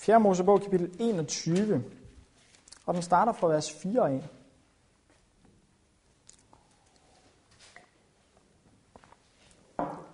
4. 0.05 0.21
Mosebog, 0.21 0.61
kapitel 0.61 0.91
21, 0.99 1.85
og 2.87 2.95
den 2.95 3.03
starter 3.03 3.33
fra 3.33 3.49
vers 3.49 3.73
4 3.73 4.11
af. 4.11 4.29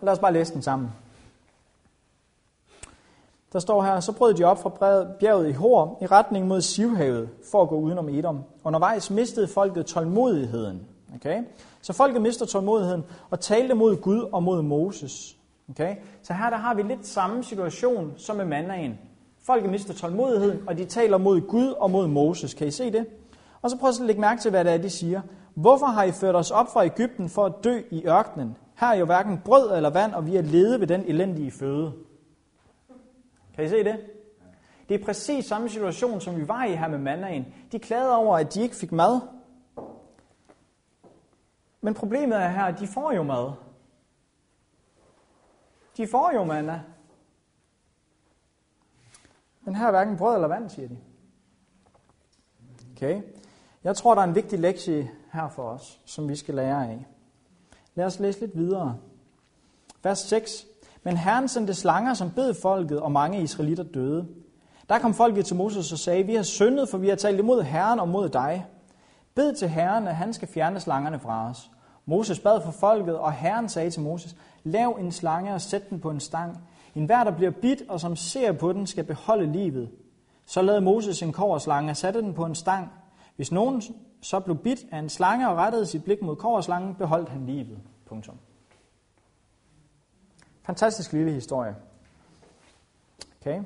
Lad 0.03 0.13
os 0.13 0.19
bare 0.19 0.33
læse 0.33 0.55
den 0.55 0.63
sammen. 0.63 0.91
Der 3.53 3.59
står 3.59 3.83
her, 3.83 4.01
så 4.01 4.13
brød 4.13 4.35
de 4.35 4.45
op 4.45 4.63
fra 4.63 5.05
bjerget 5.21 5.49
i 5.49 5.53
Hor 5.53 5.99
i 6.03 6.07
retning 6.07 6.47
mod 6.47 6.61
Sivhavet 6.61 7.29
for 7.51 7.63
at 7.63 7.69
gå 7.69 7.77
udenom 7.77 8.09
Edom. 8.09 8.45
Undervejs 8.65 9.11
mistede 9.11 9.49
folket 9.49 9.87
tålmodigheden. 9.87 10.87
Okay? 11.15 11.45
Så 11.83 11.93
folket 11.93 12.23
mister 12.23 12.47
tålmodigheden 12.47 13.05
og 13.31 13.41
talte 13.41 13.75
mod 13.75 13.97
Gud 13.97 14.29
og 14.33 14.43
mod 14.43 14.63
Moses. 14.63 15.37
Okay? 15.71 15.97
Så 16.23 16.33
her 16.33 16.51
der 16.51 16.57
har 16.57 16.75
vi 16.75 16.83
lidt 16.83 17.07
samme 17.07 17.45
situation 17.45 18.15
som 18.17 18.37
med 18.37 18.45
mandagen. 18.45 18.99
Folket 19.51 19.71
mister 19.71 19.95
tålmodigheden, 19.95 20.69
og 20.69 20.79
de 20.79 20.85
taler 20.85 21.19
mod 21.19 21.41
Gud 21.41 21.69
og 21.69 21.91
mod 21.91 22.07
Moses. 22.07 22.55
Kan 22.55 22.67
I 22.67 22.71
se 22.71 22.93
det? 22.93 23.07
Og 23.63 23.71
så 23.71 23.79
prøv 23.79 23.89
at 23.89 24.01
lægge 24.01 24.21
mærke 24.21 24.41
til, 24.41 24.51
hvad 24.51 24.65
det 24.65 24.73
er, 24.73 24.79
de 24.79 24.91
siger. 24.91 25.21
Hvorfor 25.55 25.87
har 25.87 26.05
I 26.05 26.13
ført 26.13 26.37
os 26.37 26.51
op 26.51 26.73
fra 26.73 26.85
Ægypten 26.85 27.29
for 27.29 27.47
at 27.47 27.53
dø 27.65 27.81
i 27.91 28.07
ørkenen? 28.07 28.57
Her 28.81 28.87
er 28.87 28.95
jo 28.95 29.05
hverken 29.05 29.41
brød 29.45 29.77
eller 29.77 29.91
vand, 29.91 30.15
og 30.15 30.27
vi 30.27 30.37
er 30.37 30.43
lede 30.43 30.81
ved 30.81 30.87
den 30.87 31.05
elendige 31.07 31.51
føde. 31.51 31.93
Kan 33.55 33.65
I 33.65 33.69
se 33.69 33.85
det? 33.85 33.97
Det 34.89 35.01
er 35.01 35.05
præcis 35.05 35.45
samme 35.45 35.69
situation, 35.69 36.21
som 36.21 36.37
vi 36.37 36.49
var 36.49 36.65
i 36.65 36.75
her 36.75 36.89
med 36.89 36.99
mandagen. 36.99 37.47
De 37.73 37.79
klagede 37.79 38.17
over, 38.17 38.39
at 38.39 38.55
de 38.55 38.63
ikke 38.63 38.77
fik 38.77 38.93
mad. 38.93 39.21
Men 41.81 41.95
problemet 41.95 42.39
er 42.39 42.49
her, 42.49 42.65
at 42.65 42.81
de 42.81 42.87
får 42.87 43.13
jo 43.13 43.23
mad. 43.23 43.53
De 45.97 46.07
får 46.07 46.31
jo 46.35 46.45
manna. 46.45 46.81
Men 49.65 49.75
her 49.75 49.87
er 49.87 49.91
hverken 49.91 50.17
brød 50.17 50.35
eller 50.35 50.49
vand, 50.49 50.71
siger 50.71 50.89
de. 50.89 50.97
Okay. 52.97 53.23
Jeg 53.85 53.97
tror, 53.97 54.15
der 54.15 54.23
er 54.23 54.27
en 54.27 54.35
vigtig 54.35 54.59
lektie 54.59 55.11
her 55.33 55.49
for 55.49 55.63
os, 55.63 56.01
som 56.05 56.29
vi 56.29 56.37
skal 56.37 56.55
lære 56.55 56.89
af. 56.89 57.07
Lad 57.95 58.07
os 58.07 58.19
læse 58.19 58.41
lidt 58.41 58.57
videre. 58.57 58.97
Vers 60.03 60.19
6. 60.19 60.67
Men 61.03 61.17
Herren 61.17 61.49
sendte 61.49 61.75
slanger, 61.75 62.15
som 62.15 62.31
bed 62.31 62.55
folket, 62.55 63.01
og 63.01 63.13
mange 63.13 63.43
israelitter 63.43 63.85
døde. 63.85 64.29
Der 64.89 64.99
kom 64.99 65.15
folket 65.15 65.47
til 65.47 65.57
Moses 65.57 65.93
og 65.93 65.99
sagde, 65.99 66.27
vi 66.27 66.35
har 66.35 66.43
syndet, 66.43 66.89
for 66.89 66.99
vi 66.99 67.09
har 67.09 67.17
talt 67.17 67.39
imod 67.39 67.63
Herren 67.63 68.01
og 68.01 68.09
mod 68.09 68.29
dig. 68.29 68.67
Bed 69.35 69.55
til 69.55 69.69
Herren, 69.69 70.09
at 70.09 70.17
han 70.17 70.33
skal 70.33 70.49
fjerne 70.49 70.81
slangerne 70.81 71.19
fra 71.19 71.51
os. 71.51 71.71
Moses 72.07 72.41
bad 72.41 72.61
for 72.65 72.71
folket, 72.71 73.19
og 73.19 73.33
Herren 73.33 73.69
sagde 73.69 73.91
til 73.91 74.03
Moses, 74.03 74.37
lav 74.65 74.97
en 75.01 75.13
slange 75.13 75.55
og 75.55 75.61
sæt 75.61 75.91
den 75.91 76.01
på 76.01 76.11
en 76.11 76.21
stang. 76.21 76.59
En 76.95 77.05
hver, 77.05 77.25
der 77.25 77.31
bliver 77.31 77.51
bidt 77.51 77.83
og 77.89 78.01
som 78.01 78.17
ser 78.17 78.53
på 78.53 78.73
den, 78.73 78.87
skal 78.87 79.05
beholde 79.05 79.53
livet. 79.53 79.91
Så 80.47 80.63
lavede 80.63 80.81
Moses 80.81 81.23
en 81.23 81.33
korslange 81.33 81.91
og 81.91 81.97
satte 81.97 82.23
den 82.23 82.35
på 82.35 82.45
en 82.45 82.55
stang. 82.55 82.89
Hvis 83.37 83.53
nogen 83.53 83.83
så 84.23 84.41
blev 84.41 84.57
bidt 84.57 84.81
af 84.93 84.99
en 84.99 85.09
slange 85.09 85.49
og 85.49 85.57
rettede 85.57 85.87
sit 85.87 86.05
blik 86.05 86.23
mod 86.23 86.37
korslangen, 86.37 86.95
beholdt 86.95 87.29
han 87.29 87.47
livet. 87.47 87.79
Punktum. 88.07 88.39
Fantastisk 90.63 91.13
lille 91.13 91.33
historie. 91.33 91.77
Okay. 93.41 93.63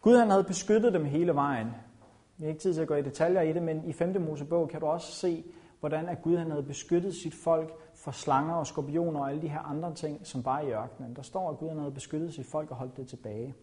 Gud 0.00 0.16
han 0.16 0.30
havde 0.30 0.44
beskyttet 0.44 0.92
dem 0.92 1.04
hele 1.04 1.34
vejen. 1.34 1.66
Vi 2.36 2.44
har 2.44 2.48
ikke 2.48 2.60
tid 2.60 2.74
til 2.74 2.80
at 2.80 2.88
gå 2.88 2.94
i 2.94 3.02
detaljer 3.02 3.40
i 3.40 3.52
det, 3.52 3.62
men 3.62 3.84
i 3.84 3.92
5. 3.92 4.20
Mosebog 4.20 4.68
kan 4.68 4.80
du 4.80 4.86
også 4.86 5.12
se, 5.12 5.44
hvordan 5.80 6.08
at 6.08 6.22
Gud 6.22 6.36
han 6.36 6.50
havde 6.50 6.62
beskyttet 6.62 7.14
sit 7.14 7.34
folk 7.34 7.72
for 8.02 8.10
slanger 8.10 8.54
og 8.54 8.66
skorpioner 8.66 9.20
og 9.20 9.30
alle 9.30 9.42
de 9.42 9.48
her 9.48 9.60
andre 9.60 9.94
ting, 9.94 10.26
som 10.26 10.44
var 10.44 10.60
i 10.60 10.72
ørkenen. 10.72 11.16
Der 11.16 11.22
står, 11.22 11.50
at 11.50 11.58
Gud 11.58 11.68
han 11.68 11.78
havde 11.78 11.92
beskyttet 11.92 12.34
sit 12.34 12.46
folk 12.46 12.70
og 12.70 12.76
holdt 12.76 12.96
det 12.96 13.08
tilbage. 13.08 13.54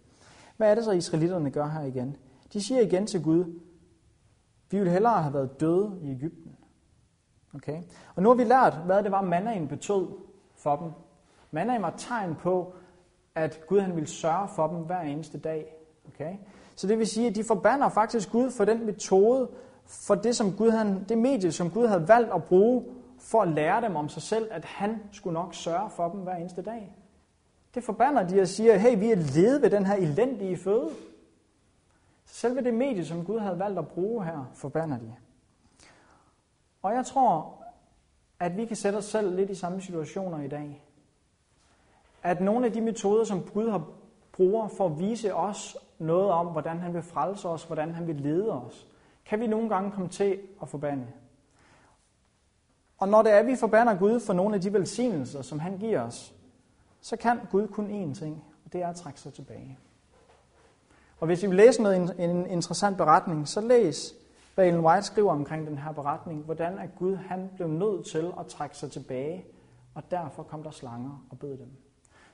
Hvad 0.58 0.72
er 0.72 0.76
det 0.76 0.84
så, 0.84 0.92
israelitterne 0.92 1.52
gør 1.52 1.68
her 1.68 1.82
igen? 1.82 2.18
De 2.54 2.64
siger 2.64 2.82
igen 2.82 3.08
til 3.08 3.24
Gud, 3.24 3.44
vi 4.72 4.78
ville 4.78 4.92
hellere 4.92 5.22
have 5.22 5.34
været 5.34 5.60
døde 5.60 6.00
i 6.02 6.12
Ægypten. 6.12 6.58
Okay? 7.56 7.82
Og 8.16 8.24
nu 8.24 8.30
har 8.30 8.36
vi 8.36 8.44
lært, 8.44 8.78
hvad 8.86 9.04
det 9.04 9.12
var, 9.12 9.22
mandagen 9.22 9.68
betød 9.68 10.08
for 10.56 10.76
dem. 10.76 10.92
Mandagen 11.52 11.82
var 11.82 11.94
tegn 11.98 12.36
på, 12.36 12.74
at 13.36 13.62
Gud 13.68 13.80
han 13.80 13.96
ville 13.96 14.10
sørge 14.10 14.48
for 14.56 14.68
dem 14.68 14.78
hver 14.78 15.02
eneste 15.02 15.38
dag. 15.38 15.74
Okay? 16.08 16.36
Så 16.76 16.88
det 16.88 17.00
vil 17.00 17.08
sige, 17.08 17.28
at 17.28 17.36
de 17.36 17.44
forbander 17.44 17.90
faktisk 17.90 18.32
Gud 18.32 18.52
for 18.52 18.66
den 18.66 18.86
metode, 18.86 19.50
for 19.86 20.16
det, 20.16 20.36
som 20.36 20.54
Gud 20.58 20.70
han, 20.70 21.06
det 21.10 21.18
medie, 21.18 21.52
som 21.52 21.70
Gud 21.70 21.88
havde 21.88 22.08
valgt 22.08 22.32
at 22.34 22.44
bruge 22.44 22.86
for 23.20 23.42
at 23.42 23.48
lære 23.48 23.82
dem 23.82 23.96
om 23.96 24.10
sig 24.10 24.22
selv, 24.22 24.48
at 24.52 24.66
han 24.66 25.04
skulle 25.12 25.34
nok 25.34 25.54
sørge 25.54 25.90
for 25.90 26.10
dem 26.10 26.20
hver 26.20 26.36
eneste 26.36 26.62
dag. 26.62 26.96
Det 27.76 27.84
forbander 27.84 28.28
de 28.28 28.42
og 28.42 28.48
siger, 28.48 28.78
hey, 28.78 29.00
vi 29.00 29.12
er 29.12 29.16
ledet 29.16 29.62
ved 29.62 29.70
den 29.70 29.86
her 29.86 29.96
elendige 29.96 30.58
føde. 30.58 30.90
Så 32.26 32.36
selve 32.36 32.62
det 32.62 32.74
medie, 32.74 33.06
som 33.06 33.26
Gud 33.26 33.40
havde 33.40 33.60
valgt 33.60 33.80
at 33.80 33.88
bruge 33.88 34.26
her, 34.26 34.52
forbander 34.54 34.98
de. 34.98 35.16
Og 36.82 36.94
jeg 36.94 37.06
tror, 37.06 37.64
at 38.40 38.58
vi 38.58 38.66
kan 38.66 38.76
sætte 38.76 38.98
os 38.98 39.06
selv 39.06 39.36
lidt 39.36 39.50
i 39.50 39.56
samme 39.56 39.82
situationer 39.82 40.42
i 40.42 40.48
dag. 40.48 40.84
At 42.24 42.42
nogle 42.42 42.66
af 42.66 42.74
de 42.74 42.82
metoder, 42.82 43.24
som 43.24 43.44
Gud 43.44 43.70
har 43.70 43.88
bruger 44.32 44.68
for 44.68 44.86
at 44.86 45.00
vise 45.00 45.36
os 45.36 45.78
noget 46.00 46.32
om, 46.32 46.48
hvordan 46.48 46.80
han 46.80 46.94
vil 46.94 47.02
frelse 47.02 47.48
os, 47.48 47.64
hvordan 47.64 47.94
han 47.94 48.08
vil 48.08 48.16
lede 48.16 48.52
os, 48.52 48.88
kan 49.26 49.40
vi 49.40 49.48
nogle 49.48 49.70
gange 49.70 49.92
komme 49.92 50.10
til 50.10 50.40
at 50.62 50.70
forbande. 50.70 51.08
Og 53.00 53.08
når 53.08 53.22
det 53.22 53.32
er, 53.32 53.38
at 53.38 53.48
vi 53.48 53.56
forbander 53.56 53.96
Gud 53.96 54.20
for 54.20 54.34
nogle 54.34 54.56
af 54.56 54.62
de 54.62 54.74
velsignelser, 54.74 55.42
som 55.42 55.60
han 55.60 55.78
giver 55.78 56.02
os, 56.02 56.34
så 57.02 57.18
kan 57.18 57.40
Gud 57.52 57.68
kun 57.68 57.86
én 57.86 58.20
ting, 58.20 58.44
og 58.66 58.74
det 58.74 58.82
er 58.82 58.88
at 58.88 58.96
trække 58.96 59.20
sig 59.20 59.34
tilbage. 59.34 59.78
Og 61.20 61.28
hvis 61.28 61.44
I 61.44 61.48
vil 61.48 61.56
læse 61.56 61.82
noget, 61.82 62.16
en 62.20 62.46
interessant 62.46 62.98
beretning, 62.98 63.48
så 63.48 63.62
læs, 63.62 64.14
hvad 64.56 64.68
Ellen 64.68 64.86
White 64.86 65.04
skriver 65.06 65.32
omkring 65.32 65.68
den 65.68 65.78
her 65.78 65.92
beretning, 65.92 66.44
hvordan 66.44 66.80
at 66.80 66.90
Gud 67.00 67.16
han 67.16 67.50
blev 67.56 67.68
nødt 67.68 68.06
til 68.06 68.34
at 68.40 68.46
trække 68.48 68.78
sig 68.78 68.92
tilbage, 68.92 69.46
og 69.96 70.04
derfor 70.12 70.44
kom 70.44 70.64
der 70.64 70.72
slanger 70.72 71.26
og 71.30 71.40
bød 71.40 71.58
dem. 71.58 71.68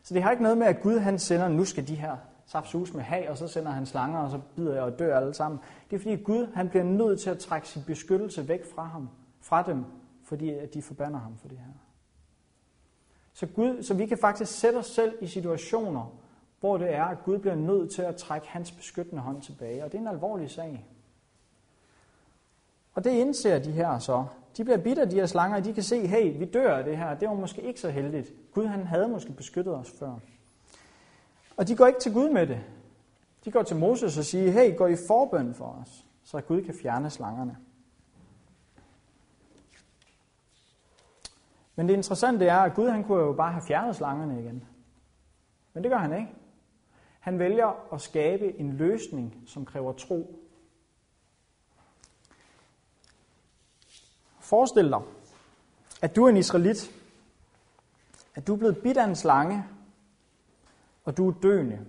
Så 0.03 0.13
det 0.13 0.23
har 0.23 0.31
ikke 0.31 0.43
noget 0.43 0.57
med, 0.57 0.67
at 0.67 0.81
Gud 0.81 0.99
han 0.99 1.19
sender, 1.19 1.47
nu 1.47 1.65
skal 1.65 1.87
de 1.87 1.95
her 1.95 2.17
saftsus 2.45 2.93
med 2.93 3.03
hag, 3.03 3.29
og 3.29 3.37
så 3.37 3.47
sender 3.47 3.71
han 3.71 3.85
slanger, 3.85 4.19
og 4.19 4.31
så 4.31 4.39
bider 4.55 4.73
jeg 4.73 4.83
og 4.83 4.99
dør 4.99 5.19
alle 5.19 5.33
sammen. 5.33 5.59
Det 5.89 5.95
er 5.95 5.99
fordi 5.99 6.15
Gud 6.15 6.47
han 6.53 6.69
bliver 6.69 6.83
nødt 6.83 7.21
til 7.21 7.29
at 7.29 7.39
trække 7.39 7.67
sin 7.67 7.83
beskyttelse 7.87 8.47
væk 8.47 8.73
fra 8.75 8.83
ham, 8.83 9.09
fra 9.41 9.63
dem, 9.63 9.85
fordi 10.25 10.49
at 10.49 10.73
de 10.73 10.81
forbander 10.81 11.19
ham 11.19 11.37
for 11.37 11.47
det 11.47 11.57
her. 11.57 11.73
Så, 13.33 13.45
Gud, 13.45 13.83
så 13.83 13.93
vi 13.93 14.05
kan 14.05 14.17
faktisk 14.17 14.59
sætte 14.59 14.77
os 14.77 14.85
selv 14.85 15.17
i 15.21 15.27
situationer, 15.27 16.13
hvor 16.59 16.77
det 16.77 16.93
er, 16.93 17.03
at 17.03 17.23
Gud 17.23 17.37
bliver 17.37 17.55
nødt 17.55 17.91
til 17.91 18.01
at 18.01 18.15
trække 18.15 18.47
hans 18.47 18.71
beskyttende 18.71 19.21
hånd 19.21 19.41
tilbage. 19.41 19.83
Og 19.83 19.91
det 19.91 19.97
er 19.97 20.01
en 20.01 20.07
alvorlig 20.07 20.51
sag. 20.51 20.85
Og 22.93 23.03
det 23.03 23.11
indser 23.11 23.59
de 23.59 23.71
her 23.71 23.99
så. 23.99 24.25
De 24.57 24.63
bliver 24.63 24.77
bidt 24.77 24.99
af 24.99 25.09
de 25.09 25.15
her 25.15 25.25
slanger, 25.25 25.57
og 25.57 25.65
de 25.65 25.73
kan 25.73 25.83
se, 25.83 26.07
hey, 26.07 26.37
vi 26.39 26.45
dør 26.45 26.77
af 26.77 26.83
det 26.83 26.97
her. 26.97 27.15
Det 27.15 27.29
var 27.29 27.35
måske 27.35 27.61
ikke 27.61 27.79
så 27.79 27.89
heldigt. 27.89 28.33
Gud 28.53 28.65
han 28.65 28.87
havde 28.87 29.07
måske 29.07 29.31
beskyttet 29.31 29.75
os 29.75 29.91
før. 29.99 30.19
Og 31.57 31.67
de 31.67 31.75
går 31.75 31.87
ikke 31.87 31.99
til 31.99 32.13
Gud 32.13 32.29
med 32.29 32.47
det. 32.47 32.59
De 33.45 33.51
går 33.51 33.63
til 33.63 33.75
Moses 33.75 34.17
og 34.17 34.23
siger, 34.23 34.51
hey, 34.51 34.77
gå 34.77 34.87
i 34.87 34.95
forbøn 35.07 35.53
for 35.53 35.77
os, 35.81 36.05
så 36.23 36.41
Gud 36.41 36.61
kan 36.61 36.75
fjerne 36.81 37.09
slangerne. 37.09 37.57
Men 41.75 41.87
det 41.87 41.93
interessante 41.93 42.45
er, 42.45 42.57
at 42.57 42.73
Gud 42.73 42.89
han 42.89 43.03
kunne 43.03 43.21
jo 43.23 43.33
bare 43.33 43.51
have 43.51 43.63
fjernet 43.67 43.95
slangerne 43.95 44.39
igen. 44.39 44.63
Men 45.73 45.83
det 45.83 45.91
gør 45.91 45.97
han 45.97 46.13
ikke. 46.13 46.33
Han 47.19 47.39
vælger 47.39 47.93
at 47.93 48.01
skabe 48.01 48.59
en 48.59 48.73
løsning, 48.73 49.43
som 49.47 49.65
kræver 49.65 49.93
tro. 49.93 50.39
Forestil 54.39 54.89
dig, 54.89 55.01
at 56.01 56.15
du 56.15 56.25
er 56.25 56.29
en 56.29 56.37
israelit, 56.37 56.91
at 58.35 58.47
du 58.47 58.53
er 58.53 58.57
blevet 58.57 58.77
bidt 58.77 58.97
af 58.97 59.05
en 59.05 59.15
slange, 59.15 59.65
og 61.03 61.17
du 61.17 61.29
er 61.29 61.33
døende. 61.43 61.85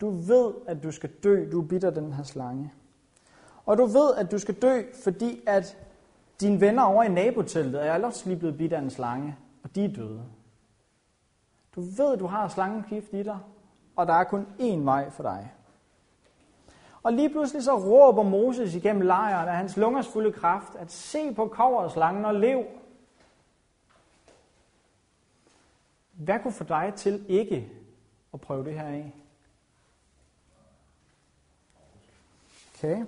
Du 0.00 0.10
ved, 0.10 0.54
at 0.66 0.82
du 0.82 0.90
skal 0.90 1.10
dø, 1.24 1.48
du 1.52 1.62
er 1.62 1.66
bidt 1.66 1.84
af 1.84 1.94
den 1.94 2.12
her 2.12 2.22
slange. 2.22 2.72
Og 3.66 3.78
du 3.78 3.86
ved, 3.86 4.14
at 4.14 4.30
du 4.30 4.38
skal 4.38 4.54
dø, 4.54 4.82
fordi 5.04 5.40
at 5.46 5.76
dine 6.40 6.60
venner 6.60 6.82
over 6.82 7.02
i 7.02 7.08
naboteltet 7.08 7.86
er 7.86 7.94
ellers 7.94 8.26
lige 8.26 8.38
blevet 8.38 8.58
bidt 8.58 8.72
af 8.72 8.78
en 8.78 8.90
slange, 8.90 9.36
og 9.62 9.74
de 9.74 9.84
er 9.84 9.88
døde. 9.88 10.24
Du 11.74 11.80
ved, 11.80 12.16
du 12.16 12.26
har 12.26 12.48
slangegift 12.48 13.12
i 13.12 13.22
dig, 13.22 13.38
og 13.96 14.06
der 14.06 14.14
er 14.14 14.24
kun 14.24 14.46
én 14.60 14.84
vej 14.84 15.10
for 15.10 15.22
dig. 15.22 15.52
Og 17.02 17.12
lige 17.12 17.30
pludselig 17.30 17.62
så 17.62 17.78
råber 17.78 18.22
Moses 18.22 18.74
igennem 18.74 19.02
lejren 19.02 19.48
af 19.48 19.56
hans 19.56 19.76
lungers 19.76 20.08
fulde 20.08 20.32
kraft, 20.32 20.74
at 20.74 20.92
se 20.92 21.34
på 21.34 21.54
slangen 21.92 22.24
og 22.24 22.34
lev. 22.34 22.64
Hvad 26.12 26.38
kunne 26.42 26.52
få 26.52 26.64
dig 26.64 26.92
til 26.96 27.24
ikke 27.28 27.72
at 28.34 28.40
prøve 28.40 28.64
det 28.64 28.74
her 28.74 28.86
af? 28.86 29.12
Okay. 32.74 33.04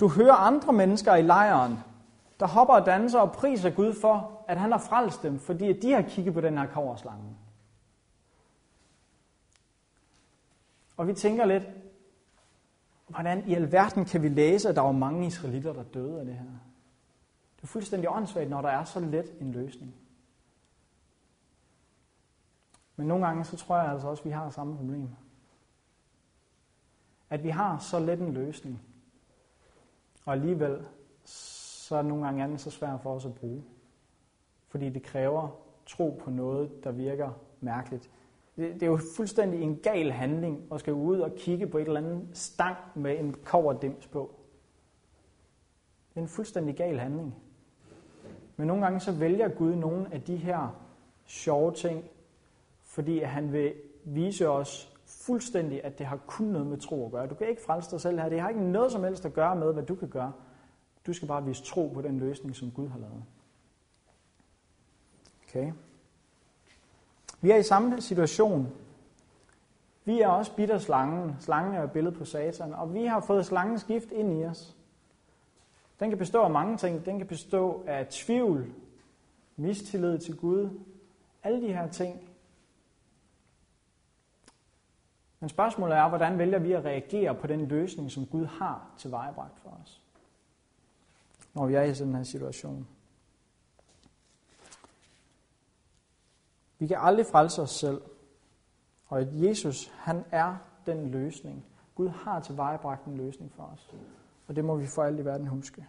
Du 0.00 0.08
hører 0.08 0.34
andre 0.34 0.72
mennesker 0.72 1.14
i 1.14 1.22
lejren, 1.22 1.78
der 2.40 2.46
hopper 2.46 2.74
og 2.74 2.86
danser 2.86 3.18
og 3.18 3.32
priser 3.32 3.70
Gud 3.70 3.94
for, 4.00 4.44
at 4.48 4.58
han 4.58 4.72
har 4.72 4.78
frelst 4.78 5.22
dem, 5.22 5.38
fordi 5.38 5.80
de 5.80 5.92
har 5.92 6.02
kigget 6.02 6.34
på 6.34 6.40
den 6.40 6.58
her 6.58 6.66
koverslange. 6.66 7.36
Og 10.96 11.06
vi 11.06 11.14
tænker 11.14 11.44
lidt, 11.44 11.62
hvordan 13.08 13.48
i 13.48 13.54
alverden 13.54 14.04
kan 14.04 14.22
vi 14.22 14.28
læse, 14.28 14.68
at 14.68 14.76
der 14.76 14.82
var 14.82 14.92
mange 14.92 15.26
israelitter, 15.26 15.72
der 15.72 15.82
døde 15.82 16.20
af 16.20 16.26
det 16.26 16.34
her? 16.34 16.50
Det 17.56 17.62
er 17.62 17.66
fuldstændig 17.66 18.10
åndssvagt, 18.10 18.50
når 18.50 18.62
der 18.62 18.68
er 18.68 18.84
så 18.84 19.00
let 19.00 19.32
en 19.40 19.52
løsning. 19.52 19.94
Men 22.96 23.06
nogle 23.06 23.26
gange, 23.26 23.44
så 23.44 23.56
tror 23.56 23.76
jeg 23.76 23.92
altså 23.92 24.08
også, 24.08 24.20
at 24.20 24.24
vi 24.24 24.30
har 24.30 24.50
samme 24.50 24.76
problem. 24.76 25.08
At 27.30 27.44
vi 27.44 27.48
har 27.48 27.78
så 27.78 27.98
let 27.98 28.18
en 28.18 28.32
løsning, 28.32 28.82
og 30.30 30.36
alligevel 30.36 30.78
så 31.24 31.96
er 31.96 32.02
det 32.02 32.08
nogle 32.08 32.24
gange 32.24 32.44
andet 32.44 32.60
så 32.60 32.70
svært 32.70 33.00
for 33.00 33.14
os 33.14 33.26
at 33.26 33.34
bruge. 33.34 33.62
Fordi 34.68 34.88
det 34.88 35.02
kræver 35.02 35.48
tro 35.86 36.20
på 36.24 36.30
noget, 36.30 36.84
der 36.84 36.92
virker 36.92 37.30
mærkeligt. 37.60 38.10
Det, 38.56 38.74
det 38.74 38.82
er 38.82 38.86
jo 38.86 38.98
fuldstændig 39.16 39.62
en 39.62 39.76
gal 39.76 40.10
handling 40.10 40.62
at 40.72 40.80
skal 40.80 40.92
ud 40.92 41.20
og 41.20 41.34
kigge 41.36 41.66
på 41.66 41.78
et 41.78 41.86
eller 41.86 42.00
andet 42.00 42.28
stang 42.32 42.76
med 42.94 43.18
en 43.18 43.34
koverdims 43.44 44.06
på. 44.06 44.34
Det 46.10 46.16
er 46.16 46.20
en 46.20 46.28
fuldstændig 46.28 46.76
gal 46.76 46.98
handling. 46.98 47.34
Men 48.56 48.66
nogle 48.66 48.82
gange 48.82 49.00
så 49.00 49.12
vælger 49.12 49.48
Gud 49.48 49.74
nogle 49.74 50.14
af 50.14 50.22
de 50.22 50.36
her 50.36 50.80
sjove 51.26 51.72
ting, 51.72 52.04
fordi 52.82 53.18
han 53.18 53.52
vil 53.52 53.74
vise 54.04 54.48
os 54.48 54.89
fuldstændig, 55.20 55.84
at 55.84 55.98
det 55.98 56.06
har 56.06 56.16
kun 56.16 56.46
noget 56.46 56.66
med 56.66 56.78
tro 56.78 57.06
at 57.06 57.12
gøre. 57.12 57.26
Du 57.26 57.34
kan 57.34 57.48
ikke 57.48 57.62
frelse 57.62 57.90
dig 57.90 58.00
selv 58.00 58.18
her. 58.18 58.28
Det 58.28 58.40
har 58.40 58.48
ikke 58.48 58.64
noget 58.64 58.92
som 58.92 59.04
helst 59.04 59.26
at 59.26 59.32
gøre 59.32 59.56
med, 59.56 59.72
hvad 59.72 59.82
du 59.82 59.94
kan 59.94 60.08
gøre. 60.08 60.32
Du 61.06 61.12
skal 61.12 61.28
bare 61.28 61.44
vise 61.44 61.64
tro 61.64 61.90
på 61.94 62.02
den 62.02 62.18
løsning, 62.18 62.56
som 62.56 62.70
Gud 62.70 62.88
har 62.88 62.98
lavet. 62.98 63.24
Okay. 65.48 65.72
Vi 67.40 67.50
er 67.50 67.56
i 67.56 67.62
samme 67.62 68.00
situation. 68.00 68.68
Vi 70.04 70.20
er 70.20 70.28
også 70.28 70.56
bitter 70.56 70.78
slangen. 70.78 71.36
Slangen 71.40 71.74
er 71.74 71.82
et 71.82 71.92
billede 71.92 72.14
på 72.14 72.24
satan, 72.24 72.74
og 72.74 72.94
vi 72.94 73.04
har 73.04 73.20
fået 73.20 73.46
slangens 73.46 73.84
gift 73.84 74.12
ind 74.12 74.40
i 74.40 74.44
os. 74.44 74.76
Den 76.00 76.10
kan 76.10 76.18
bestå 76.18 76.42
af 76.42 76.50
mange 76.50 76.76
ting. 76.76 77.06
Den 77.06 77.18
kan 77.18 77.26
bestå 77.26 77.84
af 77.86 78.06
tvivl, 78.06 78.72
mistillid 79.56 80.18
til 80.18 80.36
Gud, 80.36 80.80
alle 81.42 81.62
de 81.62 81.72
her 81.72 81.88
ting. 81.88 82.29
Men 85.40 85.48
spørgsmålet 85.48 85.96
er, 85.96 86.08
hvordan 86.08 86.38
vælger 86.38 86.58
vi 86.58 86.72
at 86.72 86.84
reagere 86.84 87.34
på 87.34 87.46
den 87.46 87.66
løsning, 87.66 88.10
som 88.10 88.26
Gud 88.26 88.44
har 88.44 88.90
tilvejebragt 88.98 89.58
for 89.58 89.70
os, 89.82 90.02
når 91.54 91.66
vi 91.66 91.74
er 91.74 91.82
i 91.82 91.94
sådan 91.94 92.14
her 92.14 92.22
situation. 92.22 92.86
Vi 96.78 96.86
kan 96.86 96.96
aldrig 97.00 97.26
frelse 97.26 97.62
os 97.62 97.70
selv. 97.70 98.00
Og 99.08 99.20
at 99.20 99.28
Jesus, 99.32 99.92
han 99.94 100.24
er 100.30 100.56
den 100.86 101.10
løsning. 101.10 101.64
Gud 101.94 102.08
har 102.08 102.40
tilvejebragt 102.40 103.04
en 103.04 103.16
løsning 103.16 103.52
for 103.52 103.62
os. 103.62 103.90
Og 104.48 104.56
det 104.56 104.64
må 104.64 104.76
vi 104.76 104.86
for 104.86 105.02
alt 105.02 105.20
i 105.20 105.24
verden 105.24 105.46
huske. 105.46 105.86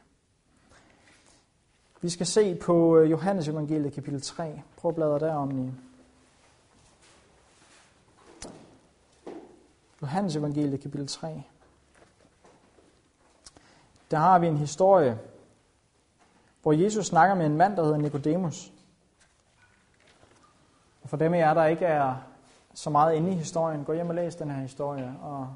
Vi 2.02 2.10
skal 2.10 2.26
se 2.26 2.56
på 2.56 2.98
øh, 2.98 3.12
Johannes 3.12 3.48
evangeliet 3.48 3.94
kapitel 3.94 4.22
3. 4.22 4.62
Prøv 4.78 4.90
at 4.90 4.96
bladre 4.96 5.20
derom 5.20 5.50
lige. 5.50 5.74
Johannes 10.02 10.36
evangeliet 10.36 10.82
kapitel 10.82 11.08
3. 11.08 11.44
Der 14.12 14.18
har 14.18 14.40
vi 14.40 14.48
en 14.48 14.58
historie, 14.58 15.20
hvor 16.62 16.72
Jesus 16.72 17.06
snakker 17.06 17.36
med 17.36 17.46
en 17.46 17.58
mand, 17.58 17.76
der 17.76 17.84
hedder 17.84 17.98
Nikodemus. 17.98 18.72
Og 21.04 21.10
for 21.10 21.18
dem 21.18 21.34
af 21.34 21.38
jer, 21.38 21.54
der 21.54 21.66
ikke 21.66 21.86
er 21.86 22.16
så 22.74 22.90
meget 22.90 23.16
inde 23.16 23.32
i 23.32 23.36
historien, 23.36 23.84
gå 23.84 23.94
hjem 23.94 24.10
og 24.10 24.16
læs 24.16 24.36
den 24.36 24.50
her 24.50 24.62
historie 24.62 25.16
og 25.22 25.56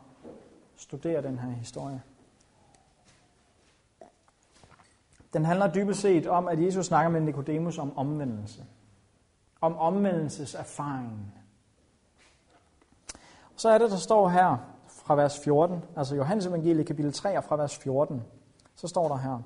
studer 0.76 1.22
den 1.22 1.40
her 1.40 1.50
historie. 1.50 2.02
Den 5.34 5.46
handler 5.46 5.74
dybest 5.74 6.02
set 6.02 6.28
om, 6.28 6.48
at 6.48 6.64
Jesus 6.64 6.86
snakker 6.86 7.10
med 7.10 7.22
Nikodemus 7.22 7.78
om 7.78 7.98
omvendelse. 7.98 8.66
Om 9.62 9.78
omvendelseserfaringen. 9.78 11.34
Så 13.56 13.70
er 13.70 13.78
det, 13.78 13.92
der 13.92 13.98
står 13.98 14.30
her 14.30 14.58
fra 14.88 15.16
vers 15.16 15.40
14, 15.40 15.84
altså 15.98 16.16
Johannes 16.16 16.46
evangeliet 16.46 16.88
kapitel 16.88 17.14
3 17.14 17.42
fra 17.42 17.56
vers 17.56 17.78
14, 17.78 18.24
så 18.76 18.88
står 18.88 19.08
der 19.08 19.18
her. 19.18 19.40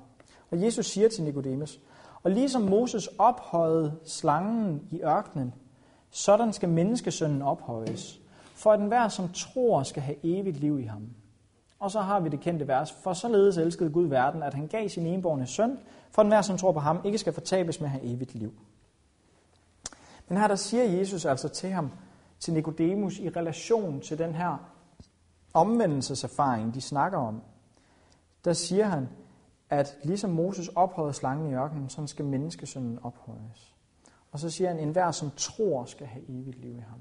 Og 0.50 0.62
Jesus 0.62 0.86
siger 0.86 1.08
til 1.08 1.24
Nikodemus, 1.24 1.80
og 2.22 2.30
ligesom 2.30 2.62
Moses 2.62 3.08
ophøjede 3.18 3.96
slangen 4.04 4.88
i 4.90 5.02
ørkenen, 5.02 5.54
sådan 6.10 6.52
skal 6.52 6.68
menneskesønnen 6.68 7.42
ophøjes, 7.42 8.20
for 8.54 8.72
at 8.72 8.80
enhver, 8.80 9.08
som 9.08 9.28
tror, 9.28 9.82
skal 9.82 10.02
have 10.02 10.16
evigt 10.22 10.56
liv 10.56 10.80
i 10.80 10.84
ham. 10.84 11.08
Og 11.78 11.90
så 11.90 12.00
har 12.00 12.20
vi 12.20 12.28
det 12.28 12.40
kendte 12.40 12.68
vers, 12.68 12.92
for 12.92 13.12
således 13.12 13.56
elskede 13.56 13.90
Gud 13.90 14.06
verden, 14.06 14.42
at 14.42 14.54
han 14.54 14.66
gav 14.66 14.88
sin 14.88 15.06
enborgne 15.06 15.46
søn, 15.46 15.78
for 16.10 16.22
at 16.22 16.26
enhver, 16.26 16.42
som 16.42 16.58
tror 16.58 16.72
på 16.72 16.80
ham, 16.80 17.00
ikke 17.04 17.18
skal 17.18 17.32
fortabes 17.32 17.80
med 17.80 17.86
at 17.86 17.90
have 17.90 18.04
evigt 18.04 18.34
liv. 18.34 18.52
Men 20.28 20.38
her 20.38 20.48
der 20.48 20.54
siger 20.54 20.84
Jesus 20.84 21.24
altså 21.24 21.48
til 21.48 21.70
ham, 21.70 21.90
til 22.40 22.54
Nikodemus 22.54 23.18
i 23.18 23.28
relation 23.28 24.00
til 24.00 24.18
den 24.18 24.34
her 24.34 24.56
omvendelseserfaring, 25.54 26.74
de 26.74 26.80
snakker 26.80 27.18
om, 27.18 27.42
der 28.44 28.52
siger 28.52 28.86
han, 28.86 29.08
at 29.70 29.98
ligesom 30.04 30.30
Moses 30.30 30.68
ophøjede 30.68 31.12
slangen 31.12 31.50
i 31.50 31.54
ørkenen, 31.54 31.88
så 31.88 32.06
skal 32.06 32.24
menneskesønnen 32.24 32.98
ophøjes. 33.02 33.74
Og 34.32 34.38
så 34.38 34.50
siger 34.50 34.68
han, 34.68 34.78
at 34.78 34.82
enhver 34.82 35.10
som 35.10 35.30
tror 35.36 35.84
skal 35.84 36.06
have 36.06 36.24
evigt 36.28 36.58
liv 36.58 36.76
i 36.76 36.80
ham. 36.88 37.00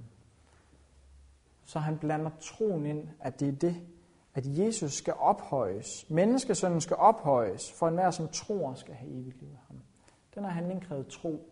Så 1.65 1.79
han 1.79 1.97
blander 1.97 2.31
troen 2.41 2.85
ind, 2.85 3.07
at 3.19 3.39
det 3.39 3.47
er 3.47 3.51
det, 3.51 3.75
at 4.33 4.57
Jesus 4.57 4.93
skal 4.93 5.13
ophøjes. 5.13 6.05
Menneskesønnen 6.09 6.81
skal 6.81 6.95
ophøjes, 6.95 7.71
for 7.71 7.87
enhver 7.87 8.11
som 8.11 8.27
tror 8.27 8.73
skal 8.73 8.93
have 8.93 9.11
evigt 9.11 9.41
liv 9.41 9.49
i 9.49 9.57
ham. 9.67 9.77
Den 10.35 10.43
har 10.43 10.51
handling 10.51 10.81
krævet 10.81 11.07
tro. 11.07 11.49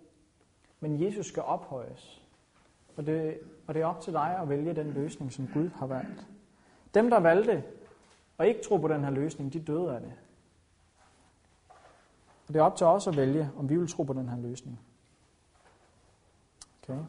Men 0.80 1.04
Jesus 1.04 1.26
skal 1.26 1.44
ophøjes. 1.44 2.27
Og 2.98 3.06
det, 3.06 3.40
og 3.68 3.74
det 3.74 3.82
er 3.82 3.86
op 3.86 4.02
til 4.02 4.14
dig 4.14 4.38
at 4.42 4.50
vælge 4.50 4.74
den 4.74 4.92
løsning, 4.92 5.34
som 5.34 5.50
Gud 5.54 5.70
har 5.70 5.86
valgt. 5.86 6.28
Dem, 6.94 7.10
der 7.10 7.20
valgte 7.20 7.64
og 8.38 8.48
ikke 8.48 8.62
tro 8.62 8.78
på 8.78 8.88
den 8.88 9.04
her 9.04 9.10
løsning, 9.10 9.54
de 9.54 9.60
døde 9.60 9.96
af 9.96 10.02
det. 10.02 10.14
Og 12.48 12.54
det 12.54 12.56
er 12.56 12.64
op 12.64 12.76
til 12.76 12.86
os 12.86 13.08
at 13.08 13.18
vælge, 13.18 13.50
om 13.58 13.70
vi 13.70 13.78
vil 13.78 13.88
tro 13.88 14.04
på 14.04 14.14
den 14.14 14.30
her 14.30 14.38
løsning. 14.38 14.80
Okay. 16.84 17.00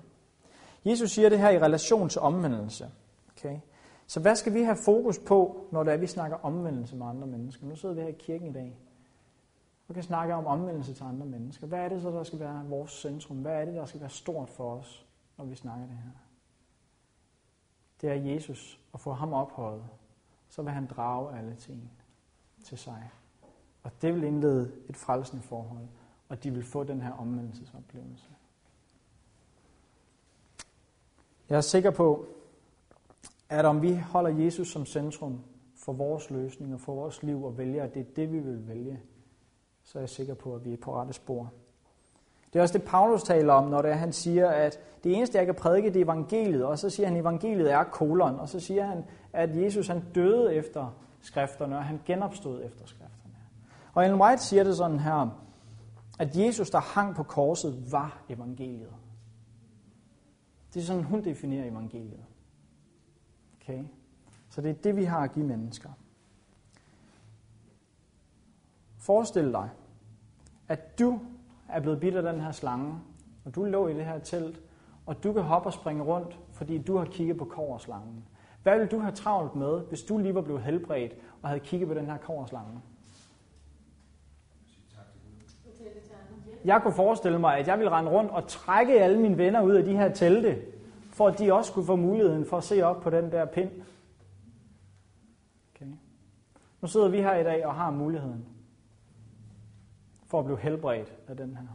Jesus 0.84 1.10
siger 1.10 1.28
det 1.28 1.38
her 1.38 1.50
i 1.50 1.58
relation 1.58 2.08
til 2.08 2.20
omvendelse. 2.20 2.90
Okay. 3.36 3.58
Så 4.06 4.20
hvad 4.20 4.36
skal 4.36 4.54
vi 4.54 4.62
have 4.62 4.76
fokus 4.84 5.18
på, 5.18 5.66
når 5.70 5.82
det 5.82 5.92
er, 5.92 5.96
vi 5.96 6.06
snakker 6.06 6.36
omvendelse 6.42 6.96
med 6.96 7.06
andre 7.06 7.26
mennesker? 7.26 7.66
Nu 7.66 7.76
sidder 7.76 7.94
vi 7.94 8.00
her 8.00 8.08
i 8.08 8.16
kirken 8.18 8.48
i 8.48 8.52
dag. 8.52 8.78
Vi 9.88 9.94
kan 9.94 10.02
snakke 10.02 10.34
om 10.34 10.46
omvendelse 10.46 10.94
til 10.94 11.04
andre 11.04 11.26
mennesker. 11.26 11.66
Hvad 11.66 11.78
er 11.78 11.88
det 11.88 12.02
så, 12.02 12.10
der 12.10 12.22
skal 12.22 12.40
være 12.40 12.64
vores 12.68 12.90
centrum? 12.90 13.36
Hvad 13.36 13.52
er 13.52 13.64
det, 13.64 13.74
der 13.74 13.84
skal 13.84 14.00
være 14.00 14.10
stort 14.10 14.48
for 14.48 14.74
os, 14.74 15.07
når 15.38 15.44
vi 15.44 15.54
snakker 15.54 15.86
det 15.86 15.96
her? 15.96 16.10
Det 18.00 18.10
er 18.10 18.14
Jesus, 18.14 18.80
og 18.92 19.00
få 19.00 19.12
ham 19.12 19.32
ophøjet. 19.32 19.84
Så 20.48 20.62
vil 20.62 20.72
han 20.72 20.86
drage 20.86 21.38
alle 21.38 21.54
ting 21.54 21.90
til 22.64 22.78
sig. 22.78 23.10
Og 23.82 24.02
det 24.02 24.14
vil 24.14 24.24
indlede 24.24 24.72
et 24.88 24.96
frelsende 24.96 25.42
forhold, 25.42 25.88
og 26.28 26.44
de 26.44 26.50
vil 26.50 26.64
få 26.64 26.84
den 26.84 27.00
her 27.00 27.12
omvendelsesoplevelse. 27.12 28.30
Jeg 31.48 31.56
er 31.56 31.60
sikker 31.60 31.90
på, 31.90 32.26
at 33.48 33.64
om 33.64 33.82
vi 33.82 33.96
holder 33.96 34.30
Jesus 34.30 34.68
som 34.68 34.86
centrum 34.86 35.44
for 35.74 35.92
vores 35.92 36.30
løsning 36.30 36.74
og 36.74 36.80
for 36.80 36.94
vores 36.94 37.22
liv 37.22 37.44
og 37.44 37.58
vælger, 37.58 37.84
at 37.84 37.94
det 37.94 38.00
er 38.00 38.14
det, 38.16 38.32
vi 38.32 38.38
vil 38.38 38.68
vælge, 38.68 39.02
så 39.82 39.98
er 39.98 40.02
jeg 40.02 40.08
sikker 40.08 40.34
på, 40.34 40.54
at 40.54 40.64
vi 40.64 40.72
er 40.72 40.76
på 40.76 40.94
rette 40.94 41.12
spor. 41.12 41.52
Det 42.52 42.58
er 42.58 42.62
også 42.62 42.78
det, 42.78 42.86
Paulus 42.86 43.22
taler 43.22 43.52
om, 43.52 43.68
når 43.70 43.82
det 43.82 43.90
er, 43.90 43.94
han 43.94 44.12
siger, 44.12 44.48
at 44.48 44.80
det 45.04 45.16
eneste, 45.16 45.38
jeg 45.38 45.46
kan 45.46 45.54
prædike, 45.54 45.90
det 45.90 46.00
er 46.00 46.04
evangeliet. 46.04 46.64
Og 46.64 46.78
så 46.78 46.90
siger 46.90 47.06
han, 47.06 47.16
at 47.16 47.20
evangeliet 47.20 47.72
er 47.72 47.84
kolon. 47.84 48.40
Og 48.40 48.48
så 48.48 48.60
siger 48.60 48.86
han, 48.86 49.04
at 49.32 49.56
Jesus 49.56 49.88
han 49.88 50.04
døde 50.14 50.54
efter 50.54 50.94
skrifterne, 51.20 51.76
og 51.76 51.84
han 51.84 52.00
genopstod 52.04 52.64
efter 52.64 52.86
skrifterne. 52.86 53.34
Og 53.94 54.04
Ellen 54.04 54.20
White 54.20 54.42
siger 54.42 54.64
det 54.64 54.76
sådan 54.76 54.98
her, 55.00 55.42
at 56.18 56.36
Jesus, 56.36 56.70
der 56.70 56.80
hang 56.80 57.14
på 57.14 57.22
korset, 57.22 57.92
var 57.92 58.22
evangeliet. 58.28 58.94
Det 60.74 60.80
er 60.80 60.84
sådan, 60.84 61.04
hun 61.04 61.24
definerer 61.24 61.70
evangeliet. 61.70 62.24
Okay? 63.60 63.84
Så 64.50 64.60
det 64.60 64.70
er 64.70 64.74
det, 64.74 64.96
vi 64.96 65.04
har 65.04 65.20
at 65.20 65.32
give 65.32 65.46
mennesker. 65.46 65.90
Forestil 68.98 69.52
dig, 69.52 69.70
at 70.68 70.98
du 70.98 71.20
er 71.68 71.80
blevet 71.80 72.00
bidt 72.00 72.16
af 72.16 72.22
den 72.22 72.40
her 72.40 72.52
slange, 72.52 72.94
og 73.44 73.54
du 73.54 73.64
lå 73.64 73.88
i 73.88 73.94
det 73.94 74.04
her 74.04 74.18
telt, 74.18 74.60
og 75.06 75.24
du 75.24 75.32
kan 75.32 75.42
hoppe 75.42 75.68
og 75.68 75.72
springe 75.72 76.02
rundt, 76.02 76.38
fordi 76.52 76.78
du 76.78 76.96
har 76.96 77.04
kigget 77.04 77.36
på 77.36 77.44
koverslangen. 77.44 78.24
Hvad 78.62 78.78
ville 78.78 78.90
du 78.90 78.98
have 78.98 79.12
travlt 79.12 79.56
med, 79.56 79.80
hvis 79.88 80.02
du 80.02 80.18
lige 80.18 80.34
var 80.34 80.40
blevet 80.40 80.62
helbredt 80.62 81.12
og 81.42 81.48
havde 81.48 81.60
kigget 81.60 81.88
på 81.88 81.94
den 81.94 82.06
her 82.06 82.16
koverslange? 82.16 82.80
Jeg 86.64 86.82
kunne 86.82 86.94
forestille 86.94 87.38
mig, 87.38 87.58
at 87.58 87.66
jeg 87.66 87.78
ville 87.78 87.90
rende 87.90 88.10
rundt 88.10 88.30
og 88.30 88.46
trække 88.46 89.00
alle 89.00 89.20
mine 89.20 89.38
venner 89.38 89.62
ud 89.62 89.74
af 89.74 89.84
de 89.84 89.96
her 89.96 90.12
telte, 90.12 90.62
for 91.12 91.28
at 91.28 91.38
de 91.38 91.52
også 91.52 91.70
skulle 91.70 91.86
få 91.86 91.96
muligheden 91.96 92.46
for 92.46 92.56
at 92.56 92.64
se 92.64 92.82
op 92.82 93.00
på 93.00 93.10
den 93.10 93.32
der 93.32 93.44
pind. 93.44 93.70
Okay. 95.74 95.92
Nu 96.80 96.88
sidder 96.88 97.08
vi 97.08 97.16
her 97.16 97.36
i 97.36 97.44
dag 97.44 97.66
og 97.66 97.74
har 97.74 97.90
muligheden 97.90 98.57
for 100.28 100.38
at 100.38 100.44
blive 100.44 100.58
helbredt 100.60 101.14
af 101.28 101.36
den 101.36 101.56
her. 101.56 101.68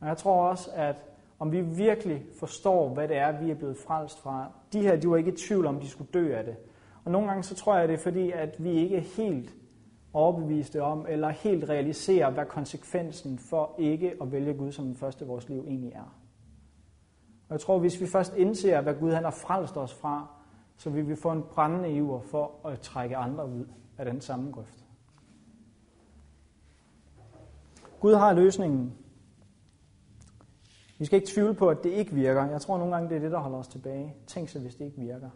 Og 0.00 0.08
jeg 0.08 0.16
tror 0.16 0.48
også, 0.48 0.70
at 0.74 1.04
om 1.38 1.52
vi 1.52 1.60
virkelig 1.60 2.22
forstår, 2.38 2.88
hvad 2.88 3.08
det 3.08 3.16
er, 3.16 3.40
vi 3.40 3.50
er 3.50 3.54
blevet 3.54 3.76
frelst 3.76 4.20
fra. 4.20 4.52
De 4.72 4.82
her, 4.82 4.96
de 4.96 5.10
var 5.10 5.16
ikke 5.16 5.32
i 5.32 5.36
tvivl 5.36 5.66
om, 5.66 5.80
de 5.80 5.88
skulle 5.88 6.10
dø 6.14 6.34
af 6.34 6.44
det. 6.44 6.56
Og 7.04 7.10
nogle 7.10 7.28
gange 7.28 7.42
så 7.42 7.54
tror 7.54 7.76
jeg, 7.76 7.88
det 7.88 7.94
er 7.94 8.02
fordi, 8.02 8.30
at 8.30 8.64
vi 8.64 8.70
ikke 8.70 8.96
er 8.96 9.22
helt 9.22 9.54
overbeviste 10.12 10.82
om, 10.82 11.06
eller 11.08 11.28
helt 11.28 11.68
realiserer, 11.68 12.30
hvad 12.30 12.46
konsekvensen 12.46 13.38
for 13.38 13.74
ikke 13.78 14.14
at 14.22 14.32
vælge 14.32 14.54
Gud 14.54 14.72
som 14.72 14.84
den 14.84 14.96
første 14.96 15.24
i 15.24 15.28
vores 15.28 15.48
liv 15.48 15.64
egentlig 15.68 15.92
er. 15.92 16.16
Og 17.48 17.52
jeg 17.52 17.60
tror, 17.60 17.78
hvis 17.78 18.00
vi 18.00 18.06
først 18.06 18.36
indser, 18.36 18.80
hvad 18.80 18.94
Gud 18.94 19.12
han 19.12 19.24
har 19.24 19.30
frelst 19.30 19.76
os 19.76 19.94
fra, 19.94 20.26
så 20.76 20.90
vil 20.90 21.08
vi 21.08 21.16
få 21.16 21.30
en 21.30 21.42
brændende 21.42 21.92
iver 21.92 22.20
for 22.20 22.66
at 22.68 22.80
trække 22.80 23.16
andre 23.16 23.48
ud 23.48 23.66
af 23.98 24.04
den 24.04 24.20
samme 24.20 24.52
grøft. 24.52 24.79
Gud 28.00 28.14
har 28.14 28.32
løsningen. 28.32 28.92
Vi 30.98 31.04
skal 31.04 31.16
ikke 31.16 31.32
tvivle 31.34 31.54
på, 31.54 31.68
at 31.68 31.82
det 31.82 31.90
ikke 31.90 32.12
virker. 32.12 32.46
Jeg 32.46 32.60
tror 32.60 32.78
nogle 32.78 32.94
gange, 32.94 33.08
det 33.08 33.16
er 33.16 33.20
det, 33.20 33.30
der 33.30 33.38
holder 33.38 33.58
os 33.58 33.68
tilbage. 33.68 34.14
Tænk 34.26 34.48
så, 34.48 34.58
hvis 34.58 34.74
det 34.74 34.84
ikke 34.84 35.00
virker. 35.00 35.30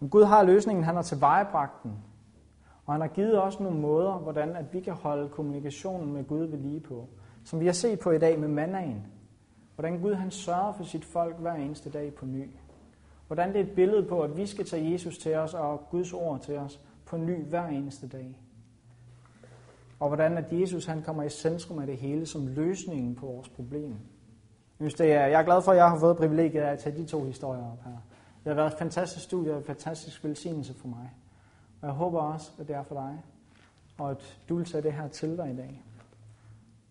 Men 0.00 0.08
Gud 0.08 0.24
har 0.24 0.42
løsningen. 0.42 0.84
Han 0.84 0.94
har 0.94 1.02
tilvejebragt 1.02 1.82
den. 1.82 1.92
Og 2.86 2.94
han 2.94 3.00
har 3.00 3.08
givet 3.08 3.42
os 3.42 3.60
nogle 3.60 3.80
måder, 3.80 4.12
hvordan 4.12 4.56
at 4.56 4.74
vi 4.74 4.80
kan 4.80 4.92
holde 4.92 5.28
kommunikationen 5.28 6.12
med 6.12 6.24
Gud 6.24 6.44
ved 6.44 6.58
lige 6.58 6.80
på. 6.80 7.08
Som 7.44 7.60
vi 7.60 7.66
har 7.66 7.72
set 7.72 7.98
på 7.98 8.10
i 8.10 8.18
dag 8.18 8.38
med 8.38 8.48
mandagen. 8.48 9.06
Hvordan 9.74 10.00
Gud 10.00 10.14
han 10.14 10.30
sørger 10.30 10.72
for 10.72 10.84
sit 10.84 11.04
folk 11.04 11.36
hver 11.36 11.54
eneste 11.54 11.90
dag 11.90 12.14
på 12.14 12.26
ny. 12.26 12.50
Hvordan 13.26 13.48
det 13.48 13.56
er 13.56 13.64
et 13.64 13.74
billede 13.74 14.08
på, 14.08 14.20
at 14.20 14.36
vi 14.36 14.46
skal 14.46 14.66
tage 14.66 14.92
Jesus 14.92 15.18
til 15.18 15.34
os 15.34 15.54
og 15.54 15.86
Guds 15.90 16.12
ord 16.12 16.40
til 16.40 16.58
os 16.58 16.80
på 17.06 17.16
ny 17.16 17.44
hver 17.44 17.66
eneste 17.66 18.08
dag. 18.08 18.38
Og 20.00 20.08
hvordan 20.08 20.38
at 20.38 20.52
Jesus 20.52 20.86
han 20.86 21.02
kommer 21.02 21.22
i 21.22 21.28
centrum 21.28 21.78
af 21.78 21.86
det 21.86 21.96
hele 21.96 22.26
som 22.26 22.46
løsningen 22.46 23.14
på 23.14 23.26
vores 23.26 23.48
problem. 23.48 23.96
Jeg, 24.80 24.98
det 24.98 25.12
er, 25.12 25.26
jeg 25.26 25.40
er 25.40 25.44
glad 25.44 25.62
for, 25.62 25.72
at 25.72 25.78
jeg 25.78 25.88
har 25.88 25.98
fået 25.98 26.16
privilegiet 26.16 26.62
af 26.62 26.72
at 26.72 26.78
tage 26.78 26.96
de 26.96 27.06
to 27.06 27.24
historier 27.24 27.72
op 27.72 27.82
her. 27.84 27.96
Det 28.44 28.46
har 28.46 28.54
været 28.54 28.72
et 28.72 28.78
fantastisk 28.78 29.24
studie 29.24 29.52
og 29.52 29.58
en 29.58 29.64
fantastisk 29.64 30.24
velsignelse 30.24 30.74
for 30.74 30.88
mig. 30.88 31.10
Og 31.80 31.86
jeg 31.86 31.94
håber 31.94 32.20
også, 32.20 32.50
at 32.58 32.68
det 32.68 32.76
er 32.76 32.82
for 32.82 32.94
dig, 32.94 33.22
og 33.98 34.10
at 34.10 34.38
du 34.48 34.56
vil 34.56 34.64
tage 34.64 34.82
det 34.82 34.92
her 34.92 35.08
til 35.08 35.36
dig 35.36 35.50
i 35.52 35.56
dag. 35.56 35.82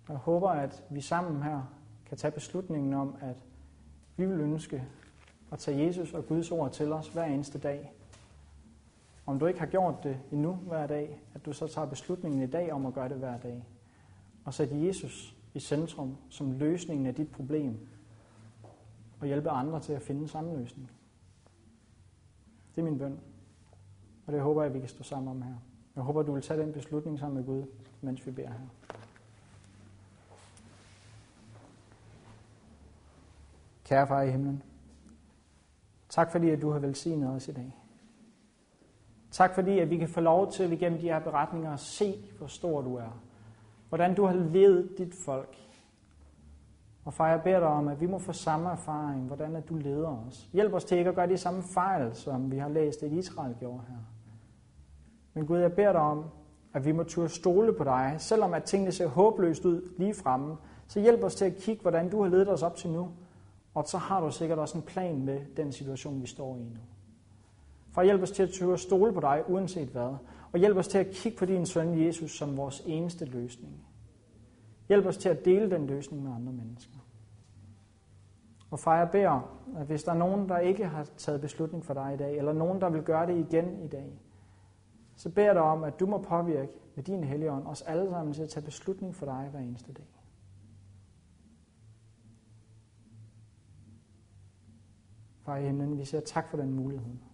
Og 0.07 0.14
jeg 0.14 0.20
håber, 0.20 0.49
at 0.49 0.84
vi 0.89 1.01
sammen 1.01 1.43
her 1.43 1.62
kan 2.05 2.18
tage 2.18 2.32
beslutningen 2.32 2.93
om, 2.93 3.16
at 3.22 3.36
vi 4.18 4.26
vil 4.26 4.39
ønske 4.39 4.84
at 5.51 5.60
tage 5.60 5.86
Jesus 5.86 6.14
og 6.14 6.26
Guds 6.28 6.51
ord 6.51 6.72
til 6.72 6.93
os 6.93 7.07
hver 7.07 7.26
eneste 7.26 7.60
dag. 7.60 7.93
Om 9.30 9.40
du 9.40 9.46
ikke 9.46 9.60
har 9.60 9.68
gjort 9.68 10.04
det 10.04 10.20
endnu 10.32 10.54
hver 10.54 10.88
dag, 10.88 11.22
at 11.34 11.46
du 11.46 11.54
så 11.54 11.68
tager 11.68 11.88
beslutningen 11.88 12.42
i 12.42 12.48
dag 12.48 12.74
om 12.74 12.86
at 12.86 12.94
gøre 12.94 13.10
det 13.10 13.18
hver 13.18 13.38
dag. 13.38 13.66
Og 14.46 14.54
sætte 14.54 14.86
Jesus 14.86 15.38
i 15.54 15.60
centrum 15.60 16.18
som 16.30 16.52
løsningen 16.52 17.08
af 17.08 17.16
dit 17.16 17.32
problem. 17.32 17.88
Og 19.20 19.28
hjælpe 19.28 19.50
andre 19.50 19.80
til 19.80 19.94
at 19.94 20.02
finde 20.02 20.28
samme 20.28 20.58
løsning. 20.58 20.92
Det 22.76 22.82
er 22.82 22.86
min 22.86 22.98
bøn. 22.98 23.20
Og 24.26 24.34
det 24.34 24.42
håber 24.42 24.62
jeg, 24.62 24.70
at 24.70 24.74
vi 24.74 24.80
kan 24.80 24.90
stå 24.90 25.04
sammen 25.04 25.32
om 25.32 25.42
her. 25.42 25.56
Jeg 25.96 26.04
håber, 26.04 26.24
du 26.24 26.34
vil 26.34 26.42
tage 26.42 26.62
den 26.62 26.74
beslutning 26.74 27.20
sammen 27.20 27.38
med 27.38 27.46
Gud, 27.46 27.64
mens 28.02 28.26
vi 28.26 28.32
beder 28.32 28.50
her. 28.50 28.68
Kære 33.84 34.08
far 34.08 34.22
i 34.22 34.32
himlen, 34.32 34.64
tak 36.10 36.32
fordi, 36.32 36.50
at 36.50 36.62
du 36.62 36.70
har 36.70 36.80
velsignet 36.80 37.30
os 37.30 37.48
i 37.48 37.52
dag. 37.52 37.76
Tak 39.32 39.56
fordi, 39.56 39.80
at 39.80 39.90
vi 39.90 39.98
kan 39.98 40.10
få 40.10 40.22
lov 40.22 40.52
til 40.52 40.72
igennem 40.72 41.00
de 41.00 41.08
her 41.08 41.20
beretninger 41.20 41.74
at 41.74 41.80
se, 41.80 42.16
hvor 42.38 42.48
stor 42.48 42.82
du 42.82 42.96
er. 42.96 43.22
Hvordan 43.90 44.16
du 44.16 44.26
har 44.26 44.34
ledet 44.34 44.98
dit 44.98 45.16
folk. 45.26 45.58
Og 47.06 47.14
far, 47.14 47.30
jeg 47.30 47.42
beder 47.42 47.60
dig 47.60 47.68
om, 47.68 47.88
at 47.88 48.02
vi 48.02 48.06
må 48.06 48.20
få 48.20 48.34
samme 48.34 48.70
erfaring, 48.70 49.22
hvordan 49.22 49.56
at 49.56 49.70
du 49.70 49.76
leder 49.76 50.26
os. 50.28 50.50
Hjælp 50.54 50.74
os 50.74 50.84
til 50.84 50.98
ikke 50.98 51.10
at 51.10 51.16
gøre 51.16 51.30
de 51.30 51.38
samme 51.38 51.64
fejl, 51.64 52.16
som 52.16 52.52
vi 52.52 52.58
har 52.58 52.70
læst, 52.70 53.04
at 53.04 53.12
Israel 53.12 53.56
gjorde 53.60 53.82
her. 53.90 53.98
Men 55.34 55.46
Gud, 55.46 55.60
jeg 55.60 55.74
beder 55.74 55.92
dig 55.92 56.02
om, 56.02 56.26
at 56.74 56.86
vi 56.86 56.92
må 56.92 57.04
turde 57.04 57.30
stole 57.30 57.74
på 57.74 57.84
dig, 57.84 58.16
selvom 58.18 58.54
at 58.54 58.64
tingene 58.64 58.92
ser 58.92 59.08
håbløst 59.08 59.66
ud 59.66 59.94
lige 59.98 60.14
fremme. 60.14 60.58
Så 60.88 61.00
hjælp 61.00 61.24
os 61.24 61.36
til 61.36 61.46
at 61.46 61.56
kigge, 61.56 61.82
hvordan 61.82 62.10
du 62.10 62.22
har 62.22 62.30
ledet 62.30 62.50
os 62.50 62.64
op 62.64 62.76
til 62.76 62.90
nu. 62.90 63.12
Og 63.74 63.88
så 63.88 63.98
har 63.98 64.22
du 64.22 64.32
sikkert 64.32 64.60
også 64.60 64.78
en 64.78 64.84
plan 64.84 65.26
med 65.26 65.40
den 65.58 65.72
situation, 65.72 66.22
vi 66.22 66.28
står 66.28 66.56
i 66.56 66.60
nu. 66.60 66.80
Far, 67.92 68.04
hjælp 68.04 68.22
os 68.22 68.32
til 68.32 68.44
at 68.44 68.50
turde 68.50 68.78
stole 68.78 69.14
på 69.14 69.20
dig, 69.20 69.44
uanset 69.48 69.90
hvad. 69.90 70.16
Og 70.52 70.60
hjælp 70.60 70.78
os 70.78 70.88
til 70.88 70.98
at 70.98 71.08
kigge 71.08 71.38
på 71.38 71.46
din 71.46 71.66
søn 71.66 72.06
Jesus 72.06 72.38
som 72.38 72.58
vores 72.58 72.84
eneste 72.86 73.26
løsning. 73.26 73.86
Hjælp 74.88 75.06
os 75.06 75.18
til 75.18 75.30
at 75.30 75.46
dele 75.46 75.72
den 75.72 75.88
løsning 75.88 76.24
med 76.24 76.32
andre 76.32 76.54
mennesker. 76.54 76.98
Og 78.72 78.80
far, 78.80 78.98
jeg 78.98 79.10
beder, 79.12 79.60
at 79.78 79.86
hvis 79.86 80.04
der 80.04 80.12
er 80.12 80.18
nogen, 80.18 80.50
der 80.50 80.58
ikke 80.58 80.86
har 80.86 81.04
taget 81.18 81.42
beslutning 81.42 81.86
for 81.86 81.94
dig 81.94 82.14
i 82.14 82.18
dag, 82.18 82.38
eller 82.38 82.54
nogen, 82.54 82.82
der 82.82 82.90
vil 82.90 83.02
gøre 83.02 83.28
det 83.28 83.48
igen 83.48 83.84
i 83.84 83.88
dag, 83.88 84.20
så 85.16 85.30
beder 85.30 85.48
jeg 85.48 85.56
dig 85.56 85.64
om, 85.64 85.84
at 85.84 86.00
du 86.00 86.06
må 86.06 86.18
påvirke 86.22 86.72
med 86.96 87.04
din 87.04 87.24
helligånd 87.24 87.68
os 87.68 87.82
alle 87.82 88.10
sammen 88.10 88.34
til 88.34 88.42
at 88.42 88.50
tage 88.50 88.66
beslutning 88.66 89.16
for 89.16 89.26
dig 89.26 89.48
hver 89.52 89.60
eneste 89.60 89.94
dag. 89.94 90.08
Far 95.46 95.58
i 95.58 95.66
himlen, 95.66 95.98
vi 95.98 96.06
siger 96.06 96.22
tak 96.22 96.50
for 96.50 96.58
den 96.58 96.74
mulighed. 96.74 97.29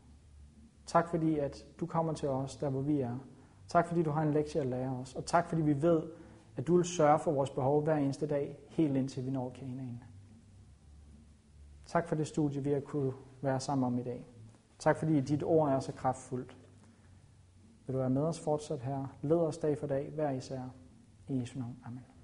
Tak 0.86 1.10
fordi, 1.10 1.40
at 1.40 1.66
du 1.80 1.86
kommer 1.86 2.14
til 2.14 2.30
os, 2.30 2.58
der 2.58 2.70
hvor 2.70 2.82
vi 2.82 3.00
er. 3.00 3.18
Tak 3.68 3.88
fordi, 3.88 4.04
du 4.04 4.12
har 4.12 4.22
en 4.22 4.32
lektie 4.34 4.62
at 4.62 4.68
lære 4.68 4.90
os. 4.90 5.16
Og 5.16 5.26
tak 5.26 5.50
fordi, 5.50 5.62
vi 5.62 5.82
ved, 5.82 6.04
at 6.56 6.68
du 6.68 6.76
vil 6.76 6.86
sørge 6.86 7.20
for 7.20 7.32
vores 7.32 7.50
behov 7.50 7.84
hver 7.84 7.96
eneste 7.96 8.28
dag, 8.28 8.58
helt 8.70 8.98
indtil 8.98 9.26
vi 9.26 9.32
når 9.32 9.50
Kanaan. 9.50 10.04
Tak 11.86 12.08
for 12.08 12.16
det 12.16 12.28
studie, 12.28 12.64
vi 12.64 12.72
har 12.72 12.80
kunne 12.80 13.14
være 13.42 13.60
sammen 13.60 13.86
om 13.86 14.00
i 14.00 14.04
dag. 14.04 14.28
Tak 14.80 14.98
fordi 14.98 15.22
dit 15.22 15.44
ord 15.44 15.70
er 15.70 15.80
så 15.80 15.92
kraftfuldt. 15.92 16.58
Vil 17.86 17.94
du 17.94 18.00
være 18.00 18.10
med 18.10 18.22
os 18.22 18.40
fortsat 18.40 18.82
her? 18.82 19.16
Led 19.22 19.38
os 19.38 19.58
dag 19.58 19.78
for 19.78 19.88
dag, 19.88 20.12
hver 20.16 20.32
især. 20.32 20.62
I 21.28 21.40
Jesu 21.40 21.60
navn. 21.60 21.78
Amen. 21.86 22.15